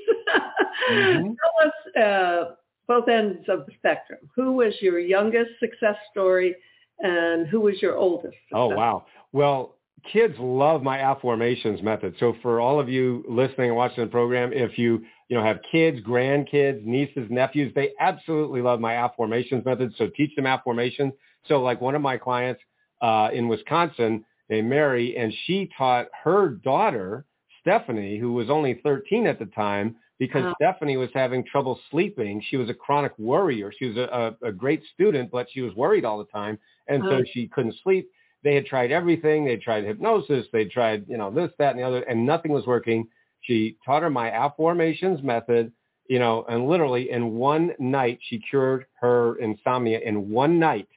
mm-hmm. 0.90 1.22
Tell 1.22 1.68
us 1.68 2.02
uh, 2.02 2.44
both 2.86 3.08
ends 3.08 3.44
of 3.48 3.66
the 3.66 3.72
spectrum. 3.76 4.20
Who 4.36 4.52
was 4.52 4.74
your 4.80 5.00
youngest 5.00 5.50
success 5.58 5.96
story 6.12 6.54
and 7.00 7.48
who 7.48 7.60
was 7.60 7.82
your 7.82 7.96
oldest? 7.96 8.36
oh, 8.52 8.68
wow. 8.68 9.06
Well, 9.32 9.75
kids 10.12 10.34
love 10.38 10.82
my 10.82 10.98
Afformations 10.98 11.82
method. 11.82 12.14
So 12.18 12.34
for 12.42 12.60
all 12.60 12.80
of 12.80 12.88
you 12.88 13.24
listening 13.28 13.68
and 13.68 13.76
watching 13.76 14.04
the 14.04 14.10
program, 14.10 14.52
if 14.52 14.78
you 14.78 15.04
you 15.28 15.36
know, 15.36 15.44
have 15.44 15.58
kids, 15.70 15.98
grandkids, 16.00 16.84
nieces, 16.84 17.26
nephews. 17.30 17.72
They 17.74 17.92
absolutely 17.98 18.62
love 18.62 18.80
my 18.80 18.94
Afformations 18.94 19.64
method. 19.64 19.92
So 19.98 20.08
teach 20.16 20.34
them 20.36 20.44
Afformations. 20.44 21.12
So 21.48 21.60
like 21.62 21.80
one 21.80 21.94
of 21.94 22.02
my 22.02 22.16
clients 22.16 22.60
uh, 23.02 23.30
in 23.32 23.48
Wisconsin 23.48 24.24
named 24.48 24.68
Mary, 24.68 25.16
and 25.16 25.32
she 25.44 25.68
taught 25.76 26.06
her 26.22 26.50
daughter, 26.50 27.24
Stephanie, 27.60 28.18
who 28.18 28.32
was 28.32 28.48
only 28.50 28.80
13 28.82 29.26
at 29.26 29.38
the 29.38 29.46
time, 29.46 29.96
because. 30.18 30.44
Stephanie 30.54 30.96
was 30.96 31.10
having 31.12 31.44
trouble 31.44 31.78
sleeping. 31.90 32.42
She 32.48 32.56
was 32.56 32.70
a 32.70 32.74
chronic 32.74 33.12
worrier. 33.18 33.72
She 33.76 33.86
was 33.86 33.96
a, 33.96 34.36
a, 34.42 34.48
a 34.48 34.52
great 34.52 34.82
student, 34.94 35.30
but 35.30 35.46
she 35.52 35.60
was 35.60 35.74
worried 35.74 36.04
all 36.04 36.18
the 36.18 36.24
time. 36.26 36.58
And 36.88 37.02
so 37.02 37.24
she 37.32 37.48
couldn't 37.48 37.74
sleep. 37.82 38.08
They 38.44 38.54
had 38.54 38.66
tried 38.66 38.92
everything. 38.92 39.44
They 39.44 39.56
tried 39.56 39.84
hypnosis. 39.84 40.46
They 40.52 40.66
tried, 40.66 41.08
you 41.08 41.16
know, 41.16 41.30
this, 41.30 41.50
that, 41.58 41.70
and 41.70 41.78
the 41.80 41.84
other, 41.84 42.02
and 42.02 42.24
nothing 42.24 42.52
was 42.52 42.66
working. 42.66 43.08
She 43.40 43.76
taught 43.84 44.02
her 44.02 44.10
my 44.10 44.30
Afformations 44.30 45.22
method, 45.22 45.72
you 46.08 46.18
know, 46.18 46.44
and 46.48 46.68
literally 46.68 47.10
in 47.10 47.34
one 47.34 47.72
night, 47.78 48.18
she 48.28 48.38
cured 48.38 48.86
her 49.00 49.36
insomnia 49.38 50.00
in 50.00 50.30
one 50.30 50.58
night 50.58 50.88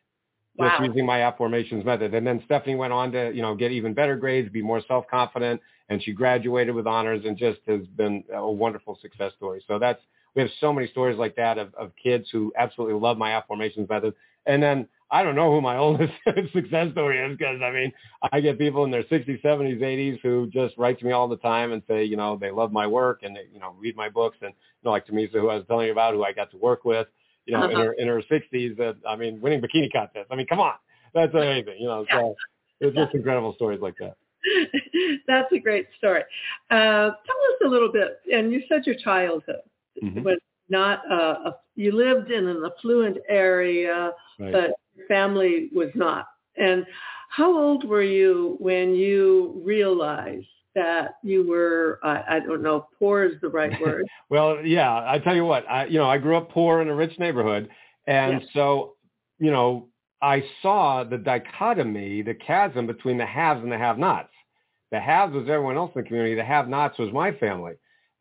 wow. 0.60 0.70
just 0.78 0.90
using 0.90 1.06
my 1.06 1.20
Afformations 1.20 1.86
method. 1.86 2.14
And 2.14 2.26
then 2.26 2.42
Stephanie 2.46 2.76
went 2.76 2.94
on 2.94 3.12
to, 3.14 3.32
you 3.34 3.42
know, 3.42 3.56
get 3.56 3.72
even 3.72 3.94
better 3.94 4.16
grades, 4.16 4.50
be 4.50 4.62
more 4.62 4.82
self-confident, 4.88 5.62
and 5.90 6.04
she 6.04 6.12
graduated 6.12 6.76
with 6.76 6.86
honors 6.88 7.24
and 7.26 7.38
just 7.38 7.60
has 7.68 7.82
been 7.96 8.24
a 8.34 8.50
wonderful 8.50 8.98
success 9.02 9.32
story. 9.38 9.64
So 9.68 9.80
that's, 9.80 10.02
we 10.36 10.42
have 10.42 10.52
so 10.60 10.72
many 10.72 10.88
stories 10.88 11.18
like 11.18 11.36
that 11.38 11.58
of, 11.58 11.74
of 11.76 11.92
kids 12.02 12.28
who 12.32 12.54
absolutely 12.58 13.00
love 13.00 13.18
my 13.18 13.32
Afformations 13.32 13.90
method. 13.90 14.14
And 14.46 14.62
then 14.62 14.88
I 15.12 15.24
don't 15.24 15.36
know 15.36 15.51
who 15.51 15.62
my 15.62 15.78
oldest 15.86 16.14
success 16.53 16.91
story 16.91 17.20
is 17.20 17.38
because 17.38 17.62
I 17.64 17.72
mean 17.72 17.91
I 18.32 18.39
get 18.39 18.57
people 18.57 18.84
in 18.84 18.91
their 18.91 19.03
60s, 19.03 19.41
70s, 19.41 19.80
80s 19.80 20.20
who 20.22 20.47
just 20.47 20.78
write 20.78 20.99
to 20.99 21.05
me 21.05 21.12
all 21.12 21.28
the 21.28 21.38
time 21.38 21.72
and 21.72 21.82
say 21.88 22.03
you 22.03 22.18
know 22.18 22.38
they 22.38 22.51
love 22.51 22.72
my 22.72 22.88
work 22.88 23.22
and 23.24 23.36
they 23.36 23.47
you 23.51 23.60
know 23.60 23.76
read 23.80 23.95
my 23.95 24.10
books 24.10 24.38
and 24.41 24.51
you 24.51 24.86
know 24.86 24.91
like 24.91 25.07
Tamisa 25.07 25.34
who 25.34 25.49
I 25.49 25.55
was 25.55 25.66
telling 25.68 25.88
you 25.88 25.91
about 25.91 26.14
who 26.14 26.24
I 26.24 26.34
got 26.34 26.51
to 26.51 26.57
work 26.57 26.86
with 26.86 27.07
you 27.45 27.53
know 27.53 27.64
uh-huh. 27.64 27.70
in 27.70 27.78
her 27.78 27.93
in 27.93 28.07
her 28.07 28.22
60s 28.22 28.78
that 28.78 28.97
I 29.07 29.16
mean 29.16 29.41
winning 29.41 29.62
bikini 29.62 29.91
contests. 29.91 30.28
I 30.32 30.36
mean 30.36 30.47
come 30.47 30.60
on 30.60 30.76
that's 31.14 31.34
amazing 31.34 31.78
you 31.80 31.88
know 31.88 32.05
so 32.12 32.36
it's 32.80 32.95
just 32.95 33.14
incredible 33.14 33.53
stories 33.55 33.82
like 33.82 33.95
that. 33.99 34.16
That's 35.28 35.51
a 35.51 35.60
great 35.60 35.88
story. 35.97 36.24
Uh, 36.72 36.76
tell 36.76 37.10
us 37.10 37.60
a 37.66 37.68
little 37.68 37.91
bit, 37.91 38.20
and 38.32 38.51
you 38.51 38.62
said 38.70 38.86
your 38.86 38.95
childhood 38.95 39.62
mm-hmm. 40.01 40.24
was 40.24 40.39
not 40.70 41.01
uh, 41.12 41.49
a, 41.49 41.55
you 41.76 41.91
lived 41.91 42.32
in 42.32 42.47
an 42.47 42.64
affluent 42.66 43.18
area, 43.28 44.12
right. 44.39 44.51
but 44.51 44.72
family 45.08 45.70
was 45.74 45.89
not. 45.95 46.28
And 46.58 46.86
how 47.30 47.58
old 47.58 47.88
were 47.88 48.04
you 48.04 48.58
when 48.60 48.95
you 48.95 49.62
realized 49.64 50.47
that 50.76 51.16
you 51.24 51.47
were 51.47 52.00
I, 52.04 52.38
I 52.38 52.39
don't 52.39 52.62
know 52.62 52.88
poor 52.97 53.24
is 53.26 53.39
the 53.41 53.50
right 53.50 53.80
word. 53.82 54.08
Well 54.30 54.66
yeah 54.66 55.06
i 55.10 55.20
tell 55.20 55.36
you 55.36 55.45
what 55.45 55.70
i 55.70 55.86
you 55.86 56.00
know 56.00 56.10
i 56.10 56.18
grew 56.18 56.38
up 56.38 56.52
poor 56.52 56.82
in 56.82 56.89
a 56.89 56.95
rich 56.95 57.18
neighborhood. 57.20 57.70
And 58.08 58.43
so 58.54 58.95
you 59.39 59.52
know 59.52 59.88
i 60.22 60.43
saw 60.62 61.04
the 61.04 61.18
dichotomy 61.18 62.22
the 62.22 62.34
chasm 62.34 62.88
between 62.88 63.18
the 63.18 63.26
haves 63.26 63.62
and 63.62 63.72
the 63.72 63.78
have 63.78 63.97
nots 63.97 64.30
the 64.91 65.00
haves 65.00 65.34
was 65.34 65.47
everyone 65.47 65.78
else 65.78 65.91
in 65.93 66.02
the 66.02 66.08
community. 66.08 66.34
The 66.34 66.43
have 66.43 66.68
nots 66.68 66.97
was 66.97 67.14
my 67.14 67.32
family. 67.34 67.74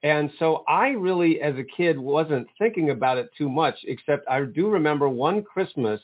And 0.03 0.31
so 0.39 0.65
i 0.69 0.89
really 0.89 1.41
as 1.41 1.57
a 1.57 1.65
kid 1.65 1.99
wasn't 1.99 2.47
thinking 2.59 2.91
about 2.91 3.19
it 3.19 3.31
too 3.37 3.49
much 3.49 3.77
except 3.85 4.29
i 4.29 4.43
do 4.43 4.69
remember 4.69 5.09
one 5.09 5.43
christmas 5.43 6.01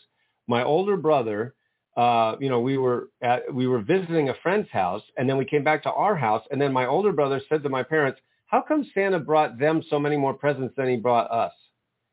my 0.47 0.63
older 0.63 0.97
brother, 0.97 1.55
uh, 1.97 2.37
you 2.41 2.49
know, 2.49 2.61
we 2.61 2.77
were 2.77 3.11
at, 3.23 3.53
we 3.53 3.67
were 3.67 3.81
visiting 3.81 4.29
a 4.29 4.35
friend's 4.43 4.69
house, 4.71 5.03
and 5.17 5.29
then 5.29 5.37
we 5.37 5.45
came 5.45 5.63
back 5.63 5.83
to 5.85 5.93
our 5.93 6.17
house, 6.17 6.45
and 6.51 6.61
then 6.61 6.73
my 6.73 6.87
older 6.87 7.13
brother 7.13 7.41
said 7.49 7.63
to 7.63 7.69
my 7.69 7.83
parents, 7.83 8.21
"How 8.47 8.61
come 8.61 8.85
Santa 8.95 9.19
brought 9.19 9.59
them 9.59 9.83
so 9.89 9.99
many 9.99 10.17
more 10.17 10.35
presents 10.35 10.75
than 10.77 10.89
he 10.89 10.97
brought 10.97 11.31
us?" 11.31 11.53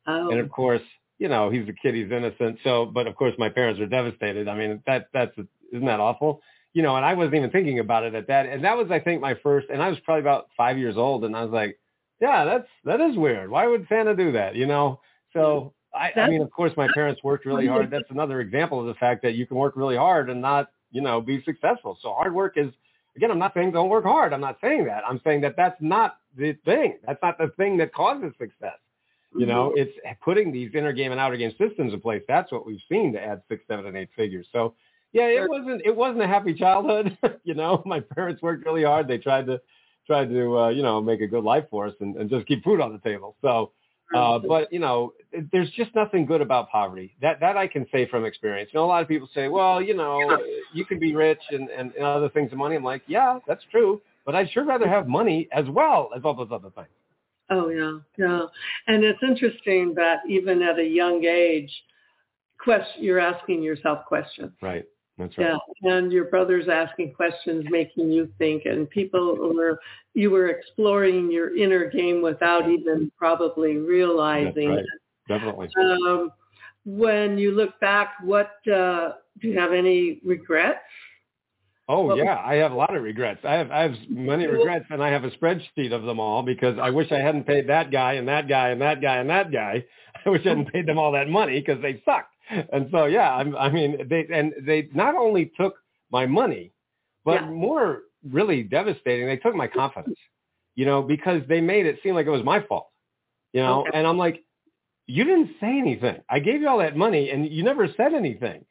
Oh. 0.07 0.29
And 0.29 0.39
of 0.39 0.49
course, 0.49 0.81
you 1.17 1.27
know, 1.27 1.49
he's 1.49 1.67
a 1.67 1.73
kid, 1.73 1.95
he's 1.95 2.11
innocent. 2.11 2.59
So, 2.63 2.85
but 2.85 3.07
of 3.07 3.15
course, 3.15 3.33
my 3.37 3.49
parents 3.49 3.79
were 3.79 3.85
devastated. 3.87 4.47
I 4.47 4.55
mean, 4.55 4.81
that 4.85 5.07
that's 5.13 5.35
isn't 5.71 5.85
that 5.85 5.99
awful? 5.99 6.41
You 6.73 6.83
know, 6.83 6.95
and 6.95 7.05
I 7.05 7.13
wasn't 7.13 7.35
even 7.35 7.49
thinking 7.51 7.79
about 7.79 8.03
it 8.03 8.15
at 8.15 8.27
that. 8.27 8.45
And 8.45 8.63
that 8.63 8.77
was, 8.77 8.91
I 8.91 8.99
think, 8.99 9.19
my 9.21 9.35
first. 9.43 9.67
And 9.69 9.81
I 9.81 9.89
was 9.89 9.99
probably 9.99 10.21
about 10.21 10.47
five 10.55 10.77
years 10.77 10.95
old, 10.95 11.25
and 11.25 11.35
I 11.35 11.43
was 11.43 11.51
like, 11.51 11.79
"Yeah, 12.19 12.45
that's 12.45 12.67
that 12.85 13.01
is 13.01 13.17
weird. 13.17 13.49
Why 13.49 13.67
would 13.67 13.87
Santa 13.89 14.15
do 14.15 14.31
that?" 14.33 14.55
You 14.55 14.67
know. 14.67 15.01
So 15.33 15.73
I, 16.01 16.19
I 16.19 16.29
mean, 16.29 16.41
of 16.41 16.51
course, 16.51 16.71
my 16.75 16.87
parents 16.93 17.23
worked 17.23 17.45
really 17.45 17.67
hard. 17.67 17.91
That's 17.91 18.09
another 18.09 18.41
example 18.41 18.79
of 18.79 18.87
the 18.87 18.95
fact 18.95 19.21
that 19.21 19.35
you 19.35 19.45
can 19.45 19.57
work 19.57 19.75
really 19.75 19.95
hard 19.95 20.29
and 20.29 20.41
not, 20.41 20.71
you 20.91 21.01
know, 21.01 21.21
be 21.21 21.43
successful. 21.43 21.97
So 22.01 22.13
hard 22.13 22.33
work 22.33 22.53
is, 22.57 22.71
again, 23.15 23.29
I'm 23.29 23.37
not 23.37 23.53
saying 23.53 23.71
don't 23.71 23.89
work 23.89 24.05
hard. 24.05 24.33
I'm 24.33 24.41
not 24.41 24.57
saying 24.61 24.85
that. 24.85 25.03
I'm 25.07 25.21
saying 25.23 25.41
that 25.41 25.55
that's 25.55 25.79
not 25.79 26.17
the 26.35 26.53
thing. 26.65 26.97
That's 27.05 27.21
not 27.21 27.37
the 27.37 27.49
thing 27.57 27.77
that 27.77 27.93
causes 27.93 28.33
success. 28.39 28.79
You 29.37 29.45
know, 29.45 29.69
mm-hmm. 29.69 29.87
it's 30.05 30.19
putting 30.21 30.51
these 30.51 30.71
inner 30.73 30.91
game 30.91 31.11
and 31.11 31.21
outer 31.21 31.37
game 31.37 31.51
systems 31.51 31.93
in 31.93 32.01
place. 32.01 32.21
That's 32.27 32.51
what 32.51 32.65
we've 32.65 32.81
seen 32.89 33.13
to 33.13 33.21
add 33.21 33.41
six, 33.47 33.63
seven, 33.65 33.85
and 33.85 33.95
eight 33.95 34.09
figures. 34.13 34.45
So, 34.51 34.73
yeah, 35.13 35.27
it 35.27 35.47
wasn't 35.47 35.81
it 35.85 35.95
wasn't 35.95 36.23
a 36.23 36.27
happy 36.27 36.53
childhood. 36.53 37.17
you 37.43 37.53
know, 37.53 37.81
my 37.85 38.01
parents 38.01 38.41
worked 38.41 38.65
really 38.65 38.83
hard. 38.83 39.07
They 39.07 39.17
tried 39.17 39.45
to 39.45 39.61
tried 40.05 40.29
to 40.29 40.57
uh, 40.57 40.69
you 40.69 40.83
know 40.83 40.99
make 40.99 41.21
a 41.21 41.27
good 41.27 41.45
life 41.45 41.63
for 41.69 41.87
us 41.87 41.93
and, 42.01 42.17
and 42.17 42.29
just 42.29 42.45
keep 42.45 42.63
food 42.63 42.81
on 42.81 42.91
the 42.91 42.99
table. 42.99 43.37
So, 43.41 43.71
uh, 44.13 44.39
but 44.39 44.71
you 44.71 44.79
know, 44.79 45.13
there's 45.51 45.69
just 45.71 45.93
nothing 45.95 46.25
good 46.25 46.41
about 46.41 46.69
poverty. 46.69 47.15
That 47.21 47.39
that 47.39 47.57
I 47.57 47.67
can 47.67 47.85
say 47.91 48.07
from 48.07 48.25
experience. 48.25 48.69
You 48.73 48.79
know, 48.79 48.85
a 48.85 48.87
lot 48.87 49.01
of 49.01 49.07
people 49.07 49.29
say, 49.33 49.47
well, 49.47 49.81
you 49.81 49.95
know, 49.95 50.37
you 50.73 50.85
can 50.85 50.99
be 50.99 51.15
rich 51.15 51.41
and, 51.51 51.69
and, 51.69 51.93
and 51.93 52.03
other 52.03 52.29
things 52.29 52.51
of 52.51 52.57
money. 52.57 52.75
I'm 52.75 52.83
like, 52.83 53.03
yeah, 53.07 53.39
that's 53.47 53.63
true, 53.71 54.01
but 54.25 54.35
I'd 54.35 54.49
sure 54.51 54.65
rather 54.65 54.87
have 54.87 55.07
money 55.07 55.47
as 55.51 55.65
well 55.69 56.09
as 56.15 56.23
all 56.23 56.33
those 56.33 56.49
other 56.51 56.69
things. 56.71 56.87
Oh 57.49 57.69
yeah, 57.69 57.97
yeah, 58.17 58.45
and 58.87 59.03
it's 59.03 59.19
interesting 59.21 59.93
that 59.95 60.19
even 60.29 60.61
at 60.61 60.79
a 60.79 60.85
young 60.85 61.25
age, 61.25 61.71
question 62.59 63.03
you're 63.03 63.19
asking 63.19 63.63
yourself 63.63 64.05
questions. 64.05 64.51
Right. 64.61 64.85
That's 65.21 65.37
right. 65.37 65.57
Yeah, 65.83 65.91
and 65.97 66.11
your 66.11 66.25
brother's 66.25 66.67
asking 66.67 67.13
questions, 67.13 67.65
making 67.69 68.11
you 68.11 68.31
think, 68.37 68.65
and 68.65 68.89
people 68.89 69.53
were 69.53 69.79
you 70.13 70.31
were 70.31 70.47
exploring 70.47 71.31
your 71.31 71.55
inner 71.55 71.89
game 71.89 72.21
without 72.21 72.69
even 72.69 73.11
probably 73.17 73.77
realizing. 73.77 74.69
Right. 74.69 74.85
Definitely. 75.27 75.69
Um, 75.79 76.31
when 76.85 77.37
you 77.37 77.51
look 77.51 77.79
back, 77.79 78.15
what 78.23 78.55
uh, 78.67 79.13
do 79.39 79.47
you 79.47 79.59
have 79.59 79.71
any 79.71 80.19
regrets 80.25 80.79
Oh 81.91 82.05
What 82.05 82.17
was- 82.17 82.23
yeah, 82.23 82.41
I 82.43 82.55
have 82.55 82.71
a 82.71 82.75
lot 82.75 82.95
of 82.95 83.03
regrets. 83.03 83.41
I 83.43 83.55
have 83.55 83.69
I 83.69 83.81
have 83.81 83.95
many 84.07 84.47
regrets, 84.47 84.85
and 84.89 85.03
I 85.03 85.09
have 85.09 85.25
a 85.25 85.31
spreadsheet 85.31 85.91
of 85.91 86.03
them 86.03 86.21
all 86.21 86.41
because 86.41 86.77
I 86.81 86.89
wish 86.89 87.11
I 87.11 87.19
hadn't 87.19 87.45
paid 87.45 87.67
that 87.67 87.91
guy 87.91 88.13
and 88.13 88.27
that 88.29 88.47
guy 88.47 88.69
and 88.69 88.79
that 88.81 89.01
guy 89.01 89.17
and 89.17 89.29
that 89.29 89.51
guy. 89.51 89.83
I 90.25 90.29
wish 90.29 90.45
I 90.45 90.49
hadn't 90.49 90.71
paid 90.71 90.85
them 90.85 90.97
all 90.97 91.11
that 91.11 91.27
money 91.27 91.59
because 91.59 91.81
they 91.81 92.01
suck. 92.05 92.29
And 92.73 92.89
so 92.91 93.05
yeah, 93.05 93.33
I'm, 93.35 93.55
I 93.55 93.69
mean 93.69 94.07
they 94.09 94.27
and 94.33 94.53
they 94.61 94.89
not 94.93 95.15
only 95.15 95.51
took 95.59 95.75
my 96.11 96.25
money, 96.25 96.71
but 97.23 97.41
Yeah. 97.41 97.49
more 97.49 98.03
really 98.29 98.63
devastating, 98.63 99.25
they 99.27 99.37
took 99.37 99.55
my 99.55 99.67
confidence. 99.67 100.17
You 100.75 100.85
know, 100.85 101.01
because 101.01 101.41
they 101.49 101.59
made 101.61 101.85
it 101.85 101.99
seem 102.01 102.15
like 102.15 102.25
it 102.27 102.31
was 102.31 102.43
my 102.43 102.61
fault. 102.61 102.89
You 103.53 103.61
know, 103.61 103.81
Okay. 103.81 103.91
and 103.93 104.07
I'm 104.07 104.17
like, 104.17 104.43
you 105.07 105.23
didn't 105.25 105.51
say 105.59 105.77
anything. 105.77 106.21
I 106.29 106.39
gave 106.39 106.61
you 106.61 106.69
all 106.69 106.77
that 106.79 106.95
money, 106.95 107.29
and 107.31 107.47
you 107.47 107.63
never 107.63 107.87
said 107.97 108.13
anything. 108.13 108.65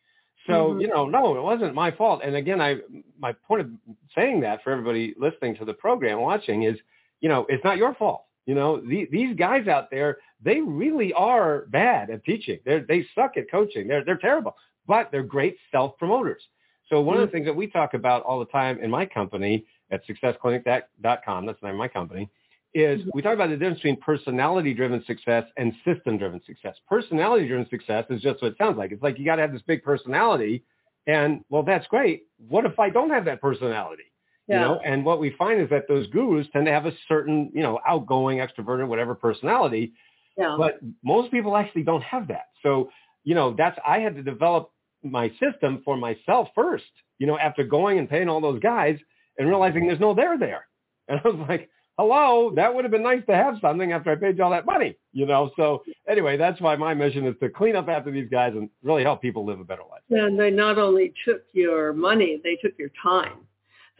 So 0.46 0.74
Mhm. 0.74 0.80
you 0.82 0.88
know, 0.88 1.06
no, 1.06 1.36
it 1.36 1.42
wasn't 1.42 1.74
my 1.74 1.90
fault. 1.90 2.22
And 2.24 2.34
again, 2.36 2.60
I 2.60 2.78
my 3.18 3.32
point 3.32 3.60
of 3.62 3.70
saying 4.14 4.40
that 4.40 4.62
for 4.62 4.70
everybody 4.70 5.14
listening 5.18 5.56
to 5.56 5.64
the 5.64 5.74
program, 5.74 6.20
watching, 6.20 6.62
is 6.62 6.78
you 7.20 7.28
know, 7.28 7.44
it's 7.48 7.62
not 7.64 7.76
your 7.76 7.94
fault. 7.94 8.24
You 8.46 8.54
know, 8.54 8.80
the, 8.80 9.06
these 9.10 9.36
guys 9.36 9.68
out 9.68 9.90
there, 9.90 10.18
they 10.42 10.60
really 10.60 11.12
are 11.12 11.66
bad 11.68 12.10
at 12.10 12.24
teaching. 12.24 12.58
They 12.64 12.80
they 12.80 13.06
suck 13.14 13.36
at 13.36 13.50
coaching. 13.50 13.86
They're 13.86 14.04
they're 14.04 14.16
terrible, 14.16 14.56
but 14.86 15.10
they're 15.10 15.22
great 15.22 15.56
self 15.70 15.96
promoters. 15.98 16.42
So 16.88 17.00
one 17.00 17.16
of 17.16 17.22
the 17.22 17.28
mm. 17.28 17.32
things 17.32 17.46
that 17.46 17.54
we 17.54 17.68
talk 17.68 17.94
about 17.94 18.22
all 18.24 18.40
the 18.40 18.46
time 18.46 18.80
in 18.80 18.90
my 18.90 19.06
company 19.06 19.64
at 19.90 20.02
successclinic.com, 20.06 21.46
that's 21.46 21.60
the 21.60 21.66
name 21.66 21.74
of 21.74 21.78
my 21.78 21.88
company, 21.88 22.28
is 22.74 23.00
mm-hmm. 23.00 23.10
we 23.14 23.22
talk 23.22 23.34
about 23.34 23.50
the 23.50 23.56
difference 23.56 23.78
between 23.78 24.00
personality-driven 24.00 25.04
success 25.04 25.44
and 25.56 25.72
system-driven 25.84 26.40
success. 26.46 26.76
Personality-driven 26.88 27.68
success 27.68 28.04
is 28.10 28.20
just 28.20 28.42
what 28.42 28.52
it 28.52 28.58
sounds 28.58 28.76
like. 28.76 28.92
It's 28.92 29.02
like 29.02 29.18
you 29.18 29.24
got 29.24 29.36
to 29.36 29.42
have 29.42 29.52
this 29.52 29.62
big 29.62 29.82
personality, 29.84 30.64
and 31.06 31.44
well, 31.48 31.62
that's 31.62 31.86
great. 31.86 32.24
What 32.48 32.66
if 32.66 32.78
I 32.78 32.90
don't 32.90 33.10
have 33.10 33.24
that 33.26 33.40
personality? 33.40 34.09
Yeah. 34.50 34.56
You 34.56 34.60
know, 34.62 34.80
and 34.84 35.04
what 35.04 35.20
we 35.20 35.30
find 35.38 35.60
is 35.60 35.70
that 35.70 35.86
those 35.86 36.08
gurus 36.08 36.46
tend 36.52 36.66
to 36.66 36.72
have 36.72 36.84
a 36.84 36.92
certain, 37.06 37.52
you 37.54 37.62
know, 37.62 37.78
outgoing, 37.86 38.38
extroverted, 38.38 38.88
whatever 38.88 39.14
personality, 39.14 39.92
yeah. 40.36 40.56
but 40.58 40.80
most 41.04 41.30
people 41.30 41.56
actually 41.56 41.84
don't 41.84 42.02
have 42.02 42.26
that. 42.28 42.46
So, 42.64 42.90
you 43.22 43.36
know, 43.36 43.54
that's 43.56 43.78
I 43.86 44.00
had 44.00 44.16
to 44.16 44.24
develop 44.24 44.72
my 45.04 45.30
system 45.38 45.82
for 45.84 45.96
myself 45.96 46.48
first. 46.54 46.90
You 47.18 47.28
know, 47.28 47.38
after 47.38 47.62
going 47.62 48.00
and 48.00 48.10
paying 48.10 48.28
all 48.28 48.40
those 48.40 48.58
guys 48.58 48.98
and 49.38 49.46
realizing 49.46 49.86
there's 49.86 50.00
no 50.00 50.14
there 50.14 50.36
there, 50.36 50.66
and 51.06 51.20
I 51.24 51.28
was 51.28 51.46
like, 51.48 51.70
hello, 51.96 52.50
that 52.56 52.74
would 52.74 52.84
have 52.84 52.90
been 52.90 53.04
nice 53.04 53.22
to 53.28 53.34
have 53.36 53.56
something 53.60 53.92
after 53.92 54.10
I 54.10 54.16
paid 54.16 54.36
you 54.36 54.42
all 54.42 54.50
that 54.50 54.66
money. 54.66 54.96
You 55.12 55.26
know, 55.26 55.52
so 55.56 55.84
anyway, 56.08 56.36
that's 56.36 56.60
why 56.60 56.74
my 56.74 56.92
mission 56.92 57.24
is 57.24 57.36
to 57.40 57.50
clean 57.50 57.76
up 57.76 57.88
after 57.88 58.10
these 58.10 58.28
guys 58.28 58.52
and 58.56 58.68
really 58.82 59.04
help 59.04 59.22
people 59.22 59.46
live 59.46 59.60
a 59.60 59.64
better 59.64 59.82
life. 59.88 60.02
And 60.10 60.40
they 60.40 60.50
not 60.50 60.76
only 60.76 61.12
took 61.24 61.42
your 61.52 61.92
money, 61.92 62.40
they 62.42 62.56
took 62.56 62.76
your 62.78 62.90
time. 63.00 63.46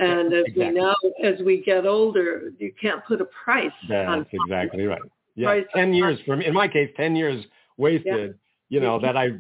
And 0.01 0.32
as 0.32 0.44
we 0.57 0.68
Exactly. 0.68 0.80
know, 0.80 0.94
as 1.22 1.40
we 1.44 1.62
get 1.62 1.86
older, 1.86 2.53
you 2.59 2.72
can't 2.80 3.05
put 3.05 3.20
a 3.20 3.26
price 3.26 3.70
on 3.90 4.20
That's 4.20 4.30
exactly 4.32 4.86
right. 4.86 5.03
Yeah, 5.36 5.48
Right. 5.48 5.66
ten 5.74 5.92
years 5.92 6.18
for 6.24 6.36
me. 6.36 6.46
In 6.46 6.55
my 6.55 6.68
case, 6.68 6.90
ten 6.96 7.14
years 7.14 7.44
wasted. 7.76 8.38
You 8.70 8.80
know 8.80 8.98
that 9.01 9.16
I, 9.16 9.32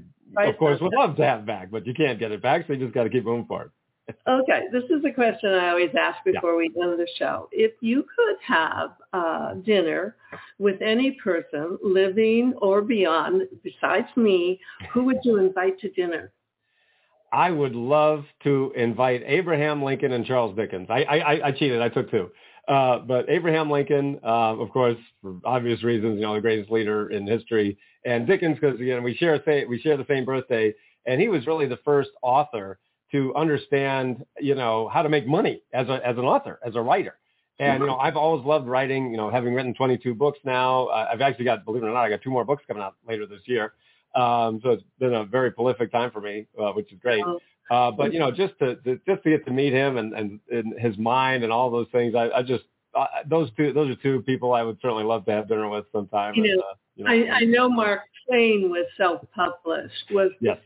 of 0.44 0.56
course, 0.58 0.80
would 0.80 0.92
love 0.92 1.16
to 1.16 1.24
have 1.24 1.46
back, 1.46 1.70
but 1.70 1.86
you 1.86 1.94
can't 1.94 2.18
get 2.18 2.30
it 2.30 2.42
back, 2.42 2.66
so 2.66 2.74
you 2.74 2.80
just 2.80 2.94
got 2.94 3.04
to 3.04 3.10
keep 3.10 3.24
moving 3.24 3.46
forward. 3.46 3.72
Okay, 4.26 4.64
this 4.72 4.84
is 4.84 5.04
a 5.04 5.12
question 5.12 5.54
I 5.54 5.70
always 5.70 5.90
ask 5.98 6.22
before 6.24 6.56
we 6.56 6.66
end 6.82 6.98
the 6.98 7.08
show. 7.16 7.48
If 7.52 7.72
you 7.80 8.04
could 8.16 8.36
have 8.44 8.90
uh, 9.12 9.54
dinner 9.54 10.16
with 10.58 10.82
any 10.82 11.12
person, 11.12 11.78
living 11.82 12.54
or 12.60 12.82
beyond, 12.82 13.42
besides 13.62 14.08
me, 14.16 14.60
who 14.92 15.04
would 15.04 15.18
you 15.22 15.38
invite 15.38 15.78
to 15.80 15.90
dinner? 15.90 16.32
I 17.32 17.50
would 17.50 17.74
love 17.74 18.24
to 18.44 18.72
invite 18.76 19.22
Abraham 19.24 19.82
Lincoln 19.82 20.12
and 20.12 20.24
Charles 20.24 20.56
Dickens. 20.56 20.88
I 20.90 21.02
I, 21.04 21.48
I- 21.48 21.52
cheated. 21.52 21.80
I 21.80 21.88
took 21.88 22.10
two. 22.10 22.30
Uh, 22.68 22.98
but 23.00 23.28
Abraham 23.28 23.70
Lincoln, 23.70 24.20
uh, 24.22 24.54
of 24.56 24.70
course, 24.70 24.96
for 25.22 25.36
obvious 25.44 25.82
reasons, 25.82 26.16
you 26.16 26.22
know, 26.22 26.34
the 26.34 26.40
greatest 26.40 26.70
leader 26.70 27.10
in 27.10 27.26
history, 27.26 27.76
and 28.04 28.26
Dickens 28.26 28.58
because 28.60 28.78
you 28.78 28.94
know 28.94 29.00
we 29.00 29.14
share 29.14 29.40
say, 29.44 29.64
we 29.64 29.78
share 29.80 29.96
the 29.96 30.06
same 30.08 30.24
birthday, 30.24 30.72
and 31.06 31.20
he 31.20 31.28
was 31.28 31.46
really 31.46 31.66
the 31.66 31.78
first 31.84 32.10
author 32.22 32.78
to 33.12 33.34
understand, 33.34 34.24
you 34.38 34.54
know, 34.54 34.88
how 34.88 35.02
to 35.02 35.08
make 35.08 35.26
money 35.26 35.62
as 35.72 35.88
a 35.88 36.00
as 36.06 36.16
an 36.16 36.24
author, 36.24 36.60
as 36.64 36.76
a 36.76 36.80
writer. 36.80 37.16
And 37.58 37.80
you 37.82 37.86
know, 37.88 37.96
I've 37.98 38.16
always 38.16 38.44
loved 38.44 38.66
writing. 38.66 39.10
You 39.10 39.18
know, 39.18 39.30
having 39.30 39.52
written 39.52 39.74
22 39.74 40.14
books 40.14 40.38
now, 40.44 40.86
uh, 40.86 41.08
I've 41.12 41.20
actually 41.20 41.44
got, 41.44 41.64
believe 41.64 41.82
it 41.82 41.86
or 41.86 41.92
not, 41.92 42.04
I 42.04 42.08
got 42.08 42.22
two 42.22 42.30
more 42.30 42.44
books 42.44 42.62
coming 42.66 42.82
out 42.82 42.94
later 43.06 43.26
this 43.26 43.40
year. 43.44 43.74
Um, 44.14 44.60
so 44.62 44.70
it's 44.70 44.82
been 44.98 45.14
a 45.14 45.24
very 45.24 45.50
prolific 45.52 45.92
time 45.92 46.10
for 46.10 46.20
me, 46.20 46.46
uh, 46.60 46.72
which 46.72 46.92
is 46.92 46.98
great. 47.00 47.22
Oh. 47.24 47.40
Uh, 47.70 47.90
but 47.92 48.12
you 48.12 48.18
know, 48.18 48.32
just 48.32 48.58
to, 48.58 48.76
to 48.76 49.00
just 49.06 49.22
to 49.22 49.30
get 49.30 49.44
to 49.46 49.52
meet 49.52 49.72
him 49.72 49.96
and, 49.96 50.12
and, 50.14 50.40
and 50.50 50.78
his 50.80 50.98
mind 50.98 51.44
and 51.44 51.52
all 51.52 51.70
those 51.70 51.86
things, 51.92 52.16
I, 52.16 52.28
I 52.30 52.42
just 52.42 52.64
uh, 52.94 53.06
those 53.28 53.48
two 53.56 53.72
those 53.72 53.90
are 53.90 54.00
two 54.02 54.22
people 54.22 54.52
I 54.52 54.62
would 54.62 54.78
certainly 54.82 55.04
love 55.04 55.24
to 55.26 55.30
have 55.30 55.46
dinner 55.48 55.68
with 55.68 55.84
sometime. 55.92 56.34
You 56.34 56.44
and, 56.44 56.54
know, 56.54 56.60
uh, 56.60 56.74
you 56.96 57.04
know, 57.04 57.32
I, 57.32 57.36
I 57.36 57.40
know 57.42 57.68
Mark 57.68 58.00
Twain 58.26 58.70
was 58.70 58.86
self-published. 58.96 60.10
Was 60.10 60.32
Yes. 60.40 60.58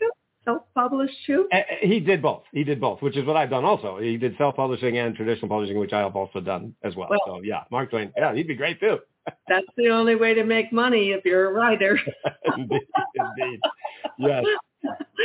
Dickens 0.45 0.61
self-published 0.74 1.14
too? 1.26 1.49
Uh, 1.53 1.61
He 1.82 2.01
did 2.01 2.22
both. 2.22 2.42
He 2.53 2.64
did 2.64 2.80
both, 2.80 3.03
which 3.03 3.16
is 3.16 3.24
what 3.26 3.36
I've 3.36 3.51
done 3.51 3.64
also. 3.64 3.99
He 3.99 4.16
did 4.16 4.36
self-publishing 4.38 4.97
and 4.99 5.14
traditional 5.14 5.49
publishing, 5.49 5.78
which 5.78 5.92
I 5.92 6.01
have 6.01 6.16
also 6.16 6.40
done 6.40 6.74
as 6.82 6.95
well. 6.97 7.09
Well- 7.11 7.20
so 7.26 7.40
yeah, 7.42 7.64
Mark 7.70 7.90
Twain. 7.90 8.12
Yeah, 8.16 8.34
he'd 8.34 8.49
be 8.49 8.55
great 8.55 8.80
too. 8.80 8.99
That's 9.49 9.66
the 9.76 9.88
only 9.88 10.16
way 10.16 10.34
to 10.34 10.45
make 10.45 10.72
money 10.72 11.11
if 11.12 11.24
you're 11.24 11.51
a 11.51 11.53
writer. 11.53 11.99
indeed, 12.57 12.82
indeed. 13.14 13.61
Yes. 14.18 14.45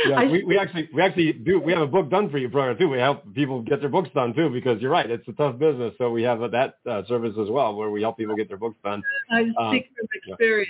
Yeah, 0.06 0.24
we, 0.24 0.42
we 0.42 0.58
actually 0.58 0.88
we 0.94 1.02
actually 1.02 1.34
do 1.34 1.60
we 1.60 1.70
have 1.74 1.82
a 1.82 1.86
book 1.86 2.08
done 2.08 2.30
for 2.30 2.38
you 2.38 2.48
program 2.48 2.78
too. 2.78 2.88
We 2.88 2.96
help 2.98 3.34
people 3.34 3.60
get 3.60 3.80
their 3.80 3.90
books 3.90 4.08
done 4.14 4.32
too 4.32 4.48
because 4.48 4.80
you're 4.80 4.90
right, 4.90 5.10
it's 5.10 5.28
a 5.28 5.32
tough 5.32 5.58
business. 5.58 5.92
So 5.98 6.10
we 6.10 6.22
have 6.22 6.40
that 6.52 6.76
uh, 6.90 7.02
service 7.06 7.34
as 7.38 7.50
well 7.50 7.74
where 7.74 7.90
we 7.90 8.00
help 8.00 8.16
people 8.16 8.34
get 8.36 8.48
their 8.48 8.56
books 8.56 8.78
done. 8.82 9.02
I 9.30 9.40
Um, 9.58 9.70
speak 9.70 9.90
from 9.94 10.08
yeah. 10.40 10.64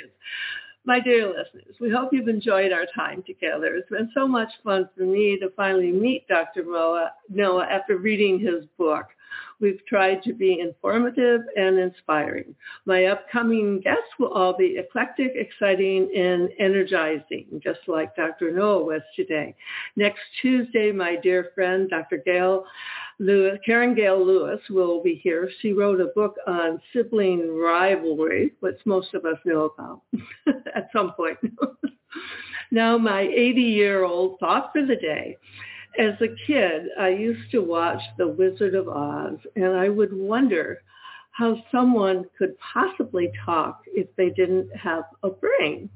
My 0.86 0.98
dear 0.98 1.28
listeners, 1.28 1.76
we 1.78 1.90
hope 1.90 2.08
you've 2.12 2.28
enjoyed 2.28 2.72
our 2.72 2.86
time 2.96 3.22
together. 3.26 3.74
It's 3.74 3.90
been 3.90 4.10
so 4.14 4.26
much 4.26 4.48
fun 4.64 4.88
for 4.96 5.04
me 5.04 5.38
to 5.38 5.50
finally 5.54 5.92
meet 5.92 6.26
Dr. 6.26 6.64
Noah 7.28 7.66
after 7.70 7.98
reading 7.98 8.40
his 8.40 8.64
book. 8.78 9.06
We've 9.60 9.84
tried 9.86 10.22
to 10.22 10.32
be 10.32 10.58
informative 10.58 11.42
and 11.54 11.78
inspiring. 11.78 12.54
My 12.86 13.04
upcoming 13.04 13.80
guests 13.80 14.08
will 14.18 14.32
all 14.32 14.56
be 14.56 14.78
eclectic, 14.78 15.32
exciting, 15.34 16.10
and 16.16 16.48
energizing, 16.58 17.60
just 17.62 17.80
like 17.86 18.16
Dr. 18.16 18.50
Noah 18.50 18.82
was 18.82 19.02
today. 19.14 19.54
Next 19.96 20.20
Tuesday, 20.40 20.92
my 20.92 21.14
dear 21.14 21.50
friend, 21.54 21.90
Dr. 21.90 22.22
Gail 22.24 22.64
Lewis, 23.20 23.58
Karen 23.66 23.94
Gail 23.94 24.24
Lewis 24.24 24.60
will 24.70 25.02
be 25.02 25.20
here. 25.22 25.50
She 25.60 25.74
wrote 25.74 26.00
a 26.00 26.06
book 26.06 26.36
on 26.46 26.80
sibling 26.90 27.54
rivalry, 27.54 28.54
which 28.60 28.78
most 28.86 29.12
of 29.12 29.26
us 29.26 29.36
know 29.44 29.66
about 29.66 30.00
at 30.74 30.88
some 30.90 31.12
point. 31.12 31.36
now, 32.70 32.96
my 32.96 33.24
80-year-old 33.24 34.38
thought 34.40 34.70
for 34.72 34.86
the 34.86 34.96
day. 34.96 35.36
As 35.98 36.14
a 36.22 36.34
kid, 36.46 36.84
I 36.98 37.10
used 37.10 37.50
to 37.50 37.58
watch 37.58 38.00
The 38.16 38.26
Wizard 38.26 38.74
of 38.74 38.88
Oz, 38.88 39.36
and 39.54 39.76
I 39.76 39.90
would 39.90 40.14
wonder 40.14 40.80
how 41.32 41.62
someone 41.70 42.24
could 42.38 42.54
possibly 42.58 43.30
talk 43.44 43.82
if 43.86 44.06
they 44.16 44.30
didn't 44.30 44.74
have 44.74 45.04
a 45.22 45.28
brain. 45.28 45.90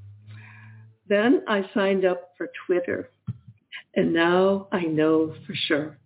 Then 1.09 1.43
I 1.49 1.65
signed 1.73 2.05
up 2.05 2.33
for 2.37 2.51
Twitter, 2.67 3.09
and 3.97 4.13
now 4.13 4.69
I 4.73 4.83
know 4.83 5.35
for 5.47 5.55
sure. 5.55 5.99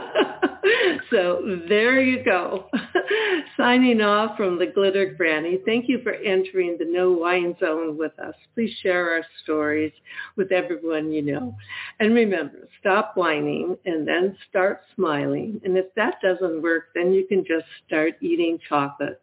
so 1.10 1.58
there 1.68 2.00
you 2.00 2.24
go. 2.24 2.68
Signing 3.56 4.00
off 4.00 4.36
from 4.36 4.58
the 4.58 4.66
Glitter 4.66 5.14
Granny. 5.14 5.58
Thank 5.64 5.88
you 5.88 6.00
for 6.02 6.12
entering 6.12 6.76
the 6.78 6.84
No 6.84 7.12
Whine 7.12 7.56
Zone 7.60 7.96
with 7.98 8.18
us. 8.18 8.34
Please 8.54 8.72
share 8.82 9.10
our 9.10 9.24
stories 9.42 9.92
with 10.36 10.52
everyone 10.52 11.12
you 11.12 11.22
know. 11.22 11.56
And 12.00 12.14
remember, 12.14 12.68
stop 12.80 13.12
whining 13.16 13.76
and 13.84 14.06
then 14.06 14.36
start 14.48 14.82
smiling. 14.94 15.60
And 15.64 15.76
if 15.76 15.86
that 15.96 16.14
doesn't 16.22 16.62
work, 16.62 16.86
then 16.94 17.12
you 17.12 17.26
can 17.26 17.44
just 17.44 17.66
start 17.86 18.14
eating 18.20 18.58
chocolate. 18.68 19.20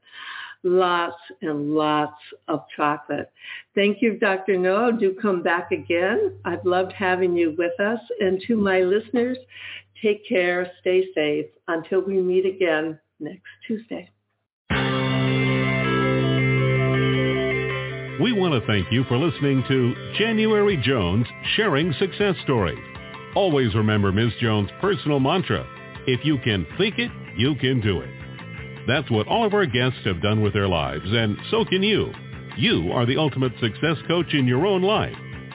Lots 0.63 1.15
and 1.41 1.73
lots 1.73 2.21
of 2.49 2.65
chocolate. 2.75 3.31
Thank 3.75 4.01
you, 4.01 4.19
Dr. 4.19 4.57
Noah. 4.57 4.91
Do 4.99 5.15
come 5.21 5.41
back 5.41 5.71
again. 5.71 6.33
I've 6.43 6.65
loved 6.65 6.91
having 6.91 7.33
you 7.37 7.55
with 7.57 7.79
us. 7.79 7.99
And 8.19 8.41
to 8.47 8.57
my 8.57 8.81
listeners, 8.81 9.37
take 10.01 10.27
care, 10.27 10.71
stay 10.81 11.05
safe 11.13 11.45
until 11.67 12.01
we 12.01 12.21
meet 12.21 12.45
again 12.45 12.99
next 13.19 13.43
Tuesday. 13.67 14.09
We 18.21 18.33
want 18.33 18.53
to 18.53 18.67
thank 18.67 18.91
you 18.91 19.05
for 19.05 19.17
listening 19.17 19.63
to 19.69 20.13
January 20.17 20.77
Jones 20.83 21.25
Sharing 21.55 21.93
Success 21.93 22.35
Stories. 22.43 22.77
Always 23.35 23.73
remember 23.75 24.11
Ms. 24.11 24.33
Jones' 24.41 24.69
personal 24.81 25.19
mantra, 25.19 25.65
if 26.05 26.25
you 26.25 26.37
can 26.39 26.65
think 26.77 26.99
it, 26.99 27.11
you 27.37 27.55
can 27.55 27.79
do 27.79 28.01
it. 28.01 28.09
That's 28.87 29.09
what 29.09 29.27
all 29.27 29.45
of 29.45 29.53
our 29.53 29.65
guests 29.65 29.99
have 30.05 30.21
done 30.21 30.41
with 30.41 30.53
their 30.53 30.67
lives, 30.67 31.05
and 31.05 31.37
so 31.51 31.63
can 31.63 31.83
you. 31.83 32.11
You 32.57 32.91
are 32.91 33.05
the 33.05 33.17
ultimate 33.17 33.53
success 33.61 33.97
coach 34.07 34.33
in 34.33 34.47
your 34.47 34.65
own 34.65 34.81
life. 34.81 35.15